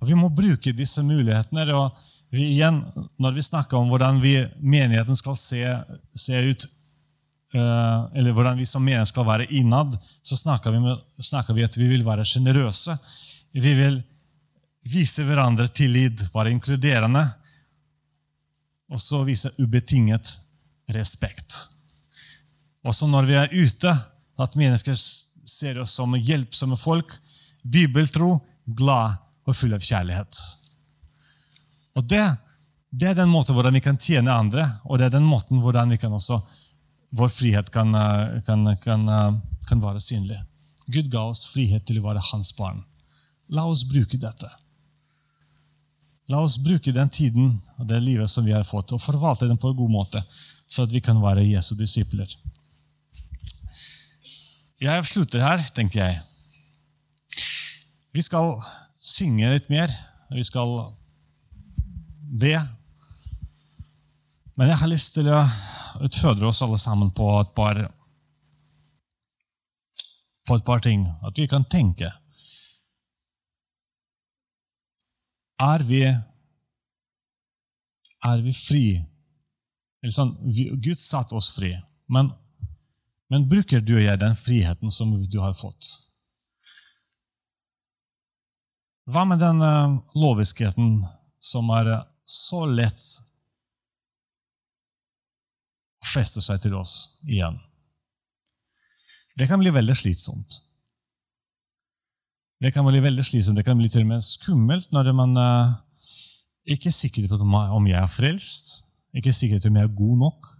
og 0.00 0.08
Vi 0.08 0.16
må 0.18 0.30
bruke 0.32 0.72
disse 0.72 1.02
mulighetene. 1.02 1.66
og 1.74 1.98
vi, 2.30 2.54
igjen, 2.54 2.82
Når 3.18 3.32
vi 3.32 3.42
snakker 3.42 3.76
om 3.76 3.88
hvordan 3.88 4.22
vi, 4.22 4.46
menigheten 4.60 5.16
skal 5.16 5.36
se, 5.36 5.62
se 6.14 6.40
ut 6.40 6.66
eller 7.52 8.32
hvordan 8.32 8.56
vi 8.56 8.66
som 8.66 8.84
menighet 8.84 9.10
skal 9.10 9.26
være 9.28 9.50
innad, 9.52 9.92
så 10.00 10.36
snakker 10.36 10.72
vi, 10.72 10.80
med, 10.80 11.00
snakker 11.20 11.54
vi 11.54 11.64
at 11.66 11.76
vi 11.76 11.88
vil 11.90 12.04
være 12.06 12.24
sjenerøse. 12.24 12.96
Vi 13.52 13.74
vil 13.76 13.98
vise 14.88 15.24
hverandre 15.26 15.68
tillit, 15.68 16.24
være 16.34 16.54
inkluderende, 16.54 17.26
og 18.92 19.00
så 19.00 19.22
vise 19.24 19.52
ubetinget 19.60 20.32
respekt. 20.92 21.54
Også 22.82 23.06
når 23.06 23.28
vi 23.28 23.36
er 23.38 23.52
ute, 23.52 23.92
at 24.42 24.56
mennesker 24.58 24.96
ser 24.96 25.78
oss 25.80 25.94
som 25.96 26.16
hjelpsomme 26.16 26.76
folk, 26.76 27.12
bibeltro, 27.62 28.34
glad 28.66 29.20
og 29.46 29.56
full 29.56 29.74
av 29.76 29.84
kjærlighet. 29.84 30.40
Og 31.98 32.08
det, 32.08 32.24
det 32.90 33.10
er 33.10 33.16
den 33.18 33.30
måten 33.30 33.54
hvordan 33.56 33.76
vi 33.76 33.84
kan 33.84 34.00
tjene 34.00 34.34
andre, 34.34 34.66
og 34.88 34.98
det 34.98 35.08
er 35.08 35.16
den 35.18 35.28
måten 35.28 35.60
hvordan 35.62 35.92
vi 35.92 36.00
kan 36.00 36.12
også 36.16 36.40
vår 37.12 37.28
frihet 37.28 37.70
kan, 37.70 37.94
eh, 37.94 38.42
kan, 38.46 38.76
kan, 38.76 39.08
eh, 39.08 39.32
kan, 39.68 39.80
være 39.80 40.00
synlig. 40.00 40.38
Gud 40.86 41.10
ga 41.12 41.26
oss 41.28 41.46
frihet 41.52 41.84
til 41.86 42.00
å 42.00 42.06
være 42.08 42.24
hans 42.32 42.52
barn. 42.56 42.82
La 43.48 43.66
oss 43.68 43.84
bruke 43.84 44.18
dette. 44.18 44.48
La 46.28 46.40
oss 46.40 46.56
bruke 46.56 46.92
den 46.92 47.08
tiden 47.12 47.60
og 47.78 47.86
det 47.86 48.00
livet 48.02 48.30
som 48.30 48.44
vi 48.44 48.54
har 48.56 48.64
fått, 48.64 48.92
og 48.92 49.02
forvalte 49.02 49.48
den 49.48 49.58
på 49.60 49.68
en 49.68 49.76
god 49.76 49.90
måte, 49.90 50.22
så 50.68 50.86
at 50.86 50.92
vi 50.92 51.00
kan 51.04 51.20
være 51.20 51.44
Jesu 51.44 51.74
disipler. 51.76 52.28
Jeg 54.80 55.06
slutter 55.06 55.44
her, 55.44 55.60
tenker 55.76 56.00
jeg. 56.00 56.20
Vi 58.12 58.22
skal 58.24 58.56
synge 58.98 59.52
litt 59.52 59.68
mer. 59.70 59.92
Vi 60.32 60.42
skal 60.42 60.72
be. 62.40 62.56
Men 64.58 64.68
jeg 64.68 64.80
har 64.82 64.90
lyst 64.90 65.14
til 65.16 65.28
å 65.32 65.40
utfordre 66.04 66.50
oss 66.50 66.60
alle 66.64 66.78
sammen 66.80 67.12
på 67.16 67.28
et 67.40 67.54
par, 67.56 67.78
på 70.48 70.58
et 70.58 70.66
par 70.66 70.82
ting. 70.84 71.06
At 71.24 71.38
vi 71.40 71.46
kan 71.48 71.64
tenke. 71.64 72.10
Er 75.62 75.86
vi, 75.88 76.02
er 78.28 78.44
vi 78.44 78.52
fri? 78.56 78.86
Eller 80.02 80.14
sånn, 80.14 80.34
Gud 80.82 80.98
satte 81.00 81.36
oss 81.38 81.52
fri, 81.54 81.70
men, 82.10 82.32
men 83.30 83.44
bruker 83.48 83.80
du 83.80 83.94
og 83.94 84.02
jeg 84.02 84.18
den 84.18 84.34
friheten 84.34 84.90
som 84.90 85.14
du 85.14 85.38
har 85.38 85.54
fått? 85.54 85.86
Hva 89.12 89.22
med 89.26 89.38
den 89.42 89.62
uh, 89.62 90.00
loviskheten 90.18 90.96
som 91.42 91.70
er 91.74 91.94
så 92.26 92.64
lett 92.66 92.98
å 96.02 96.10
fester 96.14 96.44
seg 96.44 96.60
til 96.64 96.74
oss 96.78 97.22
igjen? 97.28 97.58
Det 99.38 99.48
kan 99.48 99.62
bli 99.62 99.72
veldig 99.72 99.96
slitsomt. 99.96 100.58
Det 102.62 102.70
kan 102.74 102.86
bli 102.86 103.00
veldig 103.02 103.24
slitsomt, 103.26 103.58
det 103.58 103.66
kan 103.66 103.78
bli 103.78 103.88
til 103.90 104.04
og 104.04 104.12
med 104.12 104.22
skummelt 104.22 104.92
når 104.94 105.10
man 105.18 105.32
uh, 105.34 105.72
ikke 106.62 106.92
er 106.92 106.94
sikker 106.94 107.30
på 107.30 107.40
om 107.42 107.86
jeg 107.90 107.98
er 107.98 108.10
frelst, 108.10 108.74
ikke 109.16 109.32
er 109.32 109.38
sikker 109.38 109.62
på 109.62 109.72
om 109.72 109.78
jeg 109.80 109.88
er 109.88 109.96
god 109.98 110.18
nok. 110.20 110.50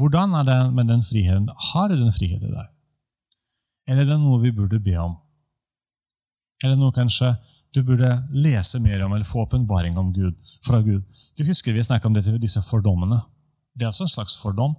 Hvordan 0.00 0.34
er 0.40 0.48
det 0.48 0.60
med 0.74 0.90
den 0.90 1.04
friheten? 1.06 1.46
Har 1.70 1.88
du 1.88 1.94
den 2.00 2.10
friheten 2.10 2.50
i 2.50 2.54
deg? 2.54 2.72
Eller 3.86 4.02
er 4.02 4.10
det 4.10 4.22
noe 4.24 4.40
vi 4.42 4.50
burde 4.56 4.80
be 4.82 4.96
om? 4.98 5.14
Eller 6.64 6.80
noe 6.80 6.94
kanskje 6.96 7.34
du 7.74 7.82
burde 7.86 8.10
lese 8.34 8.80
mer 8.82 9.04
om 9.04 9.14
eller 9.14 9.26
få 9.26 9.44
åpenbaring 9.44 9.98
om 9.98 10.12
Gud, 10.14 10.34
fra 10.66 10.80
Gud. 10.82 11.02
Du 11.38 11.44
husker 11.46 11.74
vi 11.74 11.82
snakket 11.84 12.06
om 12.10 12.14
dette, 12.16 12.34
disse 12.42 12.62
fordommene. 12.62 13.20
Det 13.74 13.84
er 13.84 13.92
også 13.92 14.06
en 14.06 14.14
slags 14.16 14.38
fordom. 14.42 14.74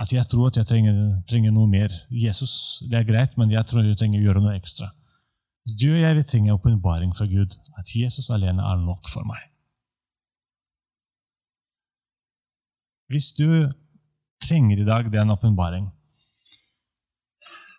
At 0.00 0.12
jeg 0.12 0.26
tror 0.26 0.48
at 0.48 0.56
jeg 0.56 0.66
trenger, 0.66 0.94
trenger, 1.28 1.52
noe 1.52 1.68
mer. 1.68 1.92
Jesus, 2.10 2.82
det 2.90 2.98
er 2.98 3.08
greit, 3.08 3.36
men 3.38 3.50
jeg 3.52 3.66
tror 3.66 3.84
jeg 3.84 3.98
trenger 3.98 4.20
å 4.20 4.26
gjøre 4.28 4.44
noe 4.44 4.56
ekstra. 4.56 4.88
Du 5.66 5.88
og 5.92 6.00
jeg 6.00 6.16
vil 6.16 6.26
trenge 6.30 6.54
åpenbaring 6.54 7.12
fra 7.16 7.26
Gud. 7.30 7.56
At 7.78 7.92
Jesus 7.96 8.30
alene 8.30 8.64
er 8.64 8.80
nok 8.82 9.10
for 9.10 9.26
meg. 9.28 9.42
Hvis 13.12 13.32
du 13.38 13.68
trenger 14.42 14.82
i 14.82 14.88
dag 14.88 15.12
den 15.12 15.30
åpenbaring, 15.30 15.90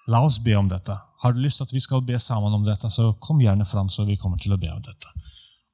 La 0.07 0.21
oss 0.23 0.39
be 0.39 0.55
om 0.55 0.67
dette. 0.71 0.95
Har 1.21 1.33
du 1.33 1.41
lyst 1.43 1.59
til 1.59 1.67
at 1.67 1.73
vi 1.75 1.83
skal 1.83 2.03
be 2.07 2.15
sammen 2.19 2.53
om 2.55 2.63
dette, 2.63 2.89
så 2.89 3.09
kom 3.19 3.41
gjerne 3.43 3.65
fram, 3.67 3.89
så 3.91 4.05
vi 4.07 4.15
kommer 4.15 4.39
til 4.39 4.53
å 4.55 4.59
be 4.61 4.69
om 4.71 4.79
dette. 4.85 5.09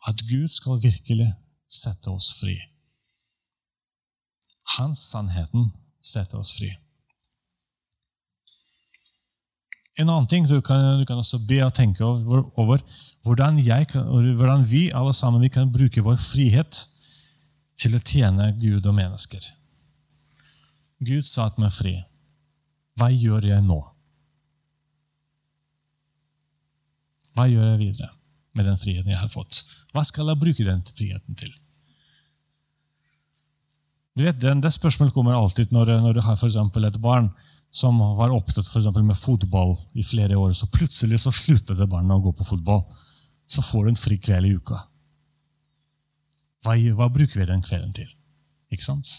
At 0.09 0.23
Gud 0.25 0.49
skal 0.49 0.81
virkelig 0.81 1.29
sette 1.69 2.09
oss 2.09 2.31
fri. 2.39 2.55
Hans 4.77 5.09
sannheten 5.11 5.71
setter 6.03 6.39
oss 6.39 6.55
fri. 6.57 6.71
En 10.01 10.09
annen 10.09 10.27
ting 10.27 10.47
du 10.49 10.61
kan, 10.65 10.97
du 10.99 11.05
kan 11.05 11.19
også 11.21 11.37
be 11.45 11.59
og 11.61 11.73
tenke 11.77 12.01
over, 12.05 12.47
over 12.57 12.81
hvordan, 13.23 13.59
jeg, 13.61 13.85
hvordan 13.93 14.65
vi 14.65 14.87
alle 14.89 15.13
sammen 15.13 15.43
vi 15.43 15.51
kan 15.53 15.69
bruke 15.71 16.01
vår 16.01 16.17
frihet 16.17 16.79
til 17.77 17.93
å 17.93 18.01
tjene 18.01 18.49
Gud 18.57 18.85
og 18.89 18.95
mennesker. 18.97 19.43
Gud 21.03 21.27
satte 21.27 21.61
meg 21.61 21.73
fri. 21.75 21.93
Hva 22.97 23.09
gjør 23.13 23.45
jeg 23.51 23.65
nå? 23.65 23.79
Hva 27.33 27.47
gjør 27.49 27.71
jeg 27.71 27.81
videre 27.81 28.09
med 28.53 28.69
den 28.69 28.77
friheten 28.77 29.13
jeg 29.13 29.21
har 29.21 29.31
fått? 29.33 29.61
Hva 29.93 30.03
skal 30.05 30.29
jeg 30.29 30.41
bruke 30.41 30.65
den 30.65 30.81
friheten 30.85 31.37
til? 31.37 31.53
Du 34.15 34.23
vet, 34.23 34.39
Det 34.39 34.71
spørsmålet 34.71 35.13
kommer 35.13 35.33
alltid 35.33 35.71
når, 35.71 35.97
når 36.01 36.13
du 36.13 36.21
har 36.21 36.35
for 36.37 36.85
et 36.85 37.01
barn 37.01 37.31
som 37.73 37.97
var 37.97 38.29
opptatt 38.29 38.67
for 38.69 39.01
med 39.01 39.17
fotball 39.17 39.73
i 39.97 40.03
flere 40.03 40.37
år, 40.37 40.51
så 40.53 40.67
plutselig 40.69 41.19
så 41.19 41.31
slutter 41.31 41.75
det 41.75 41.89
barnet 41.89 42.13
å 42.13 42.21
gå 42.21 42.31
på 42.31 42.45
fotball. 42.45 42.83
Så 43.47 43.61
får 43.61 43.83
du 43.83 43.89
en 43.89 43.97
fri 43.97 44.17
kveld 44.17 44.45
i 44.45 44.53
uka. 44.53 44.77
Hva, 46.63 46.77
hva 46.95 47.09
bruker 47.09 47.41
vi 47.41 47.49
den 47.49 47.65
kvelden 47.65 47.93
til? 47.93 48.09
Ikke 48.71 48.85
sant? 48.85 49.09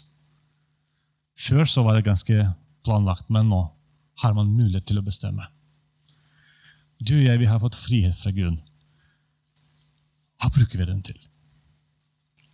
Før 1.35 1.67
så 1.67 1.83
var 1.83 1.99
det 1.99 2.07
ganske 2.07 2.47
planlagt, 2.87 3.27
men 3.29 3.51
nå 3.51 3.61
har 4.23 4.35
man 4.39 4.55
mulighet 4.55 4.87
til 4.87 5.03
å 5.03 5.05
bestemme. 5.05 5.43
Du 7.03 7.17
og 7.19 7.27
jeg, 7.27 7.41
vi 7.43 7.51
har 7.51 7.59
fått 7.59 7.75
frihet 7.75 8.15
fra 8.15 8.31
Gud. 8.31 8.63
Hva 10.39 10.55
bruker 10.55 10.79
vi 10.79 10.87
den 10.87 11.03
til? 11.03 11.19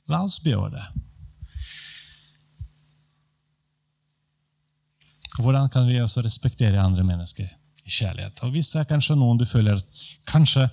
La 0.09 0.25
oss 0.25 0.41
be 0.43 0.57
over 0.57 0.73
det. 0.79 0.89
Hvordan 5.41 5.69
kan 5.73 5.87
vi 5.89 6.01
også 6.01 6.23
respektere 6.25 6.81
andre 6.83 7.05
mennesker 7.07 7.47
i 7.85 7.91
kjærlighet? 7.91 8.43
Og 8.45 8.51
Hvis 8.55 8.73
det 8.73 8.83
er 8.83 8.91
kanskje 8.93 9.17
noen 9.19 9.39
du 9.41 9.47
føler 9.49 9.81
Kanskje 10.29 10.69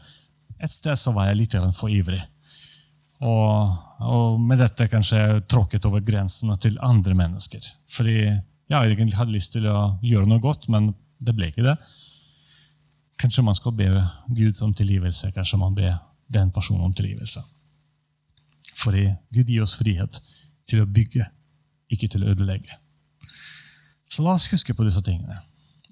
et 0.57 0.73
sted 0.73 0.97
så 0.97 1.13
var 1.13 1.29
jeg 1.29 1.37
litt 1.37 1.55
for 1.77 1.93
ivrig. 1.93 2.21
Og, 3.21 3.73
og 4.01 4.39
med 4.41 4.57
dette 4.61 4.87
kanskje 4.89 5.19
jeg 5.19 5.43
tråkket 5.49 5.85
over 5.89 6.01
grensene 6.05 6.57
til 6.61 6.77
andre 6.81 7.13
mennesker. 7.17 7.61
Fordi 7.93 8.17
jeg 8.17 8.93
egentlig 8.93 9.17
hadde 9.17 9.35
lyst 9.35 9.53
til 9.53 9.67
å 9.69 9.97
gjøre 10.01 10.29
noe 10.29 10.41
godt, 10.41 10.67
men 10.73 10.91
det 11.21 11.35
ble 11.37 11.51
ikke 11.51 11.65
det. 11.65 11.75
Kanskje 13.21 13.45
man 13.45 13.57
skal 13.57 13.73
be 13.77 13.89
Gud 14.33 14.57
om 14.65 14.73
tilgivelse. 14.73 15.31
Kanskje 15.35 15.61
man 15.61 15.77
ber 15.77 15.95
den 16.33 16.51
personen 16.53 16.85
om 16.85 16.93
tilgivelse. 16.93 17.41
Fordi 18.77 19.07
Gud 19.33 19.49
gir 19.49 19.63
oss 19.65 19.77
frihet 19.79 20.19
til 20.69 20.83
å 20.83 20.89
bygge, 20.89 21.25
ikke 21.93 22.09
til 22.11 22.25
å 22.25 22.33
ødelegge. 22.33 22.75
Så 24.07 24.23
la 24.23 24.33
oss 24.33 24.47
huske 24.51 24.73
på 24.73 24.85
disse 24.87 25.01
tingene. 25.03 25.35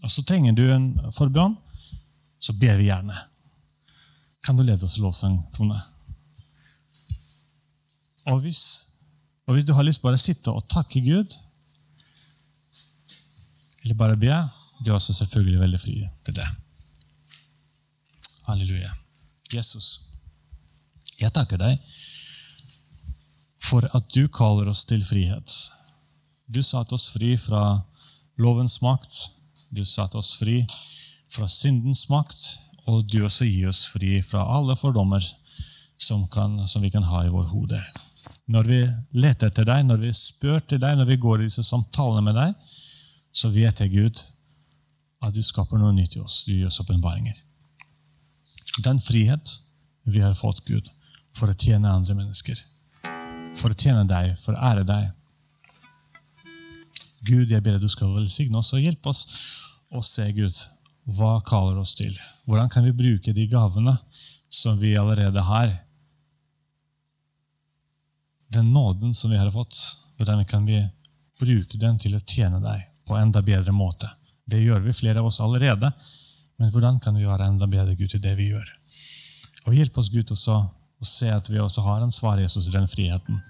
Og 0.04 0.12
Så 0.12 0.24
trenger 0.24 0.54
du 0.54 0.66
en 0.72 0.92
forbønn, 1.12 1.56
så 2.40 2.54
ber 2.54 2.78
vi 2.78 2.90
gjerne. 2.90 3.16
Kan 4.46 4.58
du 4.58 4.64
lede 4.64 4.86
oss 4.86 4.98
i 5.00 5.02
lovsang, 5.02 5.40
Tone? 5.56 5.80
Og 8.30 8.40
hvis, 8.42 8.62
og 9.46 9.54
hvis 9.54 9.66
du 9.66 9.74
har 9.74 9.86
lyst 9.86 10.02
bare 10.02 10.22
sitte 10.22 10.54
og 10.54 10.68
takke 10.70 11.02
Gud, 11.02 11.34
eller 13.84 13.98
bare 13.98 14.18
be, 14.18 14.38
du 14.82 14.92
er 14.92 14.98
også 14.98 15.14
selvfølgelig 15.14 15.60
veldig 15.60 15.80
fri 15.80 15.96
til 16.26 16.36
det. 16.36 16.48
Halleluja. 18.48 18.92
Jesus, 19.54 20.02
jeg 21.20 21.34
takker 21.34 21.62
deg 21.62 21.78
for 23.66 23.86
at 23.98 24.10
du 24.14 24.28
kaller 24.30 24.70
oss 24.70 24.84
til 24.86 25.02
frihet. 25.06 25.54
Du 26.46 26.62
satte 26.62 26.98
oss 26.98 27.10
fri 27.14 27.34
fra 27.42 27.82
lovens 28.42 28.80
makt. 28.84 29.16
Du 29.70 29.84
satte 29.86 30.20
oss 30.20 30.36
fri 30.40 30.62
fra 31.34 31.48
syndens 31.52 32.08
makt. 32.12 32.44
Og 32.86 33.06
du 33.10 33.24
også 33.26 33.48
gir 33.50 33.72
oss 33.72 33.86
fri 33.90 34.20
fra 34.22 34.44
alle 34.58 34.76
fordommer 34.78 35.24
som, 35.98 36.28
kan, 36.30 36.60
som 36.68 36.84
vi 36.86 36.92
kan 36.94 37.06
ha 37.08 37.24
i 37.26 37.32
vår 37.34 37.48
hode. 37.50 37.80
Når 38.52 38.70
vi 38.70 38.82
leter 39.18 39.50
etter 39.50 39.66
deg, 39.66 39.88
når 39.88 40.04
vi 40.04 40.14
spør 40.14 40.62
til 40.62 40.82
deg, 40.84 41.00
når 41.00 41.10
vi 41.10 41.22
går 41.22 41.42
i 41.42 41.50
disse 41.50 41.66
samtalene 41.66 42.22
med 42.28 42.38
deg, 42.38 42.54
så 43.36 43.50
vet 43.50 43.82
jeg, 43.82 43.96
Gud, 43.96 44.22
at 45.26 45.34
du 45.34 45.42
skaper 45.42 45.82
noe 45.82 45.96
nytt 45.96 46.20
i 46.20 46.22
oss. 46.22 46.44
Du 46.46 46.54
gir 46.54 46.70
oss 46.70 46.80
åpenbaringer 46.84 47.42
den 48.84 49.00
frihet 49.00 49.62
vi 50.04 50.22
har 50.22 50.34
fått, 50.34 50.66
Gud, 50.66 50.90
for 51.36 51.50
å 51.50 51.58
tjene 51.58 51.92
andre 51.92 52.16
mennesker. 52.18 52.60
For 53.56 53.72
å 53.72 53.78
tjene 53.78 54.06
deg, 54.10 54.36
for 54.42 54.56
å 54.56 54.72
ære 54.72 54.84
deg. 54.88 55.08
Gud, 57.26 57.50
jeg 57.50 57.64
ber 57.64 57.78
deg 57.78 57.86
du 57.86 57.92
skal 57.92 58.14
velsigne 58.14 58.60
oss 58.60 58.74
og 58.76 58.84
hjelpe 58.84 59.10
oss 59.10 59.26
å 59.96 60.02
se, 60.04 60.28
Gud, 60.36 60.54
hva 61.18 61.38
kaller 61.46 61.80
oss 61.82 61.96
til? 61.98 62.14
Hvordan 62.46 62.70
kan 62.74 62.86
vi 62.86 62.94
bruke 62.96 63.34
de 63.34 63.46
gavene 63.50 63.96
som 64.50 64.78
vi 64.82 64.96
allerede 64.98 65.42
har? 65.46 65.72
Den 68.54 68.72
nåden 68.74 69.14
som 69.14 69.34
vi 69.34 69.40
har 69.40 69.52
fått, 69.54 69.78
hvordan 70.18 70.46
kan 70.50 70.66
vi 70.66 70.80
bruke 71.42 71.80
den 71.82 71.98
til 72.02 72.16
å 72.16 72.24
tjene 72.24 72.62
deg 72.64 72.86
på 73.08 73.18
enda 73.18 73.42
bedre 73.46 73.74
måte? 73.76 74.10
Det 74.46 74.62
gjør 74.62 74.86
vi, 74.86 74.94
flere 74.94 75.22
av 75.22 75.30
oss 75.30 75.42
allerede. 75.42 75.92
Men 76.62 76.72
hvordan 76.72 77.00
kan 77.04 77.18
vi 77.18 77.26
være 77.28 77.50
enda 77.50 77.68
bedre 77.68 77.98
Gud 77.98 78.14
i 78.16 78.22
det 78.22 78.36
vi 78.38 78.52
gjør? 78.54 78.70
Og 79.66 79.74
Hjelp 79.76 79.98
oss, 79.98 80.12
Gud, 80.14 80.32
også 80.32 80.60
å 80.62 81.08
se 81.10 81.30
at 81.34 81.50
vi 81.50 81.60
også 81.60 81.84
har 81.86 82.06
ansvar 82.06 82.40
Jesus, 82.40 82.70
i 82.70 82.76
den 82.76 82.88
friheten. 82.88 83.42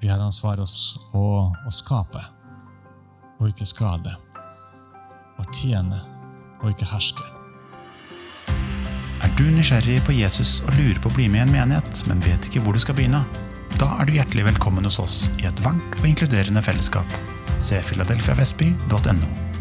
Vi 0.00 0.10
har 0.10 0.20
ansvar 0.20 0.58
for 0.64 1.20
å, 1.20 1.50
å 1.52 1.74
skape 1.74 2.22
og 3.42 3.50
ikke 3.50 3.68
skade. 3.68 4.14
Å 5.38 5.46
tjene 5.50 5.98
og 6.62 6.70
ikke 6.70 6.88
herske. 6.92 7.26
Er 9.22 9.34
du 9.38 9.44
nysgjerrig 9.50 10.00
på 10.06 10.14
Jesus 10.16 10.60
og 10.66 10.74
lurer 10.78 11.00
på 11.02 11.10
å 11.10 11.16
bli 11.16 11.28
med 11.30 11.42
i 11.42 11.46
en 11.46 11.54
menighet, 11.56 12.04
men 12.08 12.22
vet 12.24 12.48
ikke 12.48 12.62
hvor 12.64 12.78
du 12.78 12.82
skal 12.82 12.98
begynne? 12.98 13.22
Da 13.80 13.88
er 13.98 14.06
du 14.06 14.16
hjertelig 14.16 14.46
velkommen 14.50 14.86
hos 14.86 15.00
oss 15.02 15.22
i 15.40 15.48
et 15.48 15.64
varmt 15.64 15.96
og 16.00 16.10
inkluderende 16.10 16.62
fellesskap. 16.64 17.18
Se 17.62 17.80
filadelfiavestby.no. 17.86 19.51